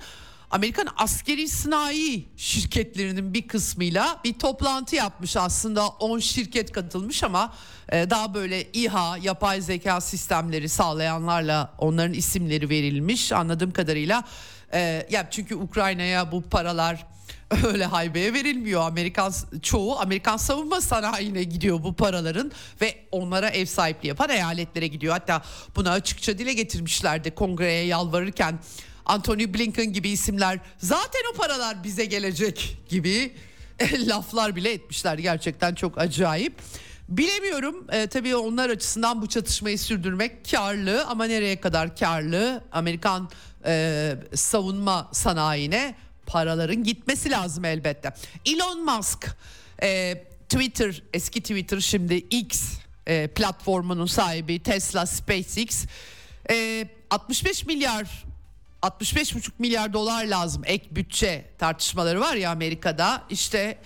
Amerikan 0.50 0.86
askeri 0.96 1.48
sanayi 1.48 2.28
şirketlerinin 2.36 3.34
bir 3.34 3.48
kısmıyla 3.48 4.20
bir 4.24 4.38
toplantı 4.38 4.96
yapmış 4.96 5.36
aslında 5.36 5.88
10 5.88 6.18
şirket 6.18 6.72
katılmış 6.72 7.24
ama 7.24 7.52
e, 7.92 8.10
daha 8.10 8.34
böyle 8.34 8.72
İHA 8.72 9.18
yapay 9.18 9.60
zeka 9.60 10.00
sistemleri 10.00 10.68
sağlayanlarla 10.68 11.74
onların 11.78 12.12
isimleri 12.12 12.68
verilmiş 12.68 13.32
anladığım 13.32 13.70
kadarıyla 13.70 14.24
e, 14.72 15.06
ya 15.10 15.30
çünkü 15.30 15.54
Ukrayna'ya 15.54 16.32
bu 16.32 16.42
paralar 16.42 17.06
öyle 17.66 17.84
haybeye 17.84 18.34
verilmiyor. 18.34 18.82
Amerikan 18.82 19.32
çoğu 19.62 19.98
Amerikan 20.00 20.36
savunma 20.36 20.80
sanayine 20.80 21.42
gidiyor 21.42 21.82
bu 21.82 21.94
paraların 21.94 22.52
ve 22.80 22.94
onlara 23.12 23.48
ev 23.48 23.66
sahipliği 23.66 24.08
yapan 24.08 24.30
eyaletlere 24.30 24.86
gidiyor. 24.86 25.12
Hatta 25.12 25.42
bunu 25.76 25.90
açıkça 25.90 26.38
dile 26.38 26.52
getirmişlerdi 26.52 27.30
kongreye 27.30 27.84
yalvarırken 27.84 28.58
Anthony 29.10 29.54
Blinken 29.54 29.92
gibi 29.92 30.08
isimler 30.08 30.58
zaten 30.78 31.20
o 31.32 31.36
paralar 31.36 31.84
bize 31.84 32.04
gelecek 32.04 32.76
gibi 32.88 33.34
laflar 34.06 34.56
bile 34.56 34.72
etmişler. 34.72 35.18
Gerçekten 35.18 35.74
çok 35.74 35.98
acayip. 35.98 36.54
Bilemiyorum 37.08 37.86
e, 37.92 38.06
tabii 38.06 38.36
onlar 38.36 38.70
açısından 38.70 39.22
bu 39.22 39.26
çatışmayı 39.26 39.78
sürdürmek 39.78 40.50
karlı 40.50 41.04
ama 41.04 41.24
nereye 41.24 41.60
kadar 41.60 41.96
karlı? 41.96 42.64
Amerikan 42.72 43.30
e, 43.66 44.14
savunma 44.34 45.08
sanayine 45.12 45.94
paraların 46.26 46.84
gitmesi 46.84 47.30
lazım 47.30 47.64
elbette. 47.64 48.12
Elon 48.46 48.84
Musk 48.84 49.26
e, 49.82 50.14
Twitter 50.48 51.02
eski 51.14 51.40
Twitter 51.40 51.80
şimdi 51.80 52.14
X 52.14 52.72
e, 53.06 53.26
platformunun 53.26 54.06
sahibi 54.06 54.62
Tesla 54.62 55.06
SpaceX 55.06 55.84
e, 56.50 56.88
65 57.10 57.66
milyar 57.66 58.29
65,5 58.82 59.50
milyar 59.58 59.92
dolar 59.92 60.24
lazım 60.24 60.62
ek 60.66 60.88
bütçe 60.90 61.50
tartışmaları 61.58 62.20
var 62.20 62.36
ya 62.36 62.50
Amerika'da 62.50 63.22
işte 63.30 63.78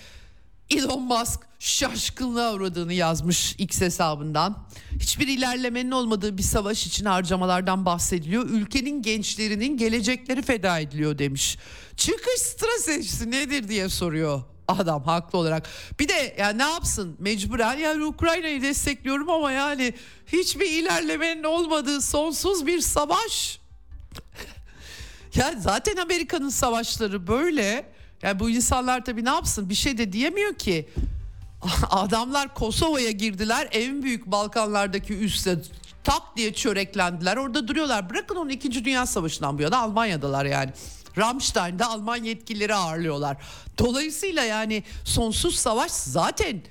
Elon 0.71 1.03
Musk 1.03 1.41
şaşkınlığa 1.59 2.55
uğradığını 2.55 2.93
yazmış 2.93 3.55
X 3.59 3.81
hesabından. 3.81 4.67
Hiçbir 5.01 5.29
ilerlemenin 5.29 5.91
olmadığı 5.91 6.39
bir 6.39 6.43
savaş 6.43 6.87
için 6.87 7.05
harcamalardan 7.05 7.87
bahsediliyor. 7.87 8.49
Ülkenin 8.49 9.03
gençlerinin 9.03 9.77
gelecekleri 9.77 10.43
feda 10.43 10.79
ediliyor 10.79 11.19
demiş. 11.19 11.59
Çıkış 11.97 12.41
stratejisi 12.41 13.31
nedir 13.31 13.69
diye 13.69 13.89
soruyor 13.89 14.43
adam 14.69 15.03
haklı 15.03 15.39
olarak. 15.39 15.69
Bir 16.01 16.09
de 16.09 16.35
ya 16.39 16.49
ne 16.49 16.63
yapsın 16.63 17.17
mecburen 17.19 17.79
yani 17.79 18.05
Ukrayna'yı 18.05 18.63
destekliyorum 18.63 19.31
ama 19.31 19.53
yani 19.53 19.95
hiçbir 20.27 20.71
ilerlemenin 20.71 21.45
olmadığı 21.45 22.01
sonsuz 22.01 22.67
bir 22.67 22.81
savaş. 22.81 23.61
Ya 25.37 25.55
zaten 25.59 25.97
Amerika'nın 25.97 26.49
savaşları 26.49 27.27
böyle. 27.27 27.87
Yani 28.23 28.41
bu 28.41 28.51
insanlar 28.51 29.05
tabii 29.05 29.25
ne 29.25 29.31
yapsın 29.31 29.71
bir 29.71 29.75
şey 29.75 29.99
de 29.99 30.13
diyemiyor 30.13 30.55
ki. 30.55 30.89
Adamlar 31.91 32.55
Kosova'ya 32.55 33.11
girdiler 33.11 33.69
en 33.73 34.03
büyük 34.03 34.27
Balkanlardaki 34.27 35.15
üste 35.19 35.59
tak 36.05 36.23
diye 36.37 36.53
çöreklendiler 36.53 37.37
orada 37.37 37.69
duruyorlar. 37.69 38.11
Bırakın 38.11 38.37
onu 38.37 38.53
2. 38.53 38.85
Dünya 38.85 39.07
Savaşı'ndan 39.07 39.59
bu 39.59 39.63
yana 39.63 39.79
Almanya'dalar 39.79 40.45
yani. 40.45 40.71
Ramstein'de 41.19 41.85
Alman 41.85 42.25
yetkilileri 42.25 42.75
ağırlıyorlar. 42.75 43.37
Dolayısıyla 43.79 44.45
yani 44.45 44.85
sonsuz 45.05 45.55
savaş 45.55 45.91
zaten 45.91 46.63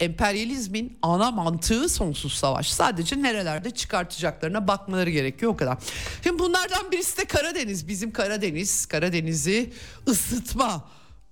emperyalizmin 0.00 0.98
ana 1.02 1.30
mantığı 1.30 1.88
sonsuz 1.88 2.34
savaş. 2.34 2.70
Sadece 2.70 3.22
nerelerde 3.22 3.70
çıkartacaklarına 3.70 4.68
bakmaları 4.68 5.10
gerekiyor 5.10 5.52
o 5.52 5.56
kadar. 5.56 5.78
Şimdi 6.22 6.38
bunlardan 6.38 6.92
birisi 6.92 7.18
de 7.18 7.24
Karadeniz. 7.24 7.88
Bizim 7.88 8.12
Karadeniz, 8.12 8.86
Karadeniz'i 8.86 9.72
ısıtma 10.08 10.88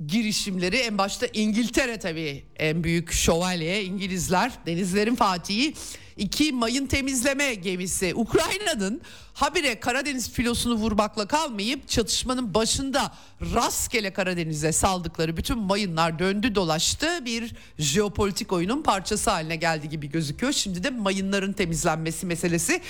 girişimleri 0.06 0.76
en 0.76 0.98
başta 0.98 1.26
İngiltere 1.32 1.98
tabii 1.98 2.44
en 2.56 2.84
büyük 2.84 3.12
şövalye 3.12 3.84
İngilizler 3.84 4.52
denizlerin 4.66 5.14
fatihi 5.14 5.74
iki 6.16 6.52
mayın 6.52 6.86
temizleme 6.86 7.54
gemisi. 7.54 8.14
Ukrayna'nın 8.14 9.00
habire 9.34 9.80
Karadeniz 9.80 10.30
filosunu 10.30 10.74
vurmakla 10.74 11.26
kalmayıp 11.26 11.88
çatışmanın 11.88 12.54
başında 12.54 13.12
rastgele 13.54 14.12
Karadeniz'e 14.12 14.72
saldıkları 14.72 15.36
bütün 15.36 15.58
mayınlar 15.58 16.18
döndü 16.18 16.54
dolaştı. 16.54 17.24
Bir 17.24 17.54
jeopolitik 17.78 18.52
oyunun 18.52 18.82
parçası 18.82 19.30
haline 19.30 19.56
geldi 19.56 19.88
gibi 19.88 20.10
gözüküyor. 20.10 20.52
Şimdi 20.52 20.84
de 20.84 20.90
mayınların 20.90 21.52
temizlenmesi 21.52 22.26
meselesi. 22.26 22.80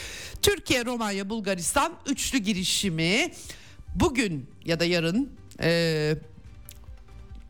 Türkiye, 0.42 0.84
Romanya, 0.84 1.30
Bulgaristan 1.30 1.92
üçlü 2.06 2.38
girişimi 2.38 3.32
bugün 3.94 4.46
ya 4.64 4.80
da 4.80 4.84
yarın 4.84 5.32
e, 5.62 6.14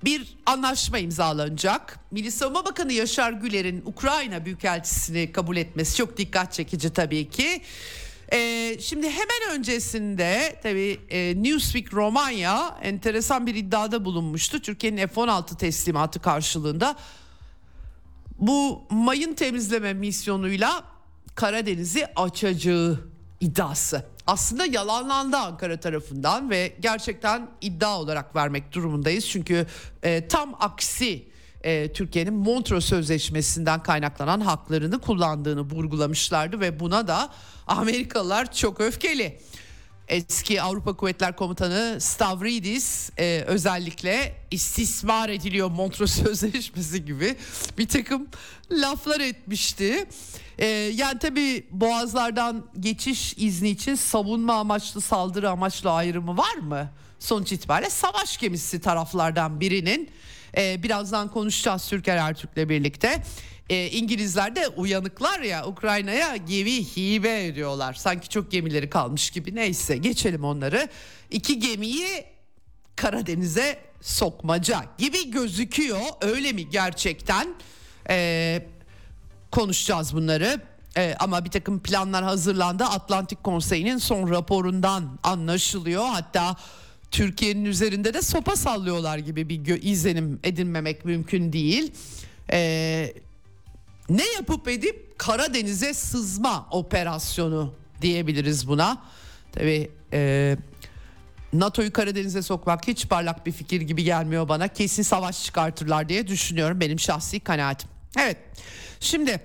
bir 0.04 0.36
anlaşma 0.46 0.98
imzalanacak. 0.98 1.98
Milli 2.10 2.32
Savunma 2.32 2.64
Bakanı 2.64 2.92
Yaşar 2.92 3.32
Güler'in 3.32 3.82
Ukrayna 3.86 4.44
Büyükelçisini 4.44 5.32
kabul 5.32 5.56
etmesi 5.56 5.96
çok 5.96 6.16
dikkat 6.18 6.52
çekici 6.52 6.90
tabii 6.90 7.30
ki. 7.30 7.62
Ee, 8.32 8.76
şimdi 8.80 9.10
hemen 9.10 9.58
öncesinde 9.58 10.58
tabii 10.62 11.00
e, 11.10 11.42
Newsweek 11.42 11.94
Romanya 11.94 12.78
enteresan 12.82 13.46
bir 13.46 13.54
iddiada 13.54 14.04
bulunmuştu. 14.04 14.60
Türkiye'nin 14.60 15.06
F-16 15.06 15.56
teslimatı 15.56 16.20
karşılığında 16.20 16.96
bu 18.38 18.82
mayın 18.90 19.34
temizleme 19.34 19.92
misyonuyla 19.92 20.84
Karadeniz'i 21.34 22.06
açacağı 22.16 23.11
iddiası 23.42 24.04
aslında 24.26 24.66
yalanlandı 24.66 25.36
Ankara 25.36 25.80
tarafından 25.80 26.50
ve 26.50 26.72
gerçekten 26.80 27.50
iddia 27.60 28.00
olarak 28.00 28.36
vermek 28.36 28.72
durumundayız. 28.72 29.28
Çünkü 29.28 29.66
e, 30.02 30.28
tam 30.28 30.54
aksi 30.60 31.28
e, 31.62 31.92
Türkiye'nin 31.92 32.34
Montreux 32.34 32.84
Sözleşmesi'nden 32.84 33.82
kaynaklanan 33.82 34.40
haklarını 34.40 35.00
kullandığını 35.00 35.60
vurgulamışlardı 35.60 36.60
ve 36.60 36.80
buna 36.80 37.08
da 37.08 37.30
Amerikalılar 37.66 38.52
çok 38.52 38.80
öfkeli. 38.80 39.38
Eski 40.08 40.62
Avrupa 40.62 40.96
Kuvvetler 40.96 41.36
Komutanı 41.36 41.96
Stavridis 42.00 43.10
e, 43.18 43.44
özellikle 43.46 44.34
istismar 44.50 45.28
ediliyor 45.28 45.70
Montreux 45.70 46.12
Sözleşmesi 46.24 47.04
gibi 47.04 47.36
bir 47.78 47.88
takım 47.88 48.28
laflar 48.70 49.20
etmişti. 49.20 50.06
E, 50.62 50.66
yani 50.94 51.18
tabii 51.18 51.66
boğazlardan 51.70 52.66
geçiş 52.80 53.34
izni 53.38 53.68
için 53.68 53.94
savunma 53.94 54.54
amaçlı 54.54 55.00
saldırı 55.00 55.50
amaçlı 55.50 55.90
ayrımı 55.90 56.36
var 56.36 56.54
mı? 56.54 56.90
Sonuç 57.18 57.52
itibariyle 57.52 57.90
savaş 57.90 58.36
gemisi 58.38 58.80
taraflardan 58.80 59.60
birinin 59.60 60.10
e, 60.56 60.82
birazdan 60.82 61.28
konuşacağız 61.28 61.88
Türker 61.88 62.16
Ertürk'le 62.16 62.68
birlikte 62.68 63.22
e, 63.70 63.90
İngilizler 63.90 64.56
de 64.56 64.68
uyanıklar 64.68 65.40
ya 65.40 65.66
Ukrayna'ya 65.66 66.36
gemi 66.36 66.84
hibe 66.84 67.46
ediyorlar. 67.46 67.94
Sanki 67.94 68.28
çok 68.28 68.50
gemileri 68.50 68.90
kalmış 68.90 69.30
gibi 69.30 69.54
neyse 69.54 69.96
geçelim 69.96 70.44
onları. 70.44 70.88
İki 71.30 71.58
gemiyi 71.58 72.24
Karadeniz'e 72.96 73.78
sokmaca 74.00 74.84
gibi 74.98 75.30
gözüküyor 75.30 76.00
öyle 76.20 76.52
mi 76.52 76.70
gerçekten? 76.70 77.54
E, 78.08 78.66
konuşacağız 79.52 80.14
bunları. 80.14 80.60
Ee, 80.96 81.14
ama 81.18 81.44
bir 81.44 81.50
takım 81.50 81.80
planlar 81.80 82.24
hazırlandı. 82.24 82.84
Atlantik 82.84 83.44
Konseyi'nin 83.44 83.98
son 83.98 84.30
raporundan 84.30 85.18
anlaşılıyor. 85.22 86.04
Hatta 86.04 86.56
Türkiye'nin 87.10 87.64
üzerinde 87.64 88.14
de 88.14 88.22
sopa 88.22 88.56
sallıyorlar 88.56 89.18
gibi 89.18 89.48
bir 89.48 89.82
izlenim 89.82 90.40
edinmemek 90.44 91.04
mümkün 91.04 91.52
değil. 91.52 91.92
Ee, 92.52 93.12
ne 94.08 94.24
yapıp 94.36 94.68
edip 94.68 95.18
Karadeniz'e 95.18 95.94
sızma 95.94 96.66
operasyonu 96.70 97.74
diyebiliriz 98.02 98.68
buna. 98.68 99.02
Tabii 99.52 99.90
e, 100.12 100.56
NATO'yu 101.52 101.92
Karadeniz'e 101.92 102.42
sokmak 102.42 102.88
hiç 102.88 103.08
parlak 103.08 103.46
bir 103.46 103.52
fikir 103.52 103.80
gibi 103.80 104.04
gelmiyor 104.04 104.48
bana. 104.48 104.68
Kesin 104.68 105.02
savaş 105.02 105.44
çıkartırlar 105.44 106.08
diye 106.08 106.26
düşünüyorum 106.26 106.80
benim 106.80 107.00
şahsi 107.00 107.40
kanaatim. 107.40 107.91
Evet 108.18 108.36
şimdi 109.00 109.40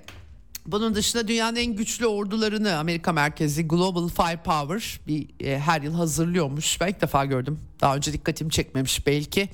bunun 0.68 0.96
dışında 0.96 1.28
dünyanın 1.28 1.56
en 1.56 1.76
güçlü 1.76 2.08
ordularını 2.08 2.78
Amerika 2.78 3.12
merkezi 3.12 3.68
Global 3.68 4.08
Firepower 4.08 5.00
bir 5.08 5.46
e, 5.46 5.60
her 5.60 5.82
yıl 5.82 5.94
hazırlıyormuş. 5.94 6.82
Ben 6.82 6.88
ilk 6.88 7.02
defa 7.02 7.26
gördüm. 7.26 7.60
Daha 7.82 7.96
önce 7.96 8.14
dikkatimi 8.14 8.52
çekmemiş 8.52 9.08
belki. 9.08 9.50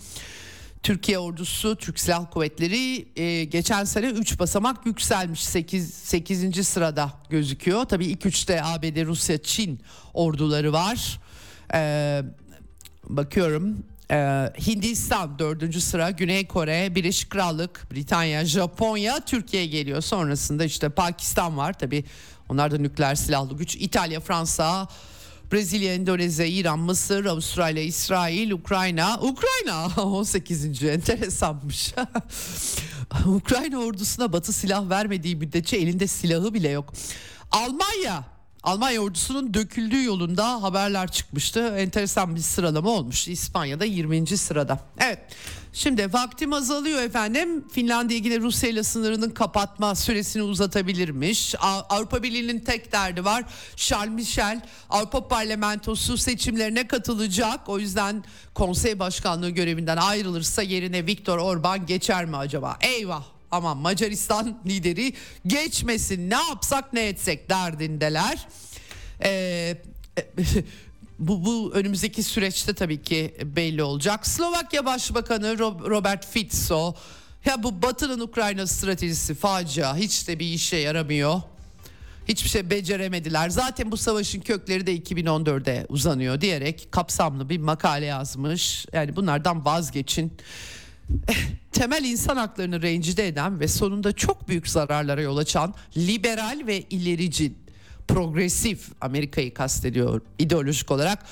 Türkiye 0.84 1.20
ordusu, 1.20 1.76
Türk 1.76 2.00
Silahlı 2.00 2.30
Kuvvetleri 2.30 3.06
e, 3.16 3.44
geçen 3.44 3.84
sene 3.84 4.10
3 4.10 4.40
basamak 4.40 4.86
yükselmiş 4.86 5.44
8, 5.44 5.94
8. 5.94 6.68
sırada 6.68 7.14
gözüküyor. 7.30 7.86
Tabii 7.86 8.06
ilk 8.06 8.22
3'te 8.22 8.64
ABD, 8.64 9.06
Rusya, 9.06 9.38
Çin 9.38 9.80
orduları 10.14 10.74
var. 10.74 11.20
E, 11.74 12.22
bakıyorum 13.04 13.84
e, 14.14 14.50
Hindistan 14.68 15.40
4. 15.40 15.82
sıra, 15.82 16.12
Güney 16.12 16.48
Kore, 16.48 16.96
Birleşik 16.96 17.30
Krallık, 17.30 17.92
Britanya, 17.92 18.46
Japonya, 18.46 19.20
Türkiye 19.26 19.66
geliyor. 19.66 20.02
Sonrasında 20.02 20.64
işte 20.64 20.90
Pakistan 20.90 21.58
var 21.58 21.74
tabii 21.74 22.04
onlar 22.50 22.72
da 22.72 22.78
nükleer 22.78 23.16
silahlı 23.16 23.58
güç. 23.58 23.76
İtalya, 23.76 24.20
Fransa, 24.20 24.88
Brezilya, 25.52 25.94
Endonezya, 25.94 26.46
İran, 26.46 26.80
Mısır, 26.80 27.26
Avustralya, 27.26 27.84
İsrail, 27.84 28.52
Ukrayna. 28.52 29.20
Ukrayna 29.22 29.88
18. 30.04 30.84
enteresanmış. 30.84 31.94
Ukrayna 33.26 33.78
ordusuna 33.78 34.34
batı 34.34 34.54
silah 34.54 34.90
vermediği 34.90 35.36
müddetçe 35.36 35.78
elinde 35.78 36.08
silahı 36.08 36.54
bile 36.54 36.70
yok. 36.70 36.94
Almanya 37.52 38.33
Almanya 38.64 39.02
ordusunun 39.02 39.54
döküldüğü 39.54 40.04
yolunda 40.04 40.64
haberler 40.64 41.12
çıkmıştı. 41.12 41.76
Enteresan 41.78 42.36
bir 42.36 42.42
sıralama 42.42 42.90
olmuş. 42.90 43.28
İspanya'da 43.28 43.86
20. 43.86 44.38
sırada. 44.38 44.80
Evet. 45.00 45.20
Şimdi 45.74 46.14
vaktim 46.14 46.54
azalıyor 46.54 47.02
efendim. 47.02 47.68
Finlandiya 47.68 48.20
yine 48.20 48.40
Rusya 48.40 48.70
ile 48.70 48.84
sınırının 48.84 49.30
kapatma 49.30 49.96
süresini 49.96 50.44
uzatabilirmiş. 50.44 51.56
Avrupa 51.90 52.24
Birliği'nin 52.24 52.60
tek 52.60 52.92
derdi 52.92 53.26
var. 53.26 53.44
Charles 53.76 54.14
Michel 54.14 54.62
Avrupa 54.90 55.28
Parlamentosu 55.28 56.18
seçimlerine 56.18 56.88
katılacak. 56.88 57.70
O 57.70 57.80
yüzden 57.80 58.24
konsey 58.54 59.00
başkanlığı 59.00 59.50
görevinden 59.50 59.98
ayrılırsa 59.98 60.62
yerine 60.62 61.06
Viktor 61.06 61.38
Orban 61.38 61.86
geçer 61.86 62.26
mi 62.26 62.38
acaba? 62.38 62.78
Eyvah 62.82 63.33
ama 63.54 63.76
Macaristan 63.76 64.60
lideri 64.66 65.14
geçmesin 65.48 66.30
ne 66.30 66.44
yapsak 66.50 66.94
ne 66.94 67.08
etsek 67.08 67.50
derdindeler. 67.50 68.48
Ee, 69.24 69.78
bu, 71.20 71.46
bu 71.46 71.72
önümüzdeki 71.74 72.24
süreçte 72.24 72.74
tabii 72.74 73.02
ki 73.02 73.36
belli 73.44 73.84
olacak. 73.84 74.28
Slovakya 74.28 74.86
Başbakanı 74.86 75.60
Robert 75.60 76.28
Fico 76.28 76.96
ya 77.46 77.64
bu 77.64 77.82
Batı'nın 77.82 78.20
Ukrayna 78.20 78.68
stratejisi 78.68 79.36
facia 79.36 79.96
hiç 79.96 80.28
de 80.28 80.40
bir 80.40 80.46
işe 80.46 80.78
yaramıyor. 80.78 81.42
Hiçbir 82.28 82.50
şey 82.50 82.70
beceremediler. 82.70 83.50
Zaten 83.50 83.92
bu 83.92 83.98
savaşın 83.98 84.42
kökleri 84.42 84.88
de 84.88 84.98
2014'e 84.98 85.86
uzanıyor 85.90 86.42
diyerek 86.42 86.88
kapsamlı 86.92 87.50
bir 87.50 87.60
makale 87.60 88.06
yazmış. 88.06 88.86
Yani 88.94 89.16
bunlardan 89.16 89.66
vazgeçin. 89.66 90.34
Temel 91.72 92.04
insan 92.04 92.38
haklarını 92.38 92.82
rencide 92.82 93.28
eden 93.28 93.60
ve 93.60 93.68
sonunda 93.68 94.12
çok 94.12 94.48
büyük 94.48 94.70
zararlara 94.70 95.22
yol 95.22 95.38
açan 95.38 95.74
liberal 95.98 96.62
ve 96.68 96.82
ilerici 96.82 97.54
progresif 98.08 98.90
Amerika'yı 99.02 99.54
kastediyor 99.54 100.22
ideolojik 100.40 100.92
olarak 100.92 101.26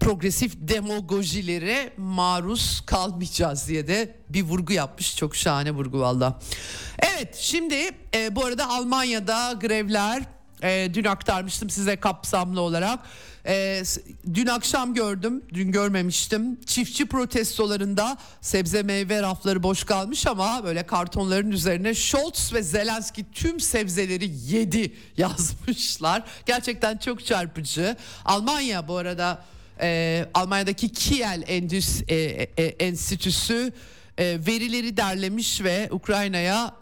progresif 0.00 0.52
demagojilere 0.56 1.92
maruz 1.96 2.82
kalmayacağız 2.86 3.68
diye 3.68 3.86
de 3.86 4.16
bir 4.28 4.42
vurgu 4.42 4.72
yapmış. 4.72 5.16
Çok 5.16 5.36
şahane 5.36 5.70
vurgu 5.70 6.00
valla. 6.00 6.40
Evet 6.98 7.36
şimdi 7.36 7.90
e, 8.14 8.36
bu 8.36 8.44
arada 8.44 8.68
Almanya'da 8.68 9.52
grevler 9.52 10.22
e, 10.62 10.94
dün 10.94 11.04
aktarmıştım 11.04 11.70
size 11.70 11.96
kapsamlı 11.96 12.60
olarak. 12.60 12.98
E, 13.46 13.82
dün 14.34 14.46
akşam 14.46 14.94
gördüm, 14.94 15.42
dün 15.54 15.72
görmemiştim. 15.72 16.60
Çiftçi 16.66 17.06
protestolarında 17.06 18.16
sebze 18.40 18.82
meyve 18.82 19.22
rafları 19.22 19.62
boş 19.62 19.84
kalmış 19.84 20.26
ama 20.26 20.64
böyle 20.64 20.86
kartonların 20.86 21.50
üzerine 21.50 21.94
Scholz 21.94 22.52
ve 22.52 22.62
Zelenski 22.62 23.30
tüm 23.32 23.60
sebzeleri 23.60 24.30
yedi 24.46 24.94
yazmışlar. 25.16 26.22
Gerçekten 26.46 26.96
çok 26.96 27.26
çarpıcı. 27.26 27.96
Almanya 28.24 28.88
bu 28.88 28.96
arada 28.96 29.44
e, 29.80 30.26
Almanya'daki 30.34 30.88
Kiel 30.88 31.42
Endüs 31.46 32.02
e, 32.08 32.14
e, 32.14 32.64
Enstitüsü 32.64 33.72
e, 34.18 34.24
verileri 34.46 34.96
derlemiş 34.96 35.62
ve 35.62 35.88
Ukrayna'ya 35.90 36.74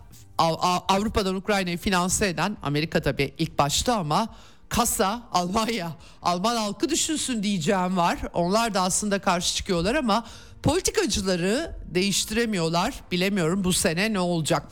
Avrupa'dan 0.88 1.34
Ukrayna'yı 1.34 1.78
finanse 1.78 2.28
eden 2.28 2.56
Amerika 2.62 3.02
tabii 3.02 3.34
ilk 3.38 3.58
başta 3.58 3.96
ama 3.96 4.28
kasa 4.68 5.28
Almanya 5.32 5.92
Alman 6.22 6.56
halkı 6.56 6.88
düşünsün 6.88 7.42
diyeceğim 7.42 7.96
var. 7.96 8.18
Onlar 8.34 8.74
da 8.74 8.80
aslında 8.80 9.18
karşı 9.18 9.54
çıkıyorlar 9.56 9.94
ama 9.94 10.26
politikacıları 10.62 11.76
değiştiremiyorlar. 11.94 12.94
Bilemiyorum 13.12 13.64
bu 13.64 13.72
sene 13.72 14.12
ne 14.12 14.20
olacak. 14.20 14.62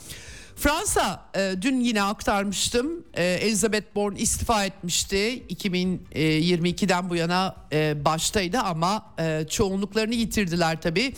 Fransa 0.57 1.31
e, 1.37 1.55
dün 1.63 1.81
yine 1.81 2.03
aktarmıştım. 2.03 3.05
E, 3.15 3.25
Elizabeth 3.25 3.95
Born 3.95 4.15
istifa 4.15 4.65
etmişti. 4.65 5.43
2022'den 5.51 7.11
bu 7.11 7.17
yana 7.17 7.57
e, 7.73 8.05
baştaydı 8.05 8.59
ama 8.59 9.15
e, 9.19 9.47
çoğunluklarını 9.51 10.15
yitirdiler 10.15 10.81
tabii. 10.81 11.15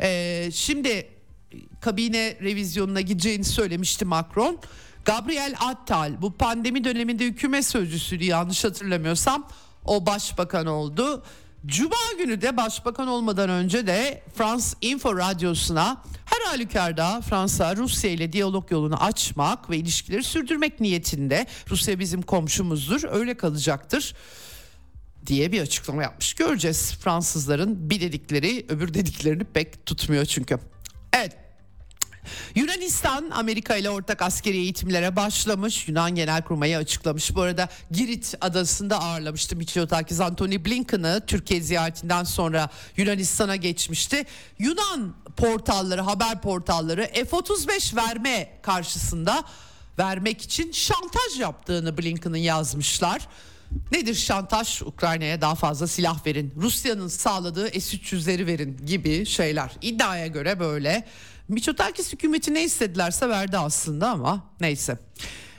E, 0.00 0.50
şimdi 0.52 1.08
kabine 1.80 2.36
revizyonuna 2.42 3.00
gideceğini 3.00 3.44
söylemişti 3.44 4.04
Macron. 4.04 4.58
Gabriel 5.08 5.54
Attal 5.60 6.22
bu 6.22 6.32
pandemi 6.32 6.84
döneminde 6.84 7.24
hükümet 7.24 7.66
sözcüsüydü 7.66 8.24
yanlış 8.24 8.64
hatırlamıyorsam 8.64 9.48
o 9.84 10.06
başbakan 10.06 10.66
oldu. 10.66 11.22
Cuma 11.66 11.96
günü 12.18 12.40
de 12.40 12.56
başbakan 12.56 13.08
olmadan 13.08 13.50
önce 13.50 13.86
de 13.86 14.22
France 14.34 14.64
Info 14.80 15.16
Radyosu'na 15.16 16.02
her 16.24 16.50
halükarda 16.50 17.20
Fransa 17.20 17.76
Rusya 17.76 18.10
ile 18.10 18.32
diyalog 18.32 18.72
yolunu 18.72 19.02
açmak 19.02 19.70
ve 19.70 19.76
ilişkileri 19.76 20.22
sürdürmek 20.22 20.80
niyetinde 20.80 21.46
Rusya 21.70 21.98
bizim 21.98 22.22
komşumuzdur 22.22 23.02
öyle 23.10 23.36
kalacaktır 23.36 24.14
diye 25.26 25.52
bir 25.52 25.60
açıklama 25.60 26.02
yapmış. 26.02 26.34
Göreceğiz 26.34 26.92
Fransızların 26.92 27.90
bir 27.90 28.00
dedikleri 28.00 28.66
öbür 28.68 28.94
dediklerini 28.94 29.44
pek 29.44 29.86
tutmuyor 29.86 30.24
çünkü. 30.24 30.58
Evet 31.12 31.47
Yunanistan 32.54 33.30
Amerika 33.30 33.76
ile 33.76 33.90
ortak 33.90 34.22
askeri 34.22 34.56
eğitimlere 34.56 35.16
başlamış. 35.16 35.88
Yunan 35.88 36.14
Genelkurmay'ı 36.14 36.78
açıklamış. 36.78 37.34
Bu 37.34 37.42
arada 37.42 37.68
Girit 37.90 38.34
adasında 38.40 39.00
ağırlamıştı 39.00 39.56
Mitsotakis 39.56 40.20
Anthony 40.20 40.64
Blinken'ı 40.64 41.22
Türkiye 41.26 41.60
ziyaretinden 41.60 42.24
sonra 42.24 42.70
Yunanistan'a 42.96 43.56
geçmişti. 43.56 44.24
Yunan 44.58 45.14
portalları, 45.36 46.00
haber 46.00 46.40
portalları 46.40 47.10
F-35 47.14 47.96
verme 47.96 48.58
karşısında 48.62 49.44
vermek 49.98 50.42
için 50.42 50.72
şantaj 50.72 51.40
yaptığını 51.40 51.98
Blinken'ın 51.98 52.36
yazmışlar. 52.36 53.28
Nedir 53.92 54.14
şantaj? 54.14 54.82
Ukrayna'ya 54.82 55.40
daha 55.40 55.54
fazla 55.54 55.86
silah 55.86 56.26
verin. 56.26 56.52
Rusya'nın 56.56 57.08
sağladığı 57.08 57.68
S-300'leri 57.80 58.46
verin 58.46 58.86
gibi 58.86 59.26
şeyler. 59.26 59.70
İddiaya 59.82 60.26
göre 60.26 60.60
böyle. 60.60 61.04
Miçotakis 61.48 62.12
hükümeti 62.12 62.54
ne 62.54 62.64
istedilerse 62.64 63.28
verdi 63.28 63.58
aslında 63.58 64.10
ama 64.10 64.44
neyse. 64.60 64.98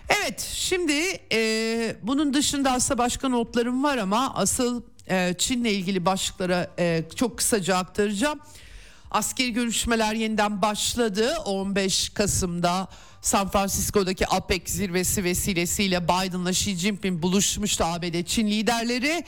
Evet 0.09 0.49
şimdi 0.53 0.93
e, 1.31 1.95
bunun 2.03 2.33
dışında 2.33 2.71
aslında 2.71 2.97
başka 2.97 3.29
notlarım 3.29 3.83
var 3.83 3.97
ama 3.97 4.33
asıl 4.35 4.81
e, 5.07 5.35
Çin'le 5.37 5.65
ilgili 5.65 6.05
başlıklara 6.05 6.71
e, 6.79 7.03
çok 7.15 7.37
kısaca 7.37 7.77
aktaracağım. 7.77 8.39
Askeri 9.11 9.53
görüşmeler 9.53 10.13
yeniden 10.13 10.61
başladı 10.61 11.33
15 11.45 12.09
Kasım'da 12.09 12.87
San 13.21 13.49
Francisco'daki 13.49 14.27
APEC 14.27 14.69
zirvesi 14.69 15.23
vesilesiyle 15.23 16.03
Biden'la 16.03 16.51
Xi 16.51 16.75
Jinping 16.75 17.21
buluşmuştu 17.21 17.83
ABD 17.83 18.23
Çin 18.23 18.47
liderleri. 18.47 19.23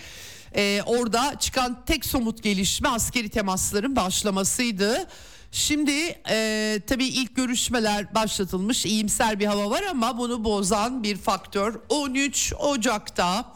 Ee, 0.56 0.82
orada 0.86 1.36
çıkan 1.40 1.86
tek 1.86 2.06
somut 2.06 2.44
gelişme 2.44 2.90
askeri 2.90 3.30
temasların 3.30 3.96
başlamasıydı. 3.96 5.08
Şimdi 5.52 6.22
e, 6.30 6.80
tabii 6.88 7.06
ilk 7.06 7.36
görüşmeler 7.36 8.16
başlatılmış 8.16 8.86
iyimser 8.86 9.40
bir 9.40 9.46
hava 9.46 9.70
var 9.70 9.84
ama 9.90 10.18
bunu 10.18 10.44
bozan 10.44 11.04
bir 11.04 11.18
faktör 11.18 11.80
13 11.90 12.54
Ocak'ta 12.60 13.54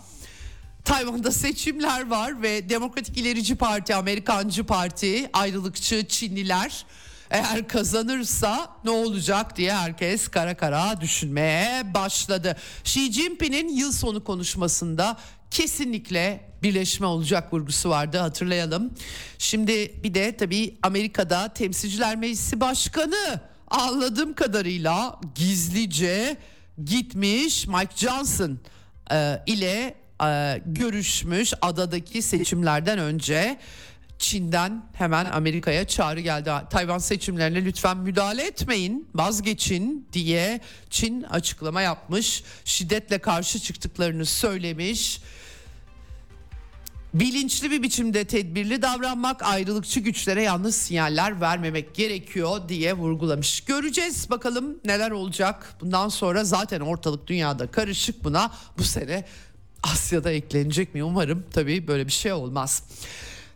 Tayvan'da 0.85 1.31
seçimler 1.31 2.09
var 2.09 2.41
ve 2.41 2.69
Demokratik 2.69 3.17
İlerici 3.17 3.55
Parti, 3.55 3.95
Amerikancı 3.95 4.63
Parti, 4.63 5.29
ayrılıkçı 5.33 6.07
Çinliler 6.07 6.85
eğer 7.29 7.67
kazanırsa 7.67 8.69
ne 8.83 8.89
olacak 8.89 9.57
diye 9.57 9.73
herkes 9.73 10.27
kara 10.27 10.57
kara 10.57 11.01
düşünmeye 11.01 11.93
başladı. 11.93 12.57
Xi 12.83 13.13
Jinping'in 13.13 13.69
yıl 13.69 13.91
sonu 13.91 14.23
konuşmasında 14.23 15.17
kesinlikle 15.51 16.49
birleşme 16.63 17.05
olacak 17.05 17.53
vurgusu 17.53 17.89
vardı 17.89 18.17
hatırlayalım. 18.17 18.93
Şimdi 19.37 20.03
bir 20.03 20.13
de 20.13 20.37
tabii 20.37 20.75
Amerika'da 20.83 21.53
Temsilciler 21.53 22.15
Meclisi 22.15 22.59
Başkanı 22.59 23.41
anladığım 23.67 24.33
kadarıyla 24.33 25.19
gizlice 25.35 26.37
gitmiş 26.85 27.67
Mike 27.67 27.95
Johnson 27.95 28.59
e, 29.11 29.41
ile 29.45 29.95
e, 30.23 30.61
görüşmüş 30.65 31.53
adadaki 31.61 32.21
seçimlerden 32.21 32.99
önce 32.99 33.59
Çin'den 34.19 34.83
hemen 34.93 35.25
Amerika'ya 35.25 35.87
çağrı 35.87 36.19
geldi. 36.19 36.51
Tayvan 36.69 36.97
seçimlerine 36.97 37.65
lütfen 37.65 37.97
müdahale 37.97 38.43
etmeyin, 38.47 39.09
vazgeçin 39.15 40.07
diye 40.13 40.61
Çin 40.89 41.23
açıklama 41.23 41.81
yapmış. 41.81 42.43
Şiddetle 42.65 43.17
karşı 43.17 43.59
çıktıklarını 43.59 44.25
söylemiş. 44.25 45.21
Bilinçli 47.15 47.71
bir 47.71 47.83
biçimde 47.83 48.25
tedbirli 48.25 48.81
davranmak, 48.81 49.43
ayrılıkçı 49.43 49.99
güçlere 49.99 50.43
yanlış 50.43 50.75
sinyaller 50.75 51.41
vermemek 51.41 51.95
gerekiyor 51.95 52.69
diye 52.69 52.93
vurgulamış. 52.93 53.61
Göreceğiz 53.61 54.29
bakalım 54.29 54.79
neler 54.85 55.11
olacak. 55.11 55.73
Bundan 55.81 56.09
sonra 56.09 56.43
zaten 56.43 56.79
ortalık 56.79 57.27
dünyada 57.27 57.67
karışık 57.67 58.23
buna 58.23 58.51
bu 58.77 58.83
sene 58.83 59.25
Asya'da 59.83 60.31
eklenecek 60.31 60.95
mi 60.95 61.03
umarım 61.03 61.45
tabii 61.53 61.87
böyle 61.87 62.07
bir 62.07 62.11
şey 62.11 62.33
olmaz. 62.33 62.83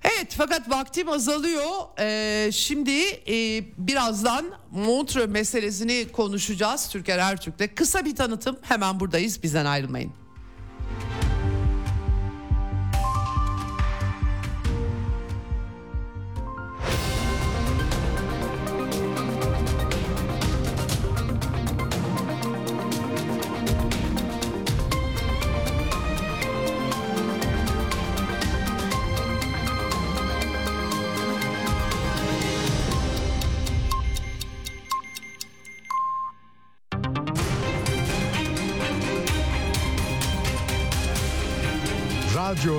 Evet 0.04 0.34
fakat 0.38 0.70
vaktim 0.70 1.10
azalıyor. 1.10 1.66
Ee, 2.00 2.52
şimdi 2.52 3.02
e, 3.28 3.64
birazdan 3.78 4.46
Montreux 4.72 5.30
meselesini 5.30 6.08
konuşacağız 6.12 6.90
Türker 6.90 7.18
Ertürk'le. 7.18 7.76
Kısa 7.76 8.06
bir 8.06 8.16
tanıtım 8.16 8.58
hemen 8.62 9.00
buradayız 9.00 9.44
bizden 9.44 9.66
ayrılmayın. 9.66 10.19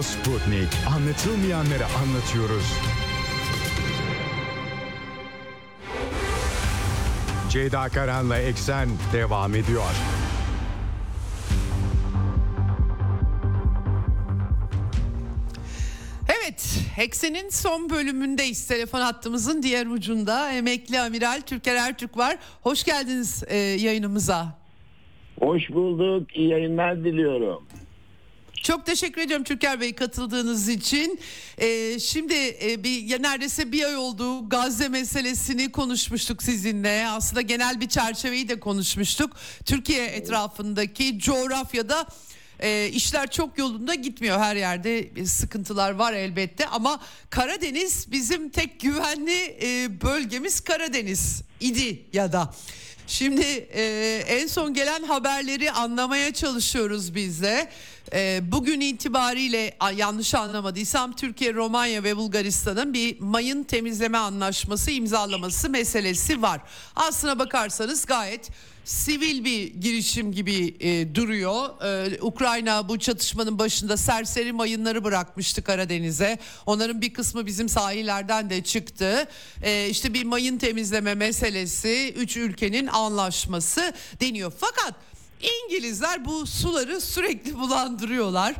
Radyo 0.00 0.02
Sputnik. 0.02 0.68
Anlatılmayanları 0.96 1.84
anlatıyoruz. 1.84 2.74
Ceyda 7.50 7.88
Karan'la 7.88 8.38
Eksen 8.38 8.88
devam 9.12 9.54
ediyor. 9.54 9.82
Evet, 16.28 16.78
Heksen'in 16.96 17.48
son 17.48 17.90
bölümündeyiz. 17.90 18.68
Telefon 18.68 19.00
hattımızın 19.00 19.62
diğer 19.62 19.86
ucunda 19.86 20.52
emekli 20.52 21.00
amiral 21.00 21.40
Türker 21.46 21.74
Ertürk 21.74 22.16
var. 22.16 22.36
Hoş 22.62 22.84
geldiniz 22.84 23.44
e, 23.48 23.56
yayınımıza. 23.56 24.58
Hoş 25.40 25.70
bulduk. 25.70 26.36
İyi 26.36 26.48
yayınlar 26.48 27.04
diliyorum. 27.04 27.62
Çok 28.62 28.86
teşekkür 28.86 29.20
ediyorum 29.20 29.44
Türker 29.44 29.80
Bey 29.80 29.94
katıldığınız 29.94 30.68
için. 30.68 31.20
Ee, 31.58 31.98
şimdi 31.98 32.34
e, 32.62 32.84
bir 32.84 33.02
ya 33.02 33.18
neredeyse 33.18 33.72
bir 33.72 33.84
ay 33.84 33.96
oldu 33.96 34.48
Gazze 34.48 34.88
meselesini 34.88 35.72
konuşmuştuk 35.72 36.42
sizinle. 36.42 37.08
Aslında 37.08 37.40
genel 37.40 37.80
bir 37.80 37.88
çerçeveyi 37.88 38.48
de 38.48 38.60
konuşmuştuk. 38.60 39.36
Türkiye 39.64 40.06
etrafındaki 40.06 41.18
coğrafyada 41.18 42.06
e, 42.60 42.88
işler 42.88 43.30
çok 43.30 43.58
yolunda 43.58 43.94
gitmiyor. 43.94 44.38
Her 44.38 44.56
yerde 44.56 45.24
sıkıntılar 45.26 45.90
var 45.90 46.12
elbette 46.12 46.66
ama 46.66 47.00
Karadeniz 47.30 48.12
bizim 48.12 48.50
tek 48.50 48.80
güvenli 48.80 49.58
e, 49.62 50.00
bölgemiz 50.02 50.60
Karadeniz 50.60 51.42
idi 51.60 52.02
ya 52.12 52.32
da. 52.32 52.54
Şimdi 53.10 53.68
e, 53.74 54.24
en 54.26 54.46
son 54.46 54.74
gelen 54.74 55.02
haberleri 55.02 55.70
anlamaya 55.70 56.34
çalışıyoruz 56.34 57.14
biz 57.14 57.42
de. 57.42 57.70
E, 58.12 58.40
bugün 58.52 58.80
itibariyle 58.80 59.76
yanlış 59.96 60.34
anlamadıysam 60.34 61.16
Türkiye, 61.16 61.54
Romanya 61.54 62.04
ve 62.04 62.16
Bulgaristan'ın 62.16 62.94
bir 62.94 63.20
mayın 63.20 63.62
temizleme 63.62 64.18
anlaşması 64.18 64.90
imzalaması 64.90 65.70
meselesi 65.70 66.42
var. 66.42 66.60
Aslına 66.96 67.38
bakarsanız 67.38 68.06
gayet 68.06 68.50
sivil 68.90 69.44
bir 69.44 69.74
girişim 69.74 70.32
gibi 70.32 70.76
e, 70.80 71.14
duruyor. 71.14 71.84
E, 71.84 72.22
Ukrayna 72.22 72.88
bu 72.88 72.98
çatışmanın 72.98 73.58
başında 73.58 73.96
serseri 73.96 74.52
mayınları 74.52 75.04
bırakmıştı 75.04 75.62
Karadeniz'e. 75.62 76.38
Onların 76.66 77.00
bir 77.00 77.14
kısmı 77.14 77.46
bizim 77.46 77.68
sahillerden 77.68 78.50
de 78.50 78.64
çıktı. 78.64 79.28
E, 79.62 79.88
işte 79.88 80.14
bir 80.14 80.24
mayın 80.24 80.58
temizleme 80.58 81.14
meselesi, 81.14 82.14
üç 82.16 82.36
ülkenin 82.36 82.86
anlaşması 82.86 83.92
deniyor. 84.20 84.52
Fakat 84.60 84.94
İngilizler 85.40 86.24
bu 86.24 86.46
suları 86.46 87.00
sürekli 87.00 87.58
bulandırıyorlar 87.58 88.54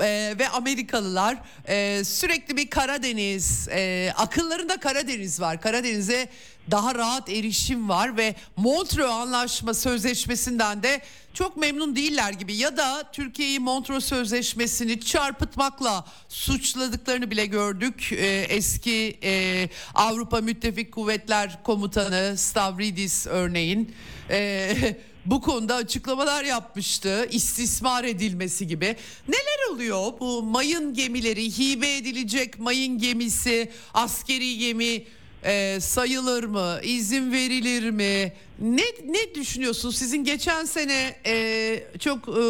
ee, 0.00 0.34
ve 0.38 0.48
Amerikalılar 0.48 1.36
e, 1.68 2.04
sürekli 2.04 2.56
bir 2.56 2.70
Karadeniz 2.70 3.68
e, 3.68 4.12
akıllarında 4.16 4.76
Karadeniz 4.76 5.40
var 5.40 5.60
Karadeniz'e 5.60 6.28
daha 6.70 6.94
rahat 6.94 7.28
erişim 7.28 7.88
var 7.88 8.16
ve 8.16 8.34
Montreux 8.56 9.10
Anlaşma 9.10 9.74
Sözleşmesi'nden 9.74 10.82
de 10.82 11.00
çok 11.34 11.56
memnun 11.56 11.96
değiller 11.96 12.32
gibi 12.32 12.56
ya 12.56 12.76
da 12.76 13.10
Türkiye'yi 13.12 13.60
Montreux 13.60 14.04
Sözleşmesi'ni 14.04 15.00
çarpıtmakla 15.00 16.04
suçladıklarını 16.28 17.30
bile 17.30 17.46
gördük. 17.46 18.12
Ee, 18.12 18.46
eski 18.48 19.18
e, 19.22 19.68
Avrupa 19.94 20.40
Müttefik 20.40 20.92
Kuvvetler 20.92 21.62
Komutanı 21.62 22.34
Stavridis 22.36 23.26
örneğin 23.26 23.94
e, 24.30 24.96
bu 25.26 25.40
konuda 25.40 25.74
açıklamalar 25.74 26.44
yapmıştı. 26.44 27.28
İstismar 27.30 28.04
edilmesi 28.04 28.66
gibi. 28.66 28.96
Neler 29.28 29.74
oluyor 29.74 30.12
bu 30.20 30.42
mayın 30.42 30.94
gemileri 30.94 31.58
hibe 31.58 31.96
edilecek 31.96 32.58
mayın 32.58 32.98
gemisi 32.98 33.70
askeri 33.94 34.58
gemi 34.58 35.04
e, 35.44 35.80
sayılır 35.80 36.44
mı? 36.44 36.80
İzin 36.82 37.32
verilir 37.32 37.90
mi? 37.90 38.32
Ne 38.58 38.82
ne 39.06 39.34
düşünüyorsun? 39.34 39.90
Sizin 39.90 40.24
geçen 40.24 40.64
sene 40.64 41.16
e, 41.26 41.82
çok 41.98 42.28
e, 42.28 42.42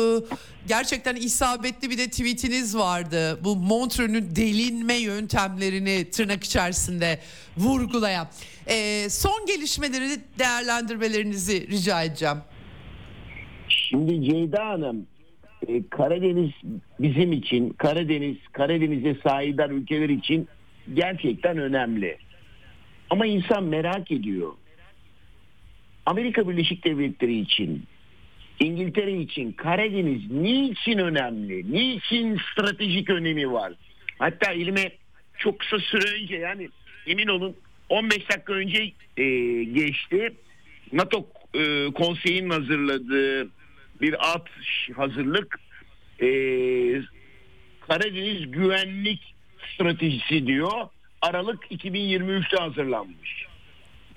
gerçekten 0.68 1.16
isabetli 1.16 1.91
bir 1.91 1.99
de 1.99 2.09
tweetiniz 2.09 2.77
vardı. 2.77 3.45
Bu 3.45 3.57
Montreux'ün 3.57 4.37
delinme 4.37 4.95
yöntemlerini 4.95 6.11
tırnak 6.11 6.45
içerisinde 6.45 7.20
vurgulayan. 7.57 8.29
E, 8.66 9.07
son 9.11 9.47
gelişmeleri 9.47 10.20
değerlendirmelerinizi 10.39 11.68
rica 11.68 12.03
edeceğim. 12.03 12.39
Şimdi 13.89 14.30
Ceyda 14.30 14.66
Hanım, 14.66 15.07
e, 15.68 15.89
Karadeniz 15.89 16.51
bizim 17.01 17.32
için, 17.32 17.70
Karadeniz, 17.70 18.37
Karadeniz'e 18.53 19.14
sahipler 19.22 19.70
ülkeler 19.70 20.09
için 20.09 20.49
gerçekten 20.95 21.59
önemli. 21.59 22.18
Ama 23.11 23.26
insan 23.26 23.64
merak 23.64 24.12
ediyor. 24.12 24.53
Amerika 26.07 26.49
Birleşik 26.49 26.84
Devletleri 26.84 27.39
için, 27.39 27.82
İngiltere 28.61 29.20
için 29.20 29.53
Karadeniz 29.53 30.30
niçin 30.30 30.99
önemli? 30.99 31.72
Niçin 31.72 32.41
stratejik 32.53 33.11
önemi 33.11 33.53
var? 33.53 33.72
Hatta 34.18 34.53
elime 34.53 34.93
çok 35.39 35.59
kısa 35.59 35.78
süre 35.78 36.22
önce 36.22 36.37
yani 36.37 36.68
emin 37.07 37.26
olun 37.26 37.57
15 37.89 38.30
dakika 38.30 38.53
önce 38.53 38.93
e, 39.16 39.24
geçti. 39.64 40.32
NATO 40.93 41.26
e, 41.55 41.93
konseyinin 41.93 42.51
hazırladığı 42.51 43.49
bir 44.01 44.35
at 44.35 44.47
hazırlık 44.97 45.61
e, 46.21 46.29
Karadeniz 47.81 48.51
güvenlik 48.51 49.35
stratejisi 49.75 50.47
diyor. 50.47 50.89
Aralık 51.23 51.65
2023'te 51.73 52.57
hazırlanmış. 52.57 53.47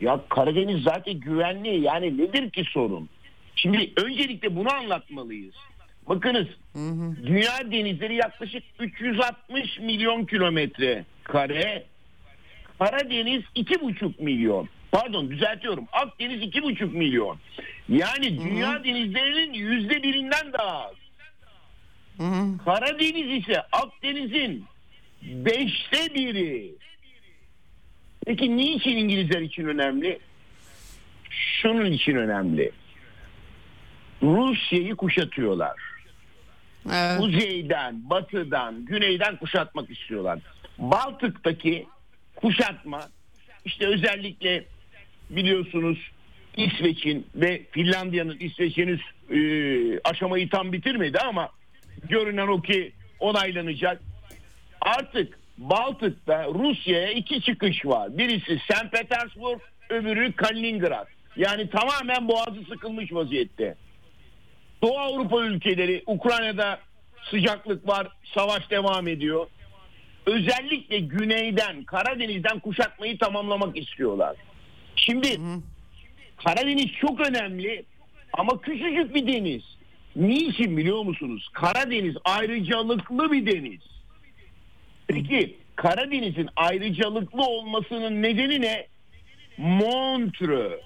Ya 0.02 0.22
Karadeniz 0.30 0.84
zaten 0.84 1.14
güvenli 1.14 1.80
yani 1.80 2.18
nedir 2.18 2.50
ki 2.50 2.64
sorun? 2.74 3.10
Şimdi 3.56 3.92
öncelikle 3.96 4.56
bunu 4.56 4.74
anlatmalıyız. 4.74 5.56
Bakınız 6.08 6.48
hı 6.74 6.80
hı. 6.80 7.26
dünya 7.26 7.72
denizleri 7.72 8.16
yaklaşık 8.16 8.64
360 8.80 9.80
milyon 9.80 10.26
kilometre 10.26 11.06
kare. 11.24 11.84
Karadeniz 12.80 13.44
2,5 13.56 14.24
milyon. 14.24 14.70
Pardon 14.92 15.30
düzeltiyorum. 15.30 15.88
Akdeniz 15.92 16.42
2,5 16.42 16.92
milyon. 16.92 17.38
Yani 17.90 18.40
dünya 18.40 18.74
hı 18.74 18.80
hı. 18.80 18.84
denizlerinin 18.84 19.54
yüzde 19.54 20.04
birinden 20.04 20.54
daha 20.54 20.86
az. 20.86 20.96
Hı 22.18 22.24
hı. 22.24 22.58
Karadeniz 22.66 23.44
ise 23.44 23.62
Akdeniz'in 23.72 24.66
beşte 25.22 26.16
biri. 26.16 26.72
Peki 28.26 28.58
niçin 28.58 28.98
İngilizler 28.98 29.42
için 29.42 29.66
önemli? 29.66 30.20
Şunun 31.30 31.92
için 31.92 32.16
önemli. 32.16 32.72
Rusya'yı 34.24 34.96
kuşatıyorlar. 34.96 35.76
Evet. 36.92 37.18
Kuzeyden, 37.18 38.10
batıdan, 38.10 38.86
güneyden 38.86 39.38
kuşatmak 39.38 39.90
istiyorlar. 39.90 40.40
Baltık'taki 40.78 41.88
kuşatma 42.36 43.10
işte 43.66 43.88
özellikle 43.88 44.66
biliyorsunuz 45.30 46.12
İsveç'in 46.58 47.28
ve 47.36 47.62
Finlandiya'nın 47.72 48.38
İsveç 48.40 48.78
e, 48.78 48.90
aşamayı 50.04 50.50
tam 50.50 50.74
bitirmedi 50.74 51.20
ama 51.20 51.50
görünen 52.10 52.48
o 52.48 52.62
ki 52.62 52.92
onaylanacak. 53.20 54.02
Artık 54.82 55.40
Baltık'ta 55.58 56.46
Rusya'ya 56.46 57.12
iki 57.12 57.42
çıkış 57.42 57.86
var. 57.86 58.18
Birisi 58.18 58.60
St. 58.60 58.92
Petersburg, 58.92 59.60
öbürü 59.90 60.32
Kaliningrad. 60.32 61.08
Yani 61.36 61.70
tamamen 61.70 62.28
boğazı 62.28 62.64
sıkılmış 62.70 63.14
vaziyette. 63.14 63.76
Doğu 64.82 65.00
Avrupa 65.00 65.46
ülkeleri, 65.46 66.04
Ukrayna'da 66.06 66.80
sıcaklık 67.32 67.88
var, 67.88 68.08
savaş 68.34 68.70
devam 68.70 69.08
ediyor. 69.08 69.48
Özellikle 70.26 71.00
güneyden, 71.00 71.84
Karadeniz'den 71.84 72.60
kuşatmayı 72.60 73.18
tamamlamak 73.18 73.78
istiyorlar. 73.78 74.36
Şimdi 75.02 75.40
Karadeniz 76.38 76.88
çok 77.02 77.20
önemli 77.20 77.86
ama 78.34 78.62
küçücük 78.62 79.16
bir 79.16 79.28
deniz. 79.28 79.64
Niçin 80.16 80.78
biliyor 80.78 81.04
musunuz? 81.04 81.50
Karadeniz 81.54 82.16
ayrıcalıklı 82.26 83.32
bir 83.32 83.46
deniz. 83.46 83.82
Peki 85.08 85.58
Karadeniz'in 85.76 86.50
ayrıcalıklı 86.56 87.42
olmasının 87.42 88.22
nedeni 88.22 88.62
ne? 88.62 88.88
Montreux. 89.58 90.82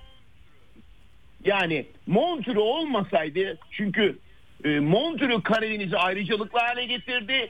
Yani 1.46 1.86
Montreux 2.08 2.58
olmasaydı 2.58 3.58
çünkü 3.72 4.20
e, 4.64 4.80
Montreux 4.80 5.44
Karadeniz'i 5.44 5.98
ayrıcalıklı 5.98 6.60
hale 6.60 6.86
getirdi. 6.86 7.50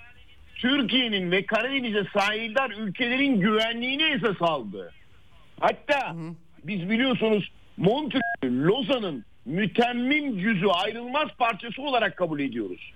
Türkiye'nin 0.55 1.31
ve 1.31 1.45
Karadeniz'e 1.45 2.03
sahildar 2.13 2.71
ülkelerin 2.71 3.39
güvenliğini 3.39 4.03
esas 4.03 4.41
aldı. 4.41 4.93
Hatta 5.59 6.15
biz 6.63 6.89
biliyorsunuz 6.89 7.51
Montreux 7.77 8.23
Lozan'ın 8.43 9.25
mütemmim 9.45 10.39
cüzü 10.39 10.67
ayrılmaz 10.67 11.29
parçası 11.37 11.81
olarak 11.81 12.17
kabul 12.17 12.39
ediyoruz. 12.39 12.93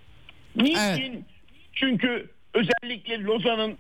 Niçin? 0.56 1.14
Evet. 1.14 1.24
Çünkü 1.74 2.30
özellikle 2.54 3.24
Lozan'ın 3.24 3.78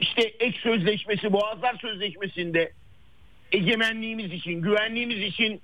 işte 0.00 0.22
ek 0.22 0.58
sözleşmesi, 0.62 1.32
Boğazlar 1.32 1.76
Sözleşmesi'nde 1.80 2.72
egemenliğimiz 3.52 4.32
için, 4.32 4.52
güvenliğimiz 4.62 5.18
için 5.18 5.60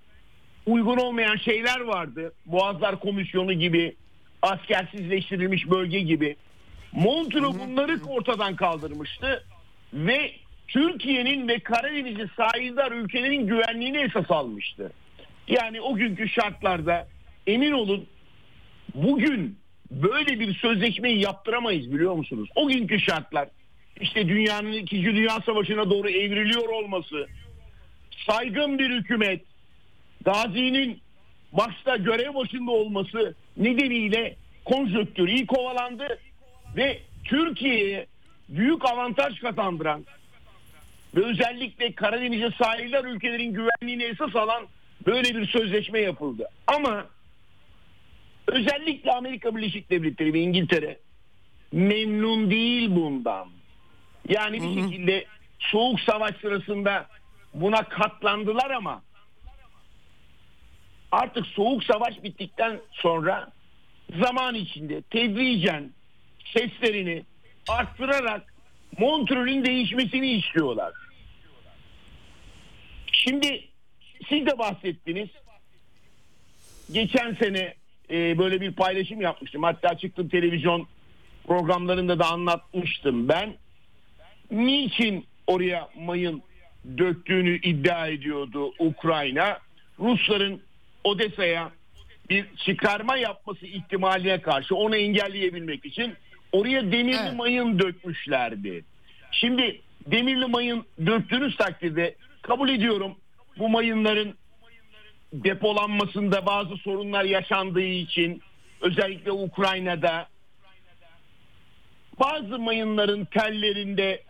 uygun 0.67 0.97
olmayan 0.97 1.37
şeyler 1.37 1.81
vardı. 1.81 2.33
Boğazlar 2.47 3.01
Komisyonu 3.01 3.53
gibi, 3.53 3.97
askersizleştirilmiş 4.43 5.71
bölge 5.71 6.01
gibi. 6.01 6.37
Montreux 6.93 7.59
bunları 7.59 7.99
ortadan 8.09 8.57
kaldırmıştı 8.57 9.45
ve 9.93 10.33
Türkiye'nin 10.73 11.49
ve 11.49 11.59
Karadeniz'i 11.59 12.29
sahildar 12.37 12.93
ülkelerin 12.93 13.47
güvenliğini 13.47 13.99
esas 13.99 14.31
almıştı. 14.31 14.93
Yani 15.49 15.81
o 15.81 15.95
günkü 15.95 16.29
şartlarda 16.29 17.09
emin 17.47 17.73
olun 17.73 18.07
bugün 18.95 19.59
böyle 19.91 20.41
bir 20.41 20.55
sözleşmeyi 20.55 21.21
yaptıramayız 21.21 21.93
biliyor 21.93 22.15
musunuz? 22.15 22.49
O 22.55 22.69
günkü 22.69 23.01
şartlar 23.01 23.49
işte 24.01 24.29
dünyanın 24.29 24.73
2. 24.73 25.05
Dünya 25.05 25.41
Savaşı'na 25.47 25.91
doğru 25.91 26.11
evriliyor 26.11 26.69
olması, 26.69 27.27
saygın 28.27 28.79
bir 28.79 28.91
hükümet, 28.91 29.41
Gazi'nin 30.25 31.01
başta 31.53 31.97
görev 31.97 32.35
başında 32.35 32.71
olması 32.71 33.35
nedeniyle 33.57 34.37
konjöktür 34.65 35.29
iyi 35.29 35.47
kovalandı 35.47 36.19
ve 36.77 36.99
Türkiye'ye 37.25 38.07
büyük 38.49 38.85
avantaj 38.85 39.41
kazandıran 39.41 40.05
ve 41.17 41.25
özellikle 41.25 41.93
Karadeniz'e 41.93 42.51
sahiller 42.51 43.05
ülkelerin 43.05 43.53
güvenliğini 43.53 44.03
esas 44.03 44.37
alan 44.37 44.67
böyle 45.07 45.35
bir 45.35 45.47
sözleşme 45.47 46.01
yapıldı. 46.01 46.49
Ama 46.67 47.07
özellikle 48.47 49.13
Amerika 49.13 49.57
Birleşik 49.57 49.91
Devletleri 49.91 50.33
ve 50.33 50.41
İngiltere 50.41 50.99
memnun 51.73 52.51
değil 52.51 52.91
bundan. 52.91 53.49
Yani 54.29 54.63
bir 54.63 54.83
şekilde 54.83 55.25
soğuk 55.59 56.01
savaş 56.01 56.37
sırasında 56.37 57.07
buna 57.55 57.83
katlandılar 57.83 58.71
ama 58.71 59.03
artık 61.13 61.47
soğuk 61.47 61.85
savaş 61.85 62.23
bittikten 62.23 62.81
sonra 62.93 63.53
zaman 64.23 64.55
içinde 64.55 65.03
tedricen 65.03 65.91
seslerini 66.55 67.25
arttırarak 67.69 68.52
Montreux'ün 68.99 69.65
değişmesini 69.65 70.33
istiyorlar. 70.33 70.93
Şimdi 73.13 73.65
siz 74.29 74.47
de 74.47 74.59
bahsettiniz. 74.59 75.29
Geçen 76.93 77.35
sene 77.35 77.75
e, 78.11 78.39
böyle 78.39 78.61
bir 78.61 78.73
paylaşım 78.73 79.21
yapmıştım. 79.21 79.63
Hatta 79.63 79.99
çıktım 79.99 80.29
televizyon 80.29 80.87
programlarında 81.47 82.19
da 82.19 82.27
anlatmıştım 82.27 83.29
ben. 83.29 83.55
Niçin 84.51 85.27
oraya 85.47 85.89
mayın 85.99 86.43
döktüğünü 86.99 87.57
iddia 87.57 88.07
ediyordu 88.09 88.73
Ukrayna? 88.79 89.59
Rusların 89.99 90.61
Odessa'ya 91.05 91.71
bir 92.31 92.47
çıkarma 92.57 93.17
yapması 93.17 93.67
ihtimaline 93.67 94.41
karşı 94.41 94.75
onu 94.75 94.97
engelleyebilmek 94.97 95.85
için 95.85 96.15
oraya 96.53 96.93
demirli 96.93 97.17
Evet. 97.23 97.37
mayın 97.37 97.79
dökmüşlerdi. 97.79 98.85
Şimdi 99.33 99.81
demirli 100.07 100.47
mayın 100.47 100.85
döktüğünüz 101.07 101.57
takdirde 101.57 102.15
kabul 102.43 102.69
ediyorum 102.69 103.17
bu 103.59 103.69
mayınların 103.69 104.35
depolanmasında 105.33 106.47
bazı 106.47 106.77
sorunlar 106.77 107.25
yaşandığı 107.25 107.81
için 107.83 108.43
özellikle 108.81 109.33
Ukrayna'da 109.33 110.29
bazı 112.21 112.59
mayınların 112.59 113.25
tellerinde 113.25 114.23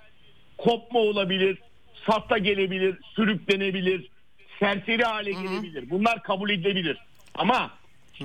kopma 0.58 1.00
olabilir, 1.00 1.58
safta 2.06 2.38
gelebilir, 2.38 2.96
sürüklenebilir, 3.16 4.08
serseri 4.58 5.02
hale 5.04 5.32
gelebilir. 5.32 5.90
Bunlar 5.90 6.22
kabul 6.22 6.50
edilebilir. 6.50 6.98
Ama 7.34 7.70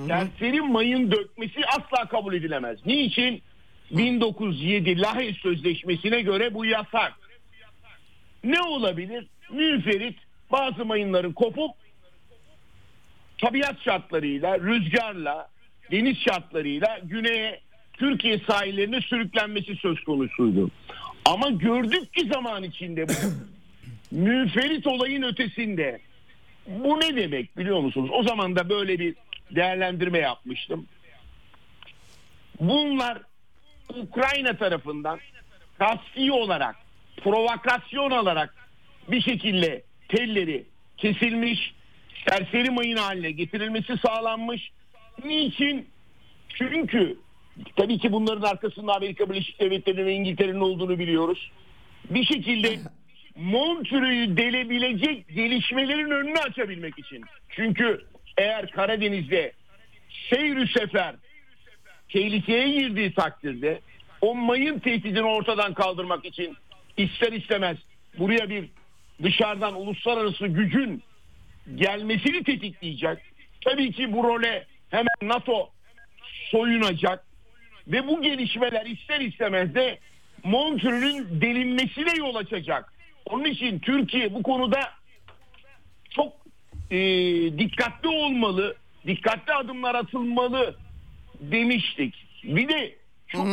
serseri 0.08 0.60
mayın 0.60 1.10
dökmesi 1.10 1.60
asla 1.66 2.08
kabul 2.08 2.34
edilemez. 2.34 2.86
Niçin? 2.86 3.42
1907 3.90 5.00
Lahey 5.00 5.34
Sözleşmesi'ne 5.34 6.20
göre 6.20 6.54
bu 6.54 6.64
yasak. 6.64 7.14
Ne 8.44 8.62
olabilir? 8.62 9.26
Müferit 9.50 10.18
bazı 10.52 10.84
mayınların 10.84 11.32
kopup 11.32 11.70
tabiat 13.38 13.82
şartlarıyla, 13.84 14.60
rüzgarla, 14.60 15.48
deniz 15.90 16.16
şartlarıyla 16.18 17.00
güneye 17.02 17.60
Türkiye 17.92 18.38
sahillerine 18.38 19.00
sürüklenmesi 19.00 19.76
söz 19.76 20.00
konusuydu. 20.00 20.70
Ama 21.24 21.50
gördük 21.50 22.14
ki 22.14 22.26
zaman 22.32 22.62
içinde 22.62 23.08
bu 23.08 23.12
müferit 24.16 24.86
olayın 24.86 25.22
ötesinde. 25.22 26.00
Bu 26.66 27.00
ne 27.00 27.16
demek 27.16 27.58
biliyor 27.58 27.80
musunuz? 27.80 28.10
O 28.12 28.22
zaman 28.22 28.56
da 28.56 28.68
böyle 28.68 28.98
bir 28.98 29.14
değerlendirme 29.50 30.18
yapmıştım. 30.18 30.86
Bunlar 32.60 33.18
Ukrayna 33.96 34.56
tarafından 34.56 35.20
kasti 35.78 36.32
olarak, 36.32 36.76
provokasyon 37.16 38.10
olarak 38.10 38.54
bir 39.08 39.20
şekilde 39.20 39.82
telleri 40.08 40.64
kesilmiş, 40.96 41.74
serseri 42.28 42.70
mayın 42.70 42.96
haline 42.96 43.30
getirilmesi 43.30 43.96
sağlanmış. 44.06 44.70
Niçin? 45.24 45.88
Çünkü 46.48 47.18
tabii 47.76 47.98
ki 47.98 48.12
bunların 48.12 48.42
arkasında 48.42 48.94
Amerika 48.94 49.30
Birleşik 49.30 49.60
Devletleri 49.60 50.06
ve 50.06 50.12
İngiltere'nin 50.12 50.60
olduğunu 50.60 50.98
biliyoruz. 50.98 51.50
Bir 52.10 52.24
şekilde 52.24 52.78
Montreux'u 53.36 54.36
delebilecek 54.36 55.28
gelişmelerin 55.28 56.10
önünü 56.10 56.38
açabilmek 56.38 56.98
için. 56.98 57.24
Çünkü 57.48 58.04
eğer 58.38 58.70
Karadeniz'de 58.70 59.52
seyir 60.30 60.66
sefer 60.78 61.14
tehlikeye 62.08 62.70
girdiği 62.70 63.14
takdirde 63.14 63.80
o 64.20 64.34
mayın 64.34 64.78
tehdidini 64.78 65.26
ortadan 65.26 65.74
kaldırmak 65.74 66.24
için 66.24 66.56
ister 66.96 67.32
istemez 67.32 67.76
buraya 68.18 68.50
bir 68.50 68.64
dışarıdan 69.22 69.74
uluslararası 69.74 70.46
gücün 70.46 71.02
gelmesini 71.74 72.44
tetikleyecek. 72.44 73.18
Tabii 73.64 73.92
ki 73.92 74.12
bu 74.12 74.24
role 74.24 74.66
hemen 74.90 75.06
NATO 75.22 75.70
soyunacak 76.50 77.24
ve 77.86 78.08
bu 78.08 78.22
gelişmeler 78.22 78.86
ister 78.86 79.20
istemez 79.20 79.74
de 79.74 79.98
Montreux'ün 80.44 81.40
delinmesine 81.40 82.16
yol 82.18 82.34
açacak. 82.34 82.92
Onun 83.26 83.44
için 83.44 83.78
Türkiye 83.78 84.34
bu 84.34 84.42
konuda 84.42 84.80
çok 86.10 86.32
e, 86.90 86.98
dikkatli 87.58 88.08
olmalı, 88.08 88.76
dikkatli 89.06 89.52
adımlar 89.52 89.94
atılmalı 89.94 90.76
demiştik. 91.40 92.14
Bir 92.44 92.68
de 92.68 92.94
çok 93.28 93.46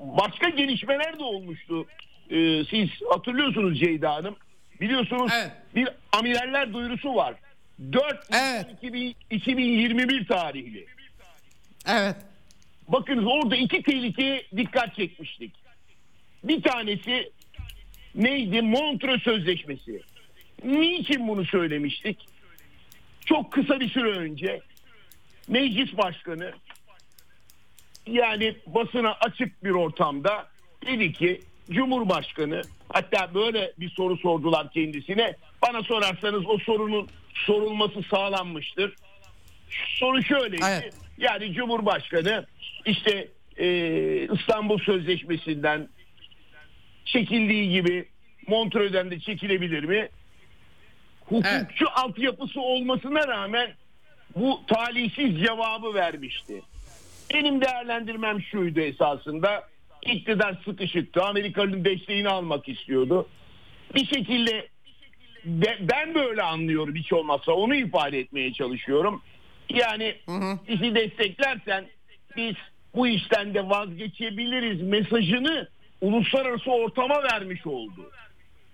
başka 0.00 0.48
gelişmeler 0.48 1.18
de 1.18 1.22
olmuştu. 1.22 1.86
e, 2.30 2.64
siz 2.64 2.88
hatırlıyorsunuz 3.10 3.80
Ceyda 3.80 4.14
Hanım. 4.14 4.36
Biliyorsunuz 4.80 5.32
Evet. 5.34 5.52
bir 5.74 5.88
amiraller 6.12 6.72
duyurusu 6.72 7.14
var. 7.14 7.34
4 7.92 8.28
Evet. 8.32 8.66
2000 8.76 9.14
2021 9.30 10.26
tarihli. 10.26 10.86
Evet. 11.86 12.16
Bakınız 12.88 13.24
orada 13.26 13.56
iki 13.56 13.82
tehlikeye 13.82 14.42
dikkat 14.56 14.96
çekmiştik. 14.96 15.52
Bir 16.44 16.62
tanesi 16.62 17.30
neydi? 18.14 18.62
Montreux 18.62 19.22
Sözleşmesi. 19.22 20.02
Niçin 20.64 21.28
bunu 21.28 21.44
söylemiştik? 21.44 22.18
Çok 23.26 23.52
kısa 23.52 23.80
bir 23.80 23.88
süre 23.90 24.10
önce 24.10 24.60
meclis 25.48 25.96
başkanı 25.96 26.52
yani 28.10 28.56
basına 28.66 29.12
açık 29.12 29.64
bir 29.64 29.70
ortamda 29.70 30.46
dedi 30.86 31.12
ki 31.12 31.40
Cumhurbaşkanı 31.70 32.62
hatta 32.88 33.34
böyle 33.34 33.72
bir 33.78 33.90
soru 33.90 34.16
sordular 34.16 34.70
kendisine. 34.70 35.36
Bana 35.62 35.82
sorarsanız 35.82 36.46
o 36.46 36.58
sorunun 36.58 37.08
sorulması 37.34 38.02
sağlanmıştır. 38.10 38.94
Soru 39.86 40.22
şöyleydi. 40.22 40.64
Evet. 40.68 40.94
Yani 41.18 41.52
Cumhurbaşkanı 41.52 42.46
işte 42.86 43.28
e, 43.56 43.68
İstanbul 44.32 44.78
Sözleşmesi'nden 44.78 45.88
çekildiği 47.04 47.70
gibi 47.70 48.08
Montreux'den 48.46 49.10
de 49.10 49.20
çekilebilir 49.20 49.84
mi? 49.84 50.08
Hukukçu 51.24 51.86
altyapısı 51.94 52.60
olmasına 52.60 53.28
rağmen 53.28 53.74
bu 54.36 54.60
talihsiz 54.66 55.40
cevabı 55.40 55.94
vermişti. 55.94 56.62
Benim 57.34 57.60
değerlendirmem 57.60 58.42
şuydu 58.42 58.80
esasında. 58.80 59.68
İktidar 60.02 60.56
sıkışıktı. 60.64 61.22
Amerika'nın 61.22 61.84
desteğini 61.84 62.28
almak 62.28 62.68
istiyordu. 62.68 63.28
Bir 63.94 64.06
şekilde 64.06 64.68
de- 65.44 65.78
ben 65.80 66.14
böyle 66.14 66.42
anlıyorum 66.42 66.94
hiç 66.94 67.12
olmazsa 67.12 67.52
onu 67.52 67.74
ifade 67.74 68.18
etmeye 68.18 68.52
çalışıyorum. 68.52 69.22
Yani 69.70 70.14
bizi 70.68 70.94
desteklersen 70.94 71.84
biz 72.36 72.54
bu 72.94 73.08
işten 73.08 73.54
de 73.54 73.68
vazgeçebiliriz 73.68 74.82
mesajını 74.82 75.68
uluslararası 76.00 76.70
ortama 76.70 77.22
vermiş 77.22 77.66
oldu. 77.66 78.10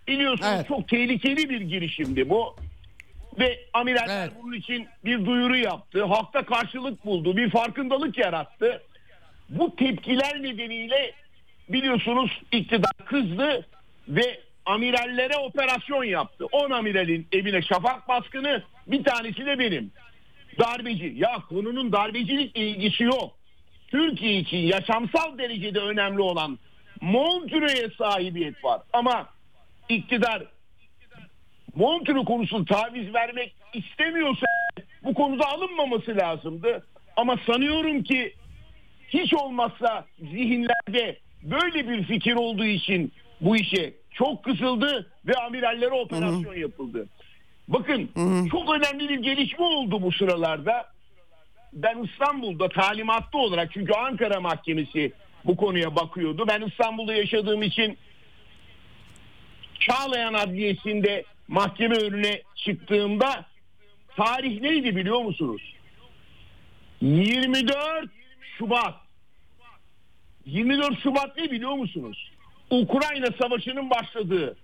Biliyorsunuz 0.09 0.51
Evet. 0.57 0.69
çok 0.69 0.89
tehlikeli 0.89 1.49
bir 1.51 1.61
girişimdi 1.61 2.29
bu. 2.31 2.57
Ve 3.39 3.61
amiraller 3.73 4.23
Evet. 4.23 4.33
bunun 4.43 4.53
için 4.53 4.87
bir 5.05 5.27
duyuru 5.27 5.57
yaptı. 5.57 6.05
Halkta 6.05 6.45
karşılık 6.45 7.05
buldu. 7.05 7.37
Bir 7.37 7.51
farkındalık 7.51 8.19
yarattı. 8.19 8.83
Bu 9.49 9.77
tepkiler 9.77 10.43
nedeniyle 10.43 11.13
biliyorsunuz 11.69 12.43
iktidar 12.53 12.93
kızdı 13.07 13.67
ve 14.09 14.41
amirallere 14.67 15.37
operasyon 15.37 16.05
yaptı. 16.05 16.47
10 16.53 16.71
amiralin 16.71 17.27
evine 17.33 17.63
şafak 17.63 18.09
baskını 18.09 18.63
bir 18.87 19.05
tanesi 19.05 19.47
de 19.47 19.59
benim. 19.59 19.91
Darbeci. 20.59 21.13
Ya 21.17 21.39
konunun 21.49 21.93
darbecilik 21.93 22.57
ilgisi 22.57 23.05
yok. 23.05 23.37
Türkiye 23.89 24.37
için 24.37 24.59
yaşamsal 24.59 25.39
derecede 25.39 25.81
önemli 25.81 26.21
olan 26.21 26.59
Montreux'e 27.01 27.91
sahibiyet 27.99 28.65
var. 28.65 28.81
Ama 28.93 29.29
iktidar 29.89 30.43
Montreux 31.75 32.25
konusunda 32.25 32.65
taviz 32.65 33.15
vermek 33.15 33.55
istemiyorsa 33.75 34.47
bu 35.05 35.15
konuda 35.15 35.49
alınmaması 35.49 36.17
lazımdı. 36.17 36.87
Ama 37.17 37.39
sanıyorum 37.47 38.03
ki 38.03 38.35
hiç 39.09 39.35
olmazsa 39.35 40.05
zihinlerde 40.19 41.19
böyle 41.43 41.89
bir 41.89 42.05
fikir 42.05 42.35
olduğu 42.35 42.65
için 42.65 43.13
bu 43.41 43.57
işe 43.57 43.95
çok 44.11 44.45
kızıldı 44.45 45.11
ve 45.27 45.33
amirallere 45.35 45.95
operasyon 45.95 46.55
yapıldı. 46.55 47.09
Bakın 47.69 48.11
çok 48.51 48.75
önemli 48.75 49.09
bir 49.09 49.19
gelişme 49.19 49.65
oldu 49.65 50.03
bu 50.03 50.13
sıralarda. 50.13 50.95
Ben 51.73 52.03
İstanbul'da 52.03 52.69
talimatlı 52.69 53.39
olarak 53.39 53.73
çünkü 53.73 53.93
Ankara 53.93 54.41
Mahkemesi 54.41 55.13
bu 55.45 55.57
konuya 55.57 55.97
bakıyordu. 55.97 56.45
Ben 56.49 56.63
İstanbul'da 56.63 57.15
yaşadığım 57.15 57.63
için 57.63 57.99
Çağlayan 59.81 60.35
Adliyesi'nde 60.35 61.25
mahkeme 61.49 61.97
önüne 61.97 62.43
çıktığımda 62.57 63.45
tarih 64.17 64.61
neydi 64.61 64.97
biliyor 64.97 65.21
musunuz? 65.21 65.63
24 67.01 68.11
Şubat. 68.59 68.95
24 70.47 71.03
Şubat 71.03 71.37
ne 71.37 71.51
biliyor 71.51 71.73
musunuz? 71.73 72.31
Ukrayna 72.71 73.27
Savaşı'nın 73.43 73.91
başladığı 73.91 74.57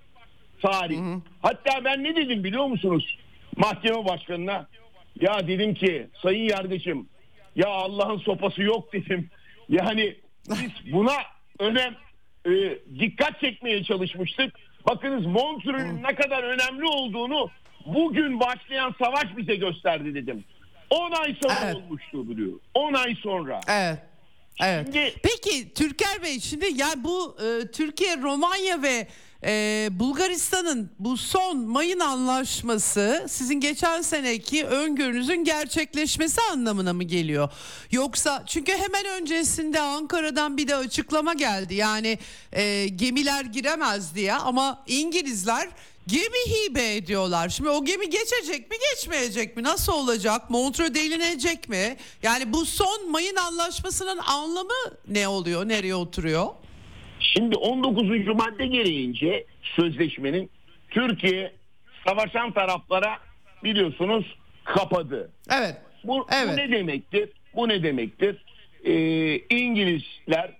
tarih. 0.62 0.98
Hatta 1.42 1.84
ben 1.84 2.04
ne 2.04 2.16
dedim 2.16 2.44
biliyor 2.44 2.66
musunuz? 2.66 3.18
Mahkeme 3.56 4.04
başkanına. 4.04 4.68
Ya 5.20 5.48
dedim 5.48 5.74
ki 5.74 6.06
sayın 6.22 6.48
yargıcım 6.48 7.08
ya 7.56 7.68
Allah'ın 7.68 8.18
sopası 8.18 8.62
yok 8.62 8.92
dedim. 8.92 9.30
Yani 9.68 10.16
biz 10.48 10.92
buna 10.92 11.12
önem 11.58 11.94
e, 12.46 12.78
dikkat 12.98 13.40
çekmeye 13.40 13.84
çalışmıştık. 13.84 14.54
Bakınız 14.88 15.26
Montreux'ün 15.26 16.02
ne 16.02 16.14
kadar 16.14 16.42
önemli 16.42 16.84
olduğunu 16.84 17.50
bugün 17.86 18.40
başlayan 18.40 18.94
savaş 19.04 19.36
bize 19.36 19.56
gösterdi 19.56 20.14
dedim. 20.14 20.44
10 20.90 21.10
ay 21.10 21.36
sonra 21.42 21.54
Evet. 21.64 21.76
olmuştu 21.76 22.36
diyor. 22.36 22.52
10 22.74 22.92
ay 22.94 23.14
sonra. 23.14 23.60
Evet. 23.68 23.98
Evet. 24.62 24.86
Şimdi- 24.86 25.14
Peki 25.22 25.74
Türker 25.74 26.22
Bey 26.22 26.40
şimdi 26.40 26.66
yani 26.74 27.04
bu 27.04 27.36
e, 27.44 27.66
Türkiye, 27.70 28.16
Romanya 28.16 28.82
ve 28.82 29.08
e, 29.44 29.88
Bulgaristan'ın 29.92 30.90
bu 30.98 31.16
son 31.16 31.58
mayın 31.58 32.00
anlaşması 32.00 33.26
sizin 33.28 33.60
geçen 33.60 34.02
seneki 34.02 34.64
öngörünüzün 34.64 35.44
gerçekleşmesi 35.44 36.40
anlamına 36.52 36.92
mı 36.92 37.04
geliyor? 37.04 37.52
Yoksa 37.90 38.44
çünkü 38.46 38.72
hemen 38.72 39.04
öncesinde 39.04 39.80
Ankara'dan 39.80 40.56
bir 40.56 40.68
de 40.68 40.76
açıklama 40.76 41.34
geldi. 41.34 41.74
Yani 41.74 42.18
e, 42.52 42.88
gemiler 42.88 43.44
giremez 43.44 44.14
diye 44.14 44.34
ama 44.34 44.84
İngilizler 44.86 45.68
gemi 46.06 46.38
hibe 46.46 46.94
ediyorlar. 46.94 47.48
Şimdi 47.48 47.70
o 47.70 47.84
gemi 47.84 48.10
geçecek 48.10 48.70
mi 48.70 48.76
geçmeyecek 48.90 49.56
mi? 49.56 49.62
Nasıl 49.62 49.92
olacak? 49.92 50.50
Montreux 50.50 50.94
delinecek 50.94 51.68
mi? 51.68 51.96
Yani 52.22 52.52
bu 52.52 52.66
son 52.66 53.10
mayın 53.10 53.36
anlaşmasının 53.36 54.18
anlamı 54.18 54.98
ne 55.08 55.28
oluyor? 55.28 55.68
Nereye 55.68 55.94
oturuyor? 55.94 56.46
Şimdi 57.34 57.56
19. 57.56 58.26
madde 58.26 58.66
gereğince 58.66 59.44
sözleşmenin 59.62 60.50
Türkiye 60.90 61.52
savaşan 62.06 62.52
taraflara 62.52 63.18
biliyorsunuz 63.64 64.36
kapadı. 64.64 65.30
Evet. 65.52 65.76
Bu, 66.04 66.18
bu 66.18 66.26
Evet. 66.32 66.56
ne 66.56 66.72
demektir? 66.72 67.28
Bu 67.54 67.68
ne 67.68 67.82
demektir? 67.82 68.44
Ee, 68.84 69.36
İngilizler 69.38 70.50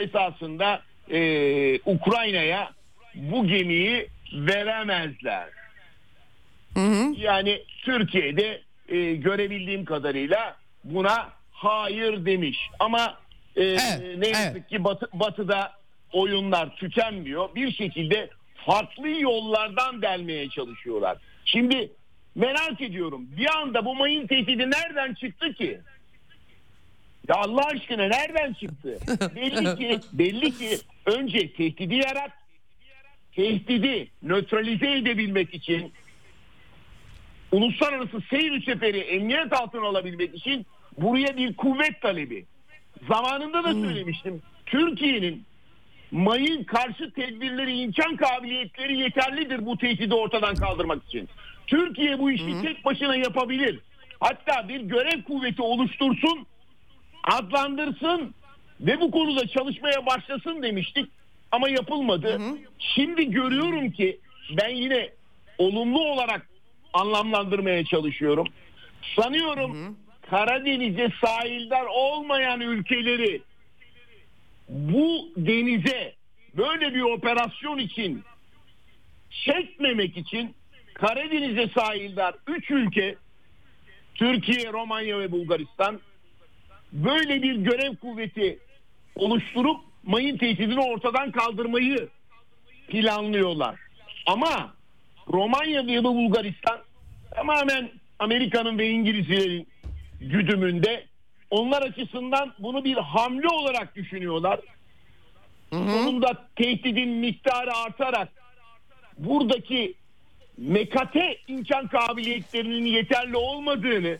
esasında 0.00 0.82
ee, 1.10 1.78
Ukrayna'ya 1.86 2.70
bu 3.14 3.46
gemiyi 3.46 4.08
veremezler. 4.32 5.48
Yani 7.16 7.62
Türkiye'de 7.82 8.62
ee, 8.88 9.14
görebildiğim 9.14 9.84
kadarıyla 9.84 10.56
buna 10.84 11.28
hayır 11.50 12.26
demiş. 12.26 12.58
Ama 12.78 13.18
ee, 13.56 13.62
Evet, 13.62 14.18
ne 14.18 14.28
yazık 14.28 14.52
evet. 14.56 14.68
ki 14.68 14.84
batı, 14.84 15.08
batıda 15.12 15.79
oyunlar 16.12 16.76
tükenmiyor. 16.76 17.54
Bir 17.54 17.72
şekilde 17.72 18.30
farklı 18.54 19.08
yollardan 19.08 20.02
delmeye 20.02 20.48
çalışıyorlar. 20.48 21.18
Şimdi 21.44 21.92
merak 22.34 22.80
ediyorum 22.80 23.28
bir 23.36 23.56
anda 23.56 23.84
bu 23.84 23.94
mayın 23.94 24.26
tehdidi 24.26 24.70
nereden 24.70 25.14
çıktı 25.14 25.52
ki? 25.52 25.80
Ya 27.28 27.34
Allah 27.36 27.66
aşkına 27.66 28.08
nereden 28.08 28.52
çıktı? 28.52 28.98
belli 29.36 29.76
ki 29.76 30.00
belli 30.12 30.58
ki 30.58 30.78
önce 31.06 31.52
tehdidi 31.52 31.94
yarat, 31.94 32.30
tehdidi 33.32 34.08
nötralize 34.22 34.92
edebilmek 34.92 35.54
için 35.54 35.92
uluslararası 37.52 38.20
seyir 38.30 38.64
seferi 38.64 38.98
emniyet 38.98 39.52
altına 39.52 39.86
alabilmek 39.86 40.34
için 40.34 40.66
buraya 40.98 41.36
bir 41.36 41.56
kuvvet 41.56 42.00
talebi. 42.00 42.44
Zamanında 43.08 43.64
da 43.64 43.72
söylemiştim. 43.72 44.42
Türkiye'nin 44.66 45.44
mayın 46.10 46.64
karşı 46.64 47.10
tedbirleri, 47.10 47.80
imkan 47.80 48.16
kabiliyetleri 48.16 48.98
yeterlidir 48.98 49.66
bu 49.66 49.78
tehdidi 49.78 50.14
ortadan 50.14 50.54
kaldırmak 50.54 51.04
için. 51.04 51.28
Türkiye 51.66 52.18
bu 52.18 52.30
işi 52.30 52.62
tek 52.62 52.84
başına 52.84 53.16
yapabilir. 53.16 53.78
Hatta 54.20 54.68
bir 54.68 54.80
görev 54.80 55.22
kuvveti 55.22 55.62
oluştursun, 55.62 56.46
adlandırsın 57.24 58.34
ve 58.80 59.00
bu 59.00 59.10
konuda 59.10 59.46
çalışmaya 59.48 60.06
başlasın 60.06 60.62
demiştik. 60.62 61.08
Ama 61.52 61.68
yapılmadı. 61.68 62.40
Şimdi 62.78 63.30
görüyorum 63.30 63.90
ki 63.90 64.20
ben 64.50 64.68
yine 64.68 65.10
olumlu 65.58 66.00
olarak 66.04 66.46
anlamlandırmaya 66.92 67.84
çalışıyorum. 67.84 68.46
Sanıyorum 69.16 69.96
Karadeniz'e 70.30 71.12
sahildar 71.24 71.84
olmayan 71.86 72.60
ülkeleri 72.60 73.42
bu 74.70 75.28
denize 75.36 76.14
böyle 76.56 76.94
bir 76.94 77.00
operasyon 77.00 77.78
için 77.78 78.22
çekmemek 79.30 80.16
için 80.16 80.54
Karadeniz'e 80.94 81.68
sahildar 81.68 82.34
3 82.46 82.70
ülke 82.70 83.16
Türkiye, 84.14 84.72
Romanya 84.72 85.18
ve 85.18 85.32
Bulgaristan 85.32 86.00
böyle 86.92 87.42
bir 87.42 87.54
görev 87.54 87.96
kuvveti 87.96 88.58
oluşturup 89.16 89.80
mayın 90.02 90.36
tehdidini 90.36 90.80
ortadan 90.80 91.30
kaldırmayı 91.30 92.08
planlıyorlar. 92.88 93.80
Ama 94.26 94.74
Romanya 95.32 95.86
ve 95.86 96.04
Bulgaristan 96.04 96.78
tamamen 97.34 97.90
Amerika'nın 98.18 98.78
ve 98.78 98.88
İngilizlerin 98.88 99.68
güdümünde. 100.20 101.09
Onlar 101.50 101.82
açısından 101.82 102.54
bunu 102.58 102.84
bir 102.84 102.96
hamle 102.96 103.48
olarak 103.48 103.96
düşünüyorlar. 103.96 104.60
Sonunda 105.70 106.48
tehdidin 106.56 107.08
miktarı 107.08 107.76
artarak 107.76 108.28
buradaki 109.18 109.94
mekate 110.56 111.36
imkan 111.48 111.88
kabiliyetlerinin 111.88 112.84
yeterli 112.84 113.36
olmadığını, 113.36 114.18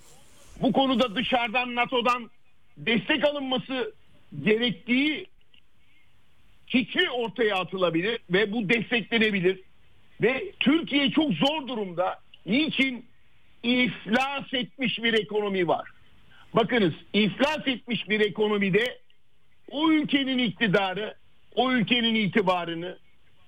bu 0.62 0.72
konuda 0.72 1.16
dışarıdan 1.16 1.74
NATO'dan 1.74 2.30
destek 2.76 3.24
alınması 3.24 3.94
gerektiği 4.42 5.26
fikri 6.66 7.10
ortaya 7.10 7.56
atılabilir 7.56 8.18
ve 8.30 8.52
bu 8.52 8.68
desteklenebilir. 8.68 9.60
Ve 10.22 10.52
Türkiye 10.60 11.10
çok 11.10 11.32
zor 11.32 11.68
durumda. 11.68 12.20
Niçin? 12.46 13.06
İflas 13.62 14.54
etmiş 14.54 15.02
bir 15.02 15.12
ekonomi 15.12 15.68
var. 15.68 15.90
Bakınız 16.54 16.92
iflas 17.12 17.66
etmiş 17.66 18.08
bir 18.08 18.20
ekonomide 18.20 18.98
o 19.70 19.90
ülkenin 19.90 20.38
iktidarı, 20.38 21.14
o 21.54 21.72
ülkenin 21.72 22.14
itibarını, 22.14 22.98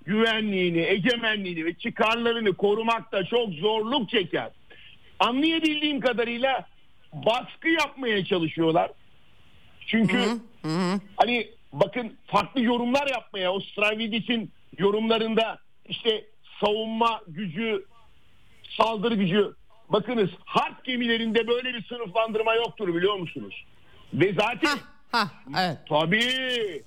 güvenliğini, 0.05 0.79
egemenliğini 0.79 1.65
ve 1.65 1.73
çıkarlarını 1.73 2.53
korumakta 2.53 3.23
çok 3.25 3.49
zorluk 3.49 4.09
çeker. 4.09 4.51
Anlayabildiğim 5.19 5.99
kadarıyla 5.99 6.67
baskı 7.13 7.69
yapmaya 7.69 8.25
çalışıyorlar. 8.25 8.91
Çünkü 9.87 10.17
hani 11.17 11.47
bakın 11.73 12.17
farklı 12.27 12.61
yorumlar 12.61 13.07
yapmaya 13.07 13.53
o 13.53 13.59
Stravidis'in 13.59 14.51
yorumlarında 14.77 15.59
işte 15.89 16.25
savunma 16.59 17.21
gücü, 17.27 17.85
saldırı 18.77 19.15
gücü. 19.15 19.53
Bakınız 19.93 20.29
harp 20.45 20.85
gemilerinde 20.85 21.47
böyle 21.47 21.73
bir 21.73 21.83
sınıflandırma 21.83 22.55
yoktur 22.55 22.95
biliyor 22.95 23.15
musunuz? 23.15 23.65
Ve 24.13 24.33
zaten 24.33 24.77
Ha, 25.11 25.31
evet. 25.59 25.77
Tabii. 25.89 26.83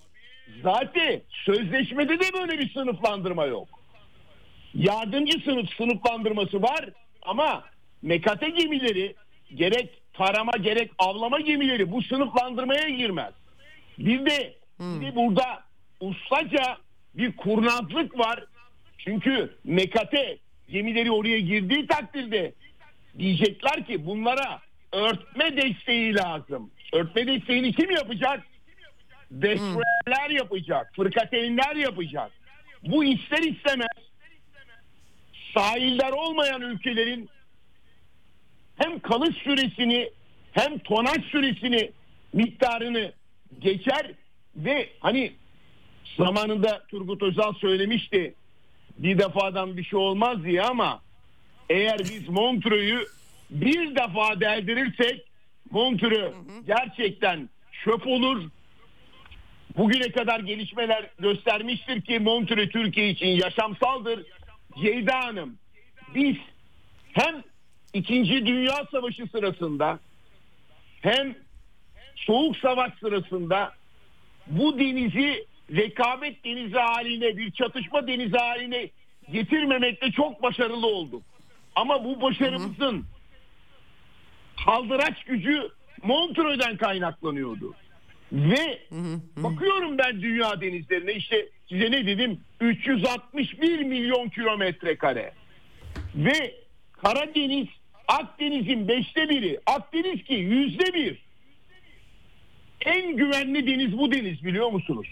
Zaten 0.63 1.21
sözleşmede 1.31 2.21
de 2.21 2.33
böyle 2.41 2.59
bir 2.59 2.73
sınıflandırma 2.73 3.47
yok. 3.47 3.69
Yardımcı 4.75 5.39
sınıf 5.45 5.71
sınıflandırması 5.77 6.63
var 6.63 6.89
ama 7.23 7.65
mekate 8.03 8.51
gemileri 8.51 9.15
gerek 9.55 9.91
tarama 10.13 10.53
gerek 10.61 10.91
avlama 10.99 11.41
gemileri 11.41 11.93
bu 11.93 12.03
sınıflandırmaya 12.03 12.89
girmez. 12.89 13.35
Bir 13.99 14.27
de, 14.27 14.55
bir 14.81 15.07
de 15.07 15.17
burada 15.17 15.65
ustaca 16.01 16.77
bir 17.15 17.37
kurnazlık 17.37 18.19
var. 18.19 18.45
Çünkü 18.99 19.57
mekate 19.65 20.39
gemileri 20.69 21.11
oraya 21.11 21.41
girdiği 21.41 21.87
takdirde 21.87 22.53
diyecekler 23.19 23.87
ki 23.87 24.07
bunlara 24.07 24.61
örtme 24.93 25.57
desteği 25.57 26.15
lazım. 26.15 26.71
Örtme 26.93 27.27
desteğini 27.27 27.73
kim 27.73 27.91
yapacak? 27.91 28.47
Destroyerler 29.31 30.31
yapacak, 30.31 30.93
fırkateynler 30.97 31.77
yapacak. 31.77 32.33
Bu 32.83 33.05
ister 33.05 33.43
istemez 33.43 33.89
sahiller 35.55 36.13
olmayan 36.13 36.61
ülkelerin 36.61 37.29
hem 38.77 39.01
kalış 39.01 39.37
süresini 39.37 40.11
hem 40.53 40.79
tonaj 40.79 41.25
süresini 41.25 41.93
miktarını 42.33 43.13
geçer 43.59 44.13
ve 44.57 44.89
hani 45.01 45.33
zamanında 46.17 46.83
Turgut 46.89 47.23
Özal 47.23 47.53
söylemişti 47.55 48.35
bir 48.99 49.19
defadan 49.19 49.77
bir 49.77 49.85
şey 49.85 49.99
olmaz 49.99 50.45
diye 50.45 50.63
ama 50.63 51.03
eğer 51.71 51.99
biz 51.99 52.29
Montreux'u 52.29 53.07
bir 53.51 53.97
defa 53.97 54.41
deldirirsek 54.41 55.25
Montreux 55.71 56.35
gerçekten 56.67 57.49
çöp 57.85 58.07
olur. 58.07 58.51
Bugüne 59.77 60.13
kadar 60.13 60.41
gelişmeler 60.41 61.11
göstermiştir 61.19 62.03
ki 62.03 62.19
Montreux 62.19 62.71
Türkiye 62.71 63.11
için 63.11 63.27
yaşamsaldır. 63.27 64.23
Ceyda 64.81 65.25
Hanım 65.25 65.59
biz 66.15 66.37
hem 67.13 67.43
İkinci 67.93 68.47
Dünya 68.47 68.87
Savaşı 68.91 69.27
sırasında 69.27 69.99
hem 71.01 71.35
Soğuk 72.17 72.57
Savaş 72.57 72.93
sırasında 73.01 73.73
bu 74.47 74.79
denizi 74.79 75.47
rekabet 75.71 76.45
denizi 76.45 76.79
haline 76.79 77.37
bir 77.37 77.51
çatışma 77.51 78.07
denizi 78.07 78.37
haline 78.37 78.91
getirmemekte 79.33 80.13
çok 80.13 80.43
başarılı 80.43 80.87
olduk. 80.87 81.23
Ama 81.77 82.05
bu 82.05 82.21
başarımızın 82.21 83.05
kaldıraç 84.65 85.25
gücü 85.25 85.69
Montreux'den 86.03 86.77
kaynaklanıyordu. 86.77 87.75
Ve 88.33 88.81
bakıyorum 89.37 89.99
ben 89.99 90.23
dünya 90.23 90.61
denizlerine 90.61 91.13
işte 91.13 91.49
size 91.69 91.91
ne 91.91 92.07
dedim 92.07 92.41
361 92.61 93.79
milyon 93.79 94.29
kilometre 94.29 94.97
kare. 94.97 95.33
Ve 96.15 96.55
Karadeniz 96.93 97.67
Akdeniz'in 98.09 98.89
beşte 98.89 99.29
biri. 99.29 99.61
Akdeniz 99.67 100.25
ki 100.25 100.35
yüzde 100.35 100.95
bir. 100.95 101.27
En 102.81 103.17
güvenli 103.17 103.67
deniz 103.67 103.99
bu 103.99 104.13
deniz 104.13 104.45
biliyor 104.45 104.73
musunuz? 104.73 105.07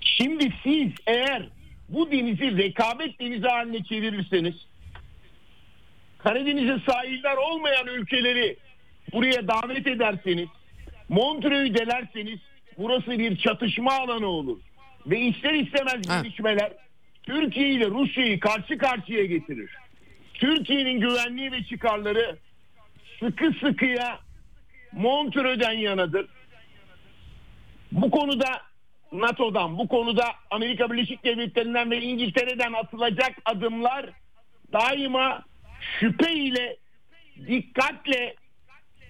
Şimdi 0.00 0.52
siz 0.62 0.92
eğer 1.06 1.48
bu 1.88 2.10
denizi 2.10 2.56
rekabet 2.56 3.20
denizi 3.20 3.46
haline 3.46 3.84
çevirirseniz 3.84 4.54
Karadeniz'e 6.24 6.78
sahiller 6.90 7.36
olmayan 7.36 7.86
ülkeleri 7.86 8.56
buraya 9.12 9.48
davet 9.48 9.86
ederseniz 9.86 10.48
Montreux'u 11.08 11.74
delerseniz 11.74 12.38
burası 12.78 13.10
bir 13.10 13.36
çatışma 13.36 13.92
alanı 13.92 14.26
olur. 14.26 14.58
Ve 15.06 15.20
ister 15.20 15.54
istemez 15.54 16.08
Ha. 16.08 16.20
gelişmeler 16.22 16.72
Türkiye 17.22 17.68
ile 17.68 17.86
Rusya'yı 17.86 18.40
karşı 18.40 18.78
karşıya 18.78 19.24
getirir. 19.24 19.70
Türkiye'nin 20.34 21.00
güvenliği 21.00 21.52
ve 21.52 21.64
çıkarları 21.64 22.36
sıkı 23.20 23.52
sıkıya 23.60 24.18
Montreux'den 24.92 25.72
yanadır. 25.72 26.26
Bu 27.92 28.10
konuda 28.10 28.62
NATO'dan, 29.12 29.78
bu 29.78 29.88
konuda 29.88 30.24
Amerika 30.50 30.90
Birleşik 30.92 31.24
Devletleri'nden 31.24 31.90
ve 31.90 32.00
İngiltere'den 32.02 32.72
atılacak 32.72 33.32
adımlar 33.44 34.10
daima 34.72 35.42
şüphe 36.00 36.32
ile, 36.32 36.76
dikkatle, 37.46 38.34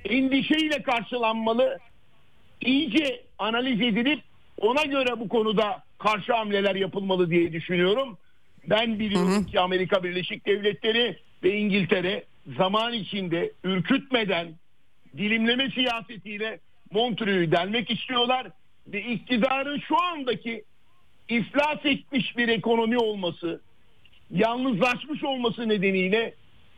endişeyle 0.05 0.83
karşılanmalı. 0.83 1.79
İyice 2.61 3.23
analiz 3.39 3.81
edilip 3.81 4.23
ona 4.61 4.83
göre 4.83 5.21
bu 5.21 5.29
konuda 5.29 5.83
karşı 5.99 6.33
hamleler 6.33 6.75
yapılmalı 6.75 7.31
diye 7.31 7.53
düşünüyorum. 7.53 8.19
Ben 8.67 8.99
biliyorum 8.99 9.47
ki 9.47 9.61
Amerika 9.61 10.05
Birleşik 10.05 10.47
Devletleri 10.47 11.19
ve 11.45 11.57
İngiltere 11.57 12.25
zaman 12.57 12.93
içinde 12.93 13.53
ürkütmeden 13.65 14.49
dilimleme 15.17 15.71
siyasetiyle 15.71 16.59
Montreux'u 16.91 17.53
delmek 17.53 17.91
istiyorlar 17.91 18.47
ve 18.87 19.03
iktidarın 19.03 19.79
şu 19.79 20.03
andaki 20.03 20.65
iflas 21.29 21.85
etmiş 21.85 22.37
bir 22.37 22.49
ekonomi 22.49 22.99
olması, 22.99 23.61
yalnızlaşmış 24.31 25.25
olması 25.25 25.69
nedeniyle 25.69 26.35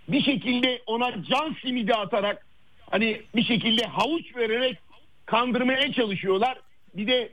bir 0.09 0.23
şekilde 0.23 0.83
ona 0.87 1.25
can 1.25 1.57
simidi 1.63 1.95
atarak 1.95 2.47
hani 2.91 3.23
bir 3.37 3.45
şekilde 3.45 3.85
havuç 3.87 4.37
vererek 4.37 4.79
kandırmaya 5.27 5.93
çalışıyorlar. 5.93 6.59
Bir 6.95 7.07
de 7.07 7.33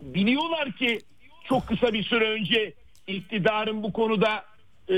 biliyorlar 0.00 0.72
ki 0.72 0.98
çok 1.48 1.66
kısa 1.66 1.92
bir 1.92 2.02
süre 2.02 2.30
önce 2.30 2.72
iktidarın 3.06 3.82
bu 3.82 3.92
konuda 3.92 4.44
e, 4.88 4.94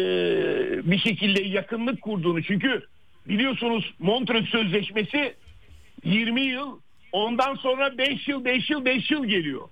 bir 0.90 0.98
şekilde 0.98 1.42
yakınlık 1.42 2.02
kurduğunu 2.02 2.42
çünkü 2.42 2.86
biliyorsunuz 3.28 3.94
Montreux 3.98 4.48
Sözleşmesi 4.48 5.34
20 6.04 6.40
yıl 6.40 6.80
ondan 7.12 7.54
sonra 7.54 7.98
5 7.98 8.28
yıl 8.28 8.44
5 8.44 8.70
yıl 8.70 8.84
5 8.84 9.10
yıl 9.10 9.24
geliyor. 9.24 9.68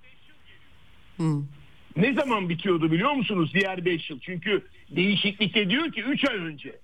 Ne 1.97 2.13
zaman 2.13 2.49
bitiyordu 2.49 2.91
biliyor 2.91 3.11
musunuz 3.11 3.51
diğer 3.53 3.85
5 3.85 4.09
yıl? 4.09 4.19
Çünkü 4.19 4.67
değişiklikte 4.89 5.69
diyor 5.69 5.91
ki 5.91 6.01
3 6.01 6.29
ay 6.29 6.35
önce. 6.35 6.75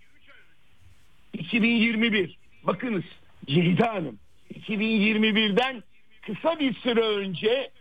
2021. 1.34 2.38
Bakınız 2.64 3.04
Ceyda 3.46 3.94
Hanım 3.94 4.20
2021'den 4.54 5.84
kısa 6.22 6.60
bir 6.60 6.74
süre 6.74 7.02
önce 7.02 7.72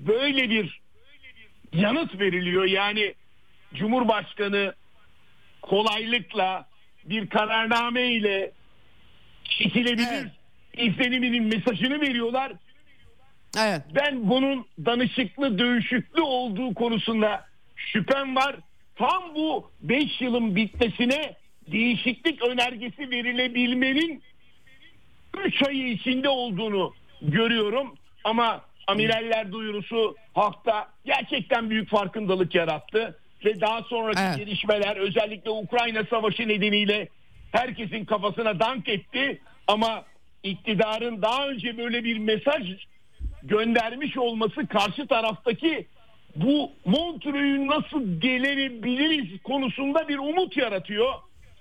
böyle 0.00 0.50
bir 0.50 0.80
yanıt 1.72 2.20
veriliyor. 2.20 2.64
Yani 2.64 3.14
Cumhurbaşkanı 3.74 4.74
kolaylıkla 5.62 6.68
bir 7.04 7.26
kararname 7.28 8.12
ile 8.12 8.52
çekilebilir 9.44 10.06
Evet. 10.12 10.30
izleniminin 10.76 11.44
mesajını 11.44 12.00
veriyorlar. 12.00 12.52
Evet. 13.58 13.82
Ben 13.94 14.28
bunun 14.28 14.66
danışıklı 14.86 15.58
dövüşüklü 15.58 16.22
olduğu 16.22 16.74
konusunda 16.74 17.46
şüphem 17.76 18.36
var. 18.36 18.56
Tam 18.96 19.34
bu 19.34 19.70
5 19.80 20.20
yılın 20.20 20.56
bitmesine 20.56 21.36
değişiklik 21.72 22.42
önergesi 22.42 23.10
verilebilmenin 23.10 24.22
3 25.44 25.62
ayı 25.62 25.88
içinde 25.88 26.28
olduğunu 26.28 26.94
görüyorum. 27.22 27.94
Ama 28.24 28.60
amiraller 28.86 29.52
duyurusu 29.52 30.16
halkta 30.34 30.88
gerçekten 31.04 31.70
büyük 31.70 31.88
farkındalık 31.90 32.54
yarattı. 32.54 33.18
Ve 33.44 33.60
daha 33.60 33.82
sonraki 33.82 34.20
Evet. 34.20 34.36
gelişmeler 34.36 34.96
özellikle 34.96 35.50
Ukrayna 35.50 36.04
Savaşı 36.04 36.48
nedeniyle 36.48 37.08
herkesin 37.52 38.04
kafasına 38.04 38.60
dank 38.60 38.88
etti. 38.88 39.40
Ama 39.66 40.04
iktidarın 40.42 41.22
daha 41.22 41.48
önce 41.48 41.78
böyle 41.78 42.04
bir 42.04 42.18
mesaj 42.18 42.62
göndermiş 43.42 44.16
olması 44.16 44.66
karşı 44.66 45.06
taraftaki 45.06 45.86
bu 46.36 46.72
Montreux'u 46.84 47.66
nasıl 47.66 48.20
gelebiliriz 48.20 49.42
konusunda 49.42 50.08
bir 50.08 50.18
umut 50.18 50.56
yaratıyor. 50.56 51.12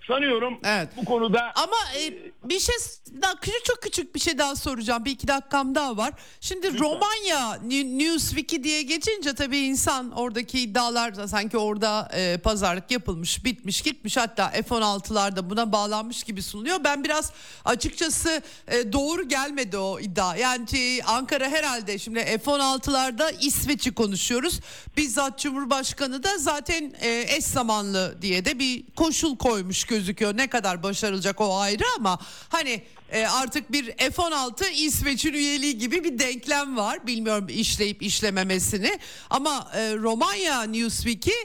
Sanıyorum 0.08 0.60
Evet. 0.64 0.90
bu 0.98 1.06
konuda 1.06 1.52
Ama 1.56 1.78
e, 2.00 2.14
bir 2.44 2.60
şey 2.60 2.76
daha 3.22 3.36
küçük 3.40 3.66
çok 3.66 3.82
küçük 3.82 4.16
bir 4.16 4.20
şey 4.20 4.38
daha 4.38 4.56
soracağım. 4.56 5.06
Bir 5.06 5.12
iki 5.12 5.28
dakikam 5.28 5.76
daha 5.76 5.98
var. 5.98 6.14
Şimdi 6.42 6.80
Romanya 6.80 7.56
New- 7.56 7.98
Newsweek'i 8.00 8.64
diye 8.64 8.82
geçince 8.82 9.34
tabii 9.34 9.58
insan 9.58 10.12
oradaki 10.12 10.60
iddialar 10.60 11.16
da 11.16 11.28
sanki 11.28 11.58
orada 11.58 12.10
e, 12.14 12.38
pazarlık 12.38 12.92
yapılmış, 12.92 13.46
bitmiş, 13.46 13.82
gitmiş. 13.82 14.18
Hatta 14.18 14.50
F-16'lar 14.50 15.36
da 15.36 15.50
buna 15.50 15.72
bağlanmış 15.72 16.24
gibi 16.24 16.42
sunuluyor. 16.44 16.84
Ben 16.84 17.04
biraz 17.04 17.32
açıkçası 17.66 18.42
e, 18.68 18.94
doğru 18.94 19.28
gelmedi 19.28 19.78
o 19.78 20.00
iddia. 20.00 20.36
Yani 20.36 20.70
şey, 20.70 21.02
Ankara 21.06 21.48
herhalde 21.50 22.00
şimdi 22.00 22.20
F-16'larda 22.20 23.32
İsveç'i 23.42 23.94
konuşuyoruz. 23.94 24.60
Bizzat 24.98 25.40
Cumhurbaşkanı 25.40 26.24
da 26.24 26.38
zaten 26.38 26.94
e, 27.02 27.26
eş 27.38 27.44
zamanlı 27.46 28.18
diye 28.22 28.46
de 28.46 28.60
bir 28.60 28.84
koşul 28.96 29.38
koymuş 29.38 29.84
gözüküyor. 29.96 30.38
Ne 30.38 30.48
kadar 30.48 30.84
başarılacak 30.84 31.42
o 31.42 31.58
ayrı 31.58 31.84
ama 31.98 32.20
hani 32.50 32.84
e, 33.12 33.26
artık 33.26 33.72
bir 33.72 33.86
F-16 33.86 34.72
İsveç'in 34.72 35.34
üyeliği 35.34 35.78
gibi 35.78 36.04
bir 36.04 36.20
denklem 36.20 36.78
var. 36.78 37.08
Bilmiyorum 37.08 37.48
işleyip 37.50 38.02
işlememesini 38.02 39.00
ama 39.30 39.72
e, 39.76 39.96
Romanya 39.96 40.64
Newsweek'i 40.64 41.36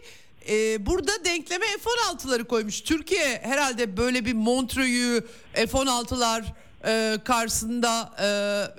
e, 0.48 0.86
burada 0.86 1.24
denkleme 1.24 1.66
F-16'ları 1.66 2.44
koymuş. 2.44 2.81
Türkiye 2.81 3.40
herhalde 3.43 3.97
böyle 3.97 4.24
bir 4.24 4.35
Montreux'u 4.35 5.27
F-16'lar 5.55 6.44
e, 6.85 7.18
karşısında 7.24 8.12
e, 8.18 8.27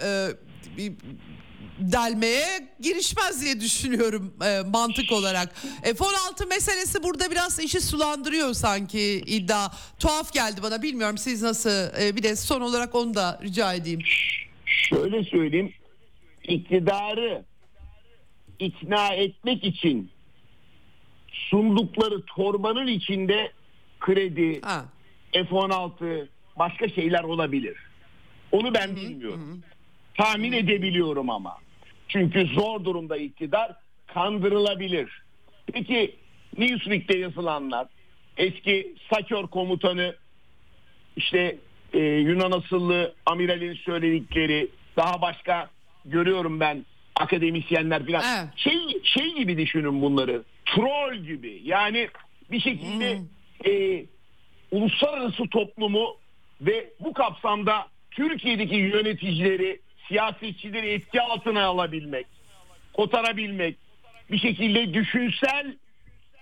e, 0.07 0.30
bir 0.77 0.93
delmeye 1.82 2.68
girişmez 2.80 3.41
diye 3.41 3.62
düşünüyorum 3.62 4.34
e, 4.45 4.62
mantık 4.70 5.12
olarak. 5.12 5.56
F-16 5.84 6.49
meselesi 6.49 7.03
burada 7.03 7.32
biraz 7.32 7.60
işi 7.60 7.82
sulandırıyor 7.82 8.53
sanki 8.53 9.02
iddia. 9.26 9.70
Tuhaf 9.99 10.34
geldi 10.34 10.64
bana 10.64 10.82
bilmiyorum 10.82 11.18
siz 11.18 11.41
nasıl 11.41 12.02
e, 12.02 12.16
bir 12.16 12.24
de 12.24 12.36
son 12.36 12.62
olarak 12.62 12.95
onu 12.95 13.14
da 13.14 13.40
rica 13.44 13.74
edeyim. 13.74 13.99
şöyle 14.66 15.24
söyleyeyim 15.24 15.74
iktidarı 16.44 17.45
ikna 18.60 19.08
etmek 19.08 19.64
için 19.64 20.10
sundukları 21.32 22.26
torbanın 22.26 22.88
içinde 22.88 23.52
kredi, 23.99 24.62
Ha. 24.62 24.86
F-16 25.34 26.28
başka 26.60 26.90
şeyler 26.90 27.24
olabilir. 27.24 27.78
Onu 28.52 28.74
ben 28.74 28.95
bilmiyorum. 28.95 29.64
Tahmin 30.18 30.52
edebiliyorum 30.52 31.30
ama. 31.30 31.58
Çünkü 32.12 32.46
zor 32.46 32.86
durumda 32.86 33.18
iktidar 33.18 33.72
kandırılabilir. 34.08 35.22
Peki 35.74 36.16
Newsweek'te 36.58 37.18
yazılanlar 37.18 37.88
eski 38.38 38.96
Sakör 39.14 39.48
komutanı 39.48 40.16
işte 41.16 41.58
e, 41.94 42.00
Yunan 42.00 42.52
asıllı 42.52 43.14
amiralin 43.26 43.74
söyledikleri 43.74 44.68
daha 44.98 45.22
başka 45.22 45.70
görüyorum 46.06 46.60
ben 46.60 46.86
akademisyenler 47.16 48.08
biraz 48.08 48.26
Evet. 48.40 48.58
şey 48.58 49.02
şey 49.04 49.34
gibi 49.36 49.58
düşünün 49.58 50.02
bunları 50.02 50.44
troll 50.66 51.16
gibi 51.16 51.62
yani 51.64 52.10
bir 52.52 52.60
şekilde 52.60 53.22
e, 53.66 54.06
uluslararası 54.72 55.50
toplumu 55.50 56.18
ve 56.62 56.90
bu 57.00 57.14
kapsamda 57.14 57.88
Türkiye'deki 58.12 58.76
yöneticileri 58.76 59.80
siyasetçileri 60.12 60.90
etki 60.90 61.22
altına 61.22 61.66
alabilmek 61.66 62.28
kotarabilmek 62.94 63.78
bir 64.32 64.38
şekilde 64.38 64.94
düşünsel 64.94 65.76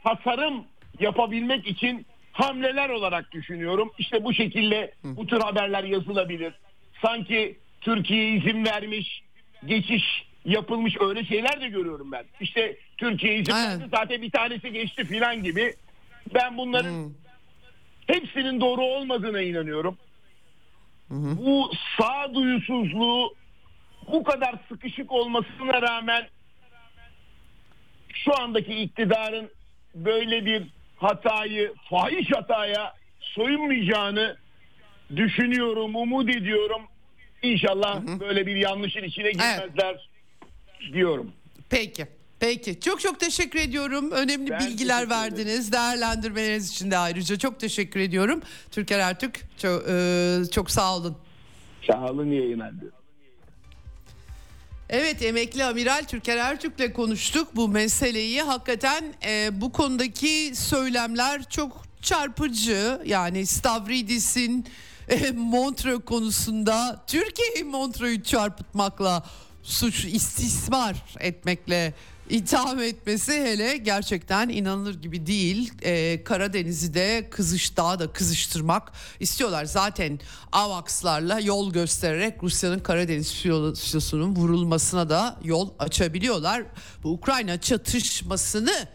tasarım 0.03 0.65
yapabilmek 0.99 1.67
için 1.67 2.05
hamleler 2.31 2.89
olarak 2.89 3.31
düşünüyorum. 3.31 3.91
İşte 3.97 4.23
bu 4.23 4.33
şekilde 4.33 4.93
bu 5.03 5.27
tür 5.27 5.41
haberler 5.41 5.83
yazılabilir. 5.83 6.53
Sanki 7.01 7.57
Türkiye 7.81 8.35
izin 8.35 8.65
vermiş, 8.65 9.23
geçiş 9.65 10.03
yapılmış 10.45 10.95
öyle 10.99 11.25
şeyler 11.25 11.61
de 11.61 11.67
görüyorum 11.67 12.11
ben. 12.11 12.25
İşte 12.41 12.77
Türkiye 12.97 13.35
izin 13.35 13.53
verdi 13.53 13.83
zaten 13.91 14.21
bir 14.21 14.31
tanesi 14.31 14.71
geçti 14.73 15.05
filan 15.05 15.43
gibi. 15.43 15.75
Ben 16.33 16.57
bunların 16.57 17.13
hepsinin 18.07 18.61
doğru 18.61 18.81
olmadığına 18.81 19.41
inanıyorum. 19.41 19.97
Bu 21.09 21.71
sağduyusuzluğu 21.97 23.38
bu 24.11 24.23
kadar 24.23 24.55
sıkışık 24.69 25.11
olmasına 25.11 25.81
rağmen 25.81 26.27
şu 28.13 28.41
andaki 28.41 28.75
iktidarın 28.75 29.49
böyle 29.95 30.45
bir 30.45 30.67
hatayı, 30.97 31.73
fahiş 31.89 32.31
hataya 32.31 32.93
soyunmayacağını 33.19 34.37
düşünüyorum, 35.15 35.95
umut 35.95 36.29
ediyorum. 36.29 36.81
İnşallah 37.41 38.01
böyle 38.19 38.47
bir 38.47 38.55
yanlışın 38.55 39.03
içine 39.03 39.31
girmezler 39.31 40.09
diyorum. 40.93 41.31
Peki. 41.69 42.05
Peki. 42.39 42.79
Çok 42.79 43.01
çok 43.01 43.19
teşekkür 43.19 43.59
ediyorum. 43.59 44.11
Önemli 44.11 44.51
Ben 44.51 44.59
bilgiler 44.59 45.09
verdiniz. 45.09 45.71
Değerlendirmeleriniz 45.71 46.71
için 46.71 46.91
de 46.91 46.97
ayrıca 46.97 47.37
çok 47.37 47.59
teşekkür 47.59 47.99
ediyorum. 47.99 48.41
Türker 48.71 48.99
Ertürk 48.99 49.41
çok, 49.57 49.83
e, 49.89 50.37
çok 50.51 50.71
sağ 50.71 50.95
olun. 50.95 51.17
Sağ 51.87 52.05
olun 52.05 52.31
yayınlar. 52.31 52.71
Evet 54.89 55.21
emekli 55.21 55.63
amiral 55.63 56.03
Türker 56.07 56.37
Ertürk'le 56.37 56.93
konuştuk 56.93 57.55
bu 57.55 57.67
meseleyi. 57.67 58.41
Hakikaten 58.41 59.03
e, 59.25 59.61
bu 59.61 59.71
konudaki 59.71 60.51
söylemler 60.55 61.49
çok 61.49 61.83
çarpıcı. 62.01 63.01
Yani 63.05 63.45
Stavridis'in 63.45 64.65
e, 65.09 65.31
Montreux 65.31 66.05
konusunda 66.05 67.03
Türkiye'yi 67.07 67.63
Montreux'u 67.63 68.23
çarpıtmakla 68.23 69.23
suç 69.63 70.05
istismar 70.05 70.95
etmekle 71.19 71.93
itham 72.29 72.79
etmesi 72.79 73.31
hele 73.31 73.77
gerçekten 73.77 74.49
inanılır 74.49 75.01
gibi 75.01 75.25
değil. 75.25 75.73
Ee, 75.81 76.23
Karadeniz'i 76.23 76.93
de 76.93 77.27
kızış 77.31 77.77
daha 77.77 77.99
da 77.99 78.13
kızıştırmak 78.13 78.91
istiyorlar. 79.19 79.65
Zaten 79.65 80.19
AVAX'larla 80.51 81.39
yol 81.39 81.73
göstererek 81.73 82.43
Rusya'nın 82.43 82.79
Karadeniz 82.79 83.33
filosunun 83.33 84.35
vurulmasına 84.35 85.09
da 85.09 85.39
yol 85.43 85.69
açabiliyorlar. 85.79 86.63
Bu 87.03 87.11
Ukrayna 87.11 87.61
çatışmasını 87.61 88.87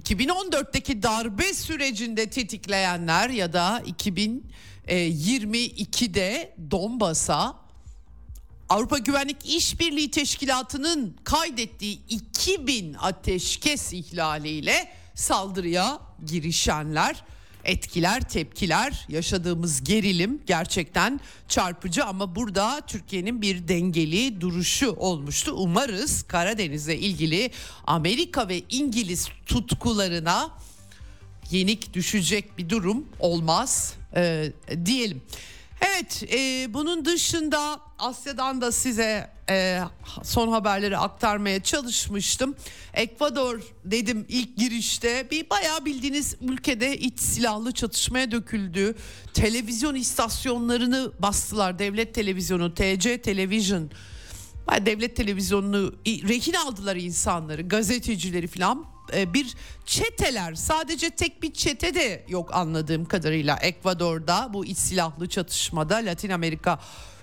2014'teki 0.00 1.02
darbe 1.02 1.54
sürecinde 1.54 2.30
tetikleyenler 2.30 3.30
ya 3.30 3.52
da 3.52 3.82
2022'de 3.86 6.54
Donbas'a 6.70 7.67
Avrupa 8.68 8.98
Güvenlik 8.98 9.36
İşbirliği 9.46 10.10
Teşkilatı'nın 10.10 11.16
kaydettiği 11.24 12.00
2000 12.08 12.94
ateşkes 12.94 13.92
ihlaliyle 13.92 14.88
saldırıya 15.14 16.00
girişenler, 16.26 17.24
etkiler, 17.64 18.28
tepkiler, 18.28 19.06
yaşadığımız 19.08 19.84
gerilim 19.84 20.40
gerçekten 20.46 21.20
çarpıcı 21.48 22.04
ama 22.04 22.34
burada 22.36 22.80
Türkiye'nin 22.86 23.42
bir 23.42 23.68
dengeli 23.68 24.40
duruşu 24.40 24.92
olmuştu. 24.92 25.52
Umarız 25.52 26.22
Karadeniz'le 26.22 26.88
ilgili 26.88 27.50
Amerika 27.86 28.48
ve 28.48 28.62
İngiliz 28.70 29.28
tutkularına 29.46 30.50
yenik 31.50 31.94
düşecek 31.94 32.58
bir 32.58 32.68
durum 32.68 33.06
olmaz 33.20 33.94
e, 34.16 34.52
diyelim. 34.84 35.22
Evet 35.80 36.22
e, 36.32 36.74
bunun 36.74 37.04
dışında 37.04 37.80
Asya'dan 37.98 38.60
da 38.60 38.72
size 38.72 39.30
e, 39.50 39.80
son 40.22 40.48
haberleri 40.48 40.98
aktarmaya 40.98 41.62
çalışmıştım. 41.62 42.56
Ekvador 42.94 43.60
dedim 43.84 44.26
ilk 44.28 44.56
girişte 44.56 45.30
bir 45.30 45.50
bayağı 45.50 45.84
bildiğiniz 45.84 46.36
ülkede 46.40 46.98
iç 46.98 47.20
silahlı 47.20 47.72
çatışmaya 47.72 48.30
döküldü. 48.30 48.94
Televizyon 49.34 49.94
istasyonlarını 49.94 51.12
bastılar. 51.18 51.78
Devlet 51.78 52.14
televizyonu, 52.14 52.74
TC 52.74 53.22
Television. 53.22 53.90
Devlet 54.86 55.16
televizyonunu 55.16 55.94
rehin 56.06 56.52
aldılar 56.52 56.96
insanları, 56.96 57.62
gazetecileri 57.68 58.46
falan 58.46 58.97
bir 59.12 59.54
çeteler 59.86 60.54
sadece 60.54 61.10
tek 61.10 61.42
bir 61.42 61.52
çete 61.52 61.94
de 61.94 62.24
yok 62.28 62.54
anladığım 62.54 63.04
kadarıyla 63.04 63.56
Ekvador'da 63.56 64.50
bu 64.52 64.64
iç 64.64 64.78
silahlı 64.78 65.28
çatışmada 65.28 65.96
Latin 65.96 66.30
Amerika 66.30 66.80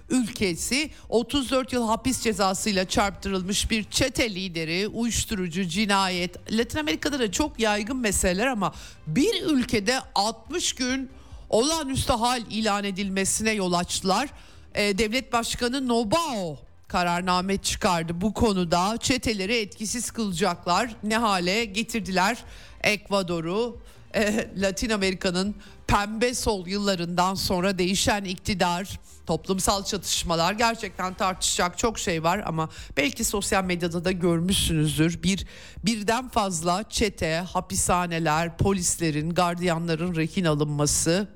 ülkesi 0.09 0.89
34 1.09 1.73
yıl 1.73 1.87
hapis 1.87 2.21
cezasıyla 2.21 2.87
çarptırılmış 2.87 3.71
bir 3.71 3.83
çete 3.83 4.35
lideri, 4.35 4.87
uyuşturucu, 4.87 5.65
cinayet. 5.65 6.51
Latin 6.51 6.79
Amerika'da 6.79 7.19
da 7.19 7.31
çok 7.31 7.59
yaygın 7.59 7.97
meseleler 7.97 8.47
ama 8.47 8.73
bir 9.07 9.43
ülkede 9.43 9.99
60 10.15 10.73
gün 10.73 11.09
olağanüstü 11.49 12.13
hal 12.13 12.41
ilan 12.49 12.83
edilmesine 12.83 13.51
yol 13.51 13.73
açtılar. 13.73 14.29
Ee, 14.75 14.97
Devlet 14.97 15.33
Başkanı 15.33 15.87
Nobao 15.87 16.57
kararname 16.95 17.57
çıkardı 17.57 18.21
bu 18.21 18.33
konuda. 18.33 18.97
Çeteleri 18.97 19.57
etkisiz 19.57 20.11
kılacaklar. 20.11 20.95
Ne 21.03 21.17
hale 21.17 21.65
getirdiler 21.65 22.37
Ekvador'u 22.83 23.77
e, 24.13 24.49
Latin 24.57 24.89
Amerika'nın 24.89 25.55
pembe 25.87 26.33
sol 26.33 26.67
yıllarından 26.67 27.35
sonra 27.35 27.77
değişen 27.77 28.23
iktidar, 28.23 28.99
toplumsal 29.25 29.83
çatışmalar 29.83 30.53
gerçekten 30.53 31.13
tartışacak 31.13 31.77
çok 31.77 31.99
şey 31.99 32.23
var 32.23 32.43
ama 32.45 32.69
belki 32.97 33.23
sosyal 33.23 33.63
medyada 33.63 34.05
da 34.05 34.11
görmüşsünüzdür. 34.11 35.23
Bir 35.23 35.45
birden 35.85 36.29
fazla 36.29 36.83
çete, 36.89 37.43
hapishaneler, 37.53 38.57
polislerin, 38.57 39.33
gardiyanların 39.33 40.15
rehin 40.15 40.45
alınması 40.45 41.27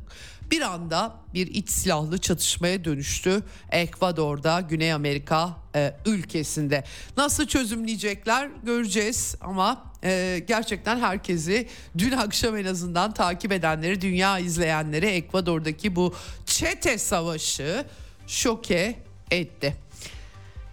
bir 0.51 0.61
anda 0.61 1.15
bir 1.33 1.47
iç 1.47 1.69
silahlı 1.69 2.17
çatışmaya 2.17 2.85
dönüştü 2.85 3.43
Ekvador'da 3.71 4.61
Güney 4.61 4.93
Amerika 4.93 5.57
e, 5.75 5.95
ülkesinde. 6.05 6.83
Nasıl 7.17 7.47
çözümleyecekler 7.47 8.49
göreceğiz 8.63 9.35
ama 9.41 9.83
e, 10.03 10.43
gerçekten 10.47 10.99
herkesi 10.99 11.67
dün 11.97 12.11
akşam 12.11 12.57
en 12.57 12.65
azından 12.65 13.13
takip 13.13 13.51
edenleri, 13.51 14.01
dünya 14.01 14.39
izleyenleri 14.39 15.05
Ekvador'daki 15.05 15.95
bu 15.95 16.15
çete 16.45 16.97
savaşı 16.97 17.85
şoke 18.27 18.99
etti. 19.31 19.75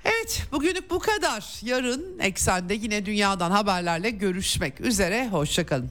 Evet 0.05 0.43
bugünlük 0.53 0.90
bu 0.90 0.98
kadar. 0.98 1.61
Yarın 1.62 2.19
Eksen'de 2.19 2.74
yine 2.74 3.07
dünyadan 3.07 3.51
haberlerle 3.51 4.11
görüşmek 4.11 4.81
üzere. 4.81 5.28
Hoşçakalın. 5.28 5.90